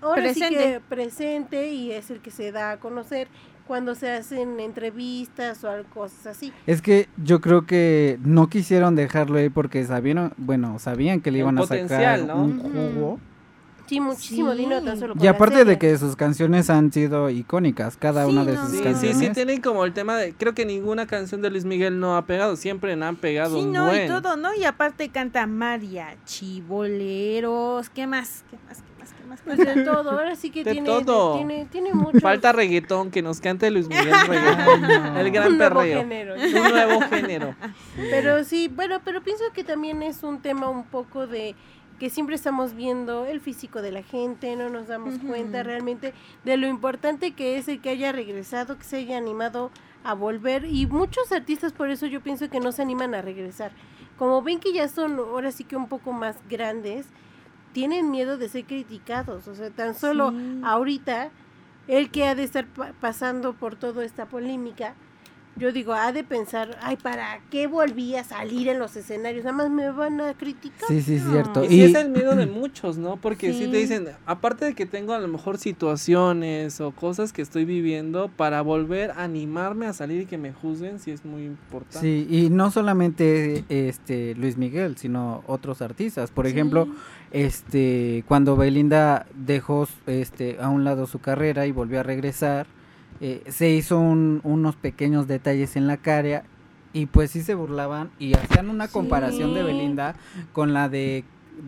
ahora 0.00 0.32
sí 0.34 0.40
Presente. 0.40 0.56
que 0.56 0.80
presente 0.80 1.72
y 1.72 1.92
es 1.92 2.10
el 2.10 2.20
que 2.20 2.30
se 2.30 2.50
da 2.52 2.72
a 2.72 2.80
conocer 2.80 3.28
cuando 3.66 3.94
se 3.94 4.10
hacen 4.10 4.58
entrevistas 4.60 5.64
o 5.64 5.70
cosas 5.94 6.26
así. 6.26 6.52
Es 6.66 6.82
que 6.82 7.08
yo 7.16 7.40
creo 7.40 7.64
que 7.64 8.18
no 8.22 8.48
quisieron 8.48 8.96
dejarlo 8.96 9.38
ahí 9.38 9.48
porque 9.48 9.84
sabían, 9.84 10.32
bueno, 10.36 10.78
sabían 10.78 11.20
que 11.20 11.30
le 11.30 11.38
El 11.38 11.42
iban 11.42 11.58
a 11.58 11.66
sacar 11.66 12.20
¿no? 12.20 12.42
un 12.42 12.58
jugo. 12.60 13.20
Sí, 13.86 14.00
muchísimo 14.00 14.52
Sí. 14.52 14.58
dinero 14.58 14.82
tan 14.82 14.98
solo 14.98 15.14
con 15.14 15.22
Y 15.22 15.24
la 15.26 15.30
aparte 15.32 15.64
de 15.64 15.78
que 15.78 15.96
sus 15.98 16.16
canciones 16.16 16.70
han 16.70 16.92
sido 16.92 17.28
icónicas, 17.30 17.96
cada 17.96 18.24
Sí, 18.26 18.30
una 18.32 18.44
de 18.44 18.54
no, 18.54 18.62
sus 18.62 18.70
Sí, 18.70 18.76
sí, 18.78 18.82
canciones. 18.84 19.18
sí, 19.18 19.28
tienen 19.30 19.60
como 19.60 19.84
el 19.84 19.92
tema 19.92 20.16
de. 20.16 20.32
Creo 20.34 20.54
que 20.54 20.64
ninguna 20.64 21.06
canción 21.06 21.42
de 21.42 21.50
Luis 21.50 21.64
Miguel 21.64 21.98
no 22.00 22.16
ha 22.16 22.24
pegado. 22.26 22.56
Siempre 22.56 22.92
han 22.92 23.16
pegado 23.16 23.56
Sí, 23.56 23.64
un 23.64 23.72
no, 23.72 23.86
buen. 23.86 24.04
y 24.04 24.08
todo, 24.08 24.36
¿no? 24.36 24.54
Y 24.54 24.64
aparte 24.64 25.08
canta 25.10 25.46
mariachi, 25.46 26.60
boleros, 26.62 27.90
¿qué 27.90 28.06
más? 28.06 28.44
¿Qué 28.50 28.56
más? 28.66 28.78
¿Qué 28.82 28.98
más? 28.98 29.12
¿Qué 29.12 29.24
más? 29.26 29.40
Pues 29.44 29.58
de 29.58 29.82
todo, 29.84 30.10
ahora 30.10 30.36
sí 30.36 30.50
que 30.50 30.64
De 30.64 30.72
tiene, 30.72 30.86
todo. 30.86 31.36
tiene, 31.36 31.66
tiene 31.70 31.92
mucho. 31.92 32.20
Falta 32.20 32.52
reggaetón, 32.52 33.10
que 33.10 33.22
nos 33.22 33.40
cante 33.40 33.70
Luis 33.70 33.88
Miguel 33.88 34.06
reggaetón. 34.28 34.84
El 35.16 35.30
gran 35.30 35.52
un 35.52 35.58
nuevo 35.58 35.74
perreo. 35.74 36.00
género. 36.00 36.34
Un 36.34 36.70
nuevo 36.72 37.00
género. 37.08 37.54
Pero 38.10 38.44
sí, 38.44 38.68
bueno, 38.74 39.00
pero 39.04 39.22
pienso 39.22 39.44
que 39.54 39.64
también 39.64 40.02
es 40.02 40.22
un 40.22 40.40
tema 40.40 40.68
un 40.70 40.84
poco 40.84 41.26
de 41.26 41.54
que 42.02 42.10
siempre 42.10 42.34
estamos 42.34 42.74
viendo 42.74 43.26
el 43.26 43.40
físico 43.40 43.80
de 43.80 43.92
la 43.92 44.02
gente, 44.02 44.56
no 44.56 44.68
nos 44.68 44.88
damos 44.88 45.20
cuenta 45.24 45.62
realmente 45.62 46.12
de 46.44 46.56
lo 46.56 46.66
importante 46.66 47.30
que 47.30 47.58
es 47.58 47.68
el 47.68 47.80
que 47.80 47.90
haya 47.90 48.10
regresado, 48.10 48.76
que 48.76 48.82
se 48.82 48.96
haya 48.96 49.16
animado 49.16 49.70
a 50.02 50.12
volver 50.12 50.64
y 50.64 50.86
muchos 50.88 51.30
artistas 51.30 51.72
por 51.72 51.90
eso 51.90 52.06
yo 52.06 52.20
pienso 52.20 52.50
que 52.50 52.58
no 52.58 52.72
se 52.72 52.82
animan 52.82 53.14
a 53.14 53.22
regresar. 53.22 53.70
Como 54.18 54.42
ven 54.42 54.58
que 54.58 54.72
ya 54.72 54.88
son 54.88 55.16
ahora 55.16 55.52
sí 55.52 55.62
que 55.62 55.76
un 55.76 55.86
poco 55.86 56.10
más 56.12 56.34
grandes, 56.50 57.06
tienen 57.72 58.10
miedo 58.10 58.36
de 58.36 58.48
ser 58.48 58.64
criticados, 58.64 59.46
o 59.46 59.54
sea, 59.54 59.70
tan 59.70 59.94
solo 59.94 60.32
Sí. 60.32 60.60
ahorita 60.64 61.30
el 61.86 62.10
que 62.10 62.24
ha 62.26 62.34
de 62.34 62.42
estar 62.42 62.66
pa- 62.66 62.94
pasando 63.00 63.52
por 63.52 63.76
toda 63.76 64.04
esta 64.04 64.26
polémica, 64.26 64.96
yo 65.56 65.70
digo, 65.72 65.92
ha 65.92 66.12
de 66.12 66.24
pensar, 66.24 66.78
ay, 66.80 66.96
¿para 66.96 67.40
qué 67.50 67.66
volví 67.66 68.16
a 68.16 68.24
salir 68.24 68.68
en 68.68 68.78
los 68.78 68.96
escenarios? 68.96 69.44
Nada 69.44 69.56
más 69.56 69.70
me 69.70 69.90
van 69.90 70.20
a 70.20 70.34
criticar. 70.34 70.88
Sí, 70.88 71.02
sí, 71.02 71.16
es 71.16 71.24
No. 71.24 71.32
cierto. 71.32 71.64
Y 71.64 71.68
sí 71.68 71.82
es 71.82 71.94
el 71.94 72.08
miedo 72.10 72.34
de 72.34 72.46
muchos, 72.60 72.96
¿no? 72.96 73.16
Porque 73.18 73.52
si 73.52 73.66
Sí. 73.66 73.70
te 73.70 73.76
dicen, 73.76 74.08
aparte 74.26 74.64
de 74.64 74.74
que 74.74 74.86
tengo 74.86 75.12
a 75.12 75.18
lo 75.20 75.28
mejor 75.28 75.58
situaciones 75.58 76.80
o 76.80 76.90
cosas 76.92 77.32
que 77.32 77.42
estoy 77.42 77.64
viviendo, 77.64 78.28
para 78.36 78.62
volver 78.62 79.10
a 79.12 79.24
animarme 79.24 79.86
a 79.86 79.92
salir 79.92 80.22
y 80.22 80.26
que 80.26 80.38
me 80.38 80.52
juzguen, 80.52 80.98
sí 80.98 81.10
es 81.10 81.24
muy 81.24 81.44
importante. 81.44 82.00
sí, 82.00 82.26
y 82.30 82.50
no 82.50 82.70
solamente 82.70 83.64
este 83.68 84.34
Luis 84.36 84.56
Miguel, 84.56 84.96
sino 84.96 85.44
otros 85.46 85.82
artistas. 85.82 86.30
Por 86.30 86.46
ejemplo, 86.46 86.88
este 87.30 88.24
cuando 88.28 88.56
Belinda 88.56 89.26
dejó 89.34 89.86
este 90.06 90.58
a 90.60 90.68
un 90.68 90.84
lado 90.84 91.06
su 91.06 91.18
carrera 91.18 91.66
y 91.66 91.72
volvió 91.72 92.00
a 92.00 92.02
regresar, 92.02 92.66
eh, 93.20 93.42
se 93.48 93.70
hizo 93.70 93.98
un- 93.98 94.40
unos 94.44 94.76
pequeños 94.76 95.26
detalles 95.28 95.76
en 95.76 95.86
la 95.86 95.96
cara 95.96 96.44
y 96.92 97.06
pues 97.06 97.30
sí 97.30 97.42
se 97.42 97.54
burlaban 97.54 98.10
y 98.18 98.34
hacían 98.34 98.68
una 98.68 98.88
comparación 98.88 99.54
de. 99.54 99.62
Belinda 99.62 100.14
con 100.52 100.72
la 100.72 100.88
de 100.88 101.24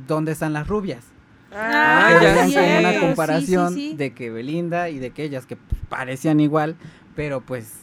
¿Dónde 0.07 0.33
están 0.33 0.53
las 0.53 0.67
rubias? 0.67 1.05
Ah, 1.57 2.19
ya 2.23 2.35
como 2.35 2.79
una 2.79 2.91
Sí, 2.91 2.95
sí, 2.95 3.01
comparación 3.01 3.75
sí. 3.75 3.95
de 3.97 4.13
que 4.13 4.31
Belinda 4.31 4.89
y 4.91 4.99
de 4.99 5.11
que 5.11 5.23
ellas 5.25 5.47
que 5.47 5.57
parecían 5.89 6.41
igual, 6.41 6.75
pero 7.15 7.41
pues 7.43 7.75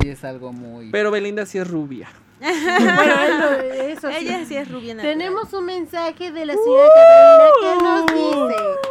sí 0.00 0.08
es 0.08 0.24
algo 0.24 0.52
muy 0.52 0.90
Pero 0.90 1.10
Belinda 1.10 1.46
sí 1.46 1.58
es 1.58 1.68
rubia. 1.68 2.08
Bueno, 2.40 3.50
eso. 3.84 4.08
Ella 4.08 4.44
sí 4.46 4.56
es 4.56 4.68
rubia 4.70 4.94
natural. 4.94 5.16
Tenemos 5.18 5.52
un 5.52 5.64
mensaje 5.66 6.32
de 6.32 6.46
la 6.46 6.54
señora 6.54 6.88
Catalina 6.94 8.06
que 8.06 8.14
nos 8.14 8.48
dice. 8.48 8.89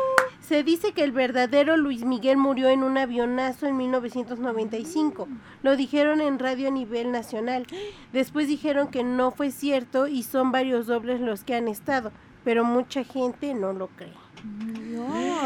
Se 0.49 0.63
dice 0.63 0.93
que 0.93 1.03
el 1.03 1.11
verdadero 1.11 1.77
Luis 1.77 2.03
Miguel 2.05 2.35
murió 2.37 2.69
en 2.69 2.81
un 2.81 2.97
avionazo 2.97 3.67
en 3.67 3.77
1995. 3.77 5.27
Lo 5.61 5.77
dijeron 5.77 6.21
en 6.21 6.39
radio 6.39 6.69
a 6.69 6.71
nivel 6.71 7.11
nacional. 7.11 7.67
Después 8.13 8.47
dijeron 8.47 8.87
que 8.87 9.03
no 9.03 9.29
fue 9.29 9.51
cierto 9.51 10.07
y 10.07 10.23
son 10.23 10.51
varios 10.51 10.87
dobles 10.87 11.21
los 11.21 11.43
que 11.43 11.53
han 11.53 11.67
estado, 11.67 12.11
pero 12.43 12.63
mucha 12.63 13.03
gente 13.03 13.53
no 13.53 13.73
lo 13.73 13.89
cree. 13.89 14.11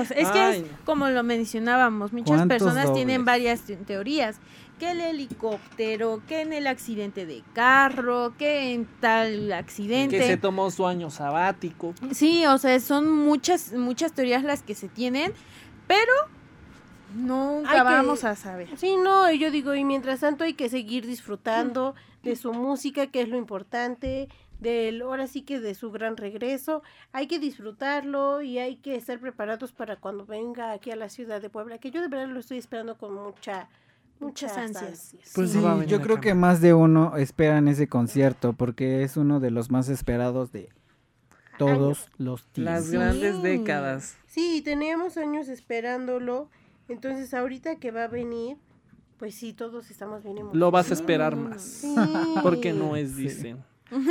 Sea, 0.05 0.17
es 0.17 0.31
que 0.31 0.39
Ay, 0.39 0.59
es 0.61 0.85
como 0.85 1.09
lo 1.09 1.21
mencionábamos, 1.21 2.13
muchas 2.13 2.37
¿Cuántos 2.37 2.59
personas 2.59 2.93
tienen 2.93 3.25
varias 3.25 3.61
te- 3.61 3.75
teorías. 3.75 4.39
Que 4.83 4.91
el 4.91 4.99
helicóptero, 4.99 6.21
que 6.27 6.41
en 6.41 6.51
el 6.51 6.67
accidente 6.67 7.25
de 7.25 7.41
carro, 7.53 8.33
que 8.37 8.73
en 8.73 8.85
tal 8.99 9.51
accidente. 9.53 10.17
Que 10.17 10.27
se 10.27 10.35
tomó 10.35 10.69
su 10.71 10.85
año 10.85 11.09
sabático. 11.09 11.93
Sí, 12.11 12.45
o 12.45 12.57
sea, 12.57 12.77
son 12.81 13.09
muchas, 13.09 13.71
muchas 13.71 14.11
teorías 14.11 14.43
las 14.43 14.61
que 14.61 14.75
se 14.75 14.89
tienen, 14.89 15.31
pero 15.87 16.11
nunca 17.15 17.71
Hay 17.71 17.77
que- 17.77 17.83
vamos 17.83 18.25
a 18.25 18.35
saber. 18.35 18.67
Sí, 18.77 18.95
no, 19.01 19.31
yo 19.31 19.51
digo, 19.51 19.73
y 19.73 19.85
mientras 19.85 20.19
tanto 20.19 20.43
hay 20.43 20.53
que 20.53 20.67
seguir 20.67 21.05
disfrutando 21.05 21.95
de 22.23 22.35
su 22.35 22.51
música, 22.53 23.07
que 23.07 23.21
es 23.21 23.29
lo 23.29 23.37
importante, 23.37 24.27
del 24.59 25.01
ahora 25.01 25.27
sí 25.27 25.43
que 25.43 25.59
de 25.59 25.75
su 25.75 25.91
gran 25.91 26.15
regreso. 26.17 26.83
Hay 27.11 27.27
que 27.27 27.37
disfrutarlo 27.39 28.41
y 28.41 28.59
hay 28.59 28.75
que 28.77 28.95
estar 28.95 29.19
preparados 29.19 29.71
para 29.73 29.97
cuando 29.97 30.25
venga 30.25 30.71
aquí 30.71 30.91
a 30.91 30.95
la 30.95 31.09
ciudad 31.09 31.41
de 31.41 31.49
Puebla, 31.49 31.77
que 31.77 31.91
yo 31.91 32.01
de 32.01 32.07
verdad 32.07 32.27
lo 32.33 32.39
estoy 32.39 32.57
esperando 32.57 32.97
con 32.97 33.13
mucha 33.13 33.67
Muchas 34.19 34.55
ansias. 34.57 35.15
Pues 35.35 35.51
Sí, 35.51 35.59
yo 35.87 36.01
creo 36.01 36.21
que 36.21 36.33
más 36.33 36.61
de 36.61 36.73
uno 36.73 37.17
esperan 37.17 37.67
ese 37.67 37.87
concierto 37.87 38.53
porque 38.53 39.03
es 39.03 39.17
uno 39.17 39.39
de 39.39 39.51
los 39.51 39.69
más 39.69 39.89
esperados 39.89 40.51
de 40.51 40.69
todos 41.57 42.09
los 42.17 42.47
Las 42.55 42.85
tiempos. 42.85 42.91
grandes 42.91 43.35
Sí. 43.35 43.41
décadas. 43.41 44.15
Sí, 44.27 44.61
teníamos 44.63 45.17
años 45.17 45.47
esperándolo, 45.49 46.49
entonces 46.87 47.33
ahorita 47.33 47.75
que 47.77 47.91
va 47.91 48.05
a 48.05 48.07
venir, 48.07 48.57
pues 49.17 49.35
sí, 49.35 49.53
todos 49.53 49.91
estamos 49.91 50.23
bien 50.23 50.37
emocionados. 50.37 50.59
Lo 50.59 50.71
vas 50.71 50.89
a 50.89 50.93
esperar 50.93 51.35
más. 51.35 51.61
Sí. 51.61 51.95
Porque 52.41 52.73
no 52.73 52.95
es, 52.95 53.11
Sí. 53.11 53.23
dicen. 53.23 53.63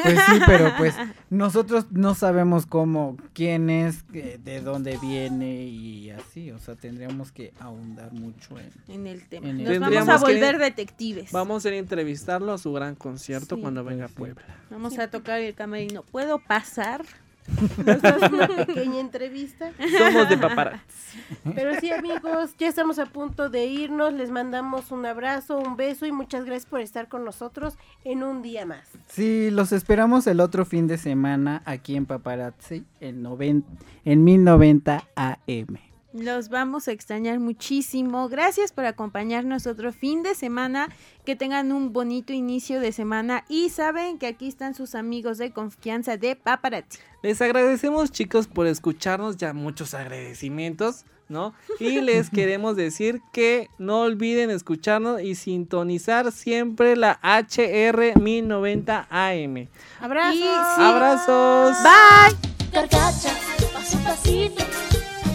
Pues 0.03 0.19
sí, 0.27 0.41
pero 0.47 0.73
pues 0.79 0.95
nosotros 1.31 1.87
no 1.91 2.15
sabemos 2.15 2.67
cómo, 2.67 3.17
quién 3.33 3.69
es, 3.71 4.05
de 4.11 4.61
dónde 4.63 4.97
viene 5.03 5.65
y 5.65 6.11
así, 6.11 6.51
o 6.53 6.59
sea, 6.59 6.75
tendríamos 6.77 7.33
que 7.33 7.53
ahondar 7.59 8.13
mucho 8.13 8.59
en... 8.59 8.71
En 8.89 9.07
el 9.07 9.27
tema. 9.29 9.49
En 9.49 9.61
el- 9.61 9.81
Nos 9.81 9.91
vamos 9.91 10.09
a 10.23 10.27
que- 10.27 10.33
volver 10.35 10.59
detectives. 10.59 11.33
Vamos 11.33 11.65
a 11.65 11.69
ir 11.69 11.75
a 11.75 11.79
entrevistarlo 11.79 12.53
a 12.53 12.59
su 12.59 12.73
gran 12.73 12.95
concierto 12.95 13.57
Sí. 13.57 13.61
cuando 13.63 13.83
venga 13.85 14.05
a. 14.05 14.09
Puebla. 14.09 14.43
Vamos 14.71 14.99
a 14.99 15.09
tocar 15.09 15.41
el 15.41 15.55
camerino. 15.55 16.03
¿Puedo 16.03 16.39
pasar? 16.39 17.05
Nos 17.85 18.01
das 18.01 18.31
una 18.33 18.47
pequeña 18.49 19.01
entrevista. 19.01 19.73
Somos 19.99 20.29
de 20.29 20.39
paparazzi. 20.39 21.19
Pero 21.55 21.79
sí, 21.81 21.91
amigos, 21.93 22.55
ya 22.59 22.69
estamos 22.69 22.99
a 22.99 23.07
punto 23.07 23.51
de 23.51 23.67
irnos. 23.67 24.13
Les 24.13 24.31
mandamos 24.31 24.91
un 24.93 25.05
abrazo, 25.07 25.59
un 25.59 25.77
beso 25.77 26.07
y 26.07 26.13
muchas 26.13 26.45
gracias 26.45 26.67
por 26.67 26.81
estar 26.81 27.09
con 27.09 27.25
nosotros 27.25 27.77
en 28.05 28.23
un 28.23 28.43
día 28.43 28.65
más. 28.65 28.89
Sí, 29.09 29.51
los 29.51 29.73
esperamos 29.73 30.27
el 30.27 30.41
otro 30.41 30.65
fin 30.65 30.87
de 30.87 30.99
semana 30.99 31.63
aquí 31.65 31.97
en 31.97 32.07
Paparazzi, 32.07 32.85
en, 33.01 33.23
noven- 33.23 33.65
en 34.05 34.25
1090 34.25 35.05
AM. 35.17 35.79
Los 36.13 36.51
vamos 36.51 36.89
a 36.89 36.93
extrañar 36.93 37.41
muchísimo. 37.41 38.29
Gracias 38.29 38.71
por 38.73 38.85
acompañarnos 38.85 39.67
otro 39.67 39.93
fin 39.93 40.23
de 40.23 40.35
semana. 40.35 40.89
Que 41.25 41.37
tengan 41.37 41.73
un 41.73 41.93
bonito 41.93 42.33
inicio 42.33 42.81
de 42.81 42.93
semana. 42.93 43.45
Y 43.49 43.71
saben 43.71 44.19
que 44.19 44.27
aquí 44.27 44.49
están 44.49 44.75
sus 44.75 44.95
amigos 44.95 45.39
de 45.39 45.53
confianza 45.53 46.17
de 46.17 46.37
Paparazzi. 46.37 46.99
Les 47.23 47.41
agradecemos 47.41 48.11
chicos 48.11 48.47
por 48.47 48.67
escucharnos, 48.67 49.37
ya 49.37 49.53
muchos 49.55 49.95
agradecimientos, 49.95 51.05
¿no? 51.29 51.55
Y 51.79 52.01
les 52.03 52.29
queremos 52.29 52.77
decir 52.77 53.21
que 53.33 53.69
no 53.79 54.03
olviden 54.03 54.51
escucharnos 54.51 55.23
y 55.23 55.35
sintonizar 55.35 56.33
siempre 56.33 56.97
la 56.97 57.21
HR 57.23 58.21
1090 58.21 59.07
AM. 59.09 59.69
Abrazos. 60.01 60.35
Y 60.35 60.41
sí. 60.41 60.49
Abrazos. 60.79 61.77
Bye. 61.83 62.53
Carcacha, 62.73 63.31
paso 63.75 63.99
a 63.99 64.01
pasito, 64.01 64.65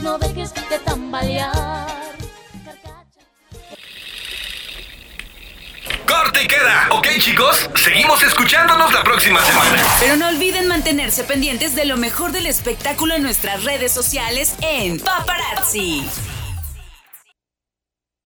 no 0.07 0.17
dejes 0.17 0.53
de 0.53 0.79
tambalear. 0.85 1.85
Corte 6.07 6.43
y 6.43 6.47
queda. 6.47 6.87
Ok, 6.91 7.07
chicos, 7.19 7.69
seguimos 7.75 8.23
escuchándonos 8.23 8.93
la 8.93 9.03
próxima 9.03 9.43
semana. 9.43 9.83
Pero 9.99 10.15
no 10.15 10.29
olviden 10.29 10.69
mantenerse 10.69 11.25
pendientes 11.25 11.75
de 11.75 11.83
lo 11.83 11.97
mejor 11.97 12.31
del 12.31 12.45
espectáculo 12.45 13.15
en 13.15 13.23
nuestras 13.23 13.65
redes 13.65 13.91
sociales 13.91 14.55
en 14.61 14.97
Paparazzi. 15.01 16.07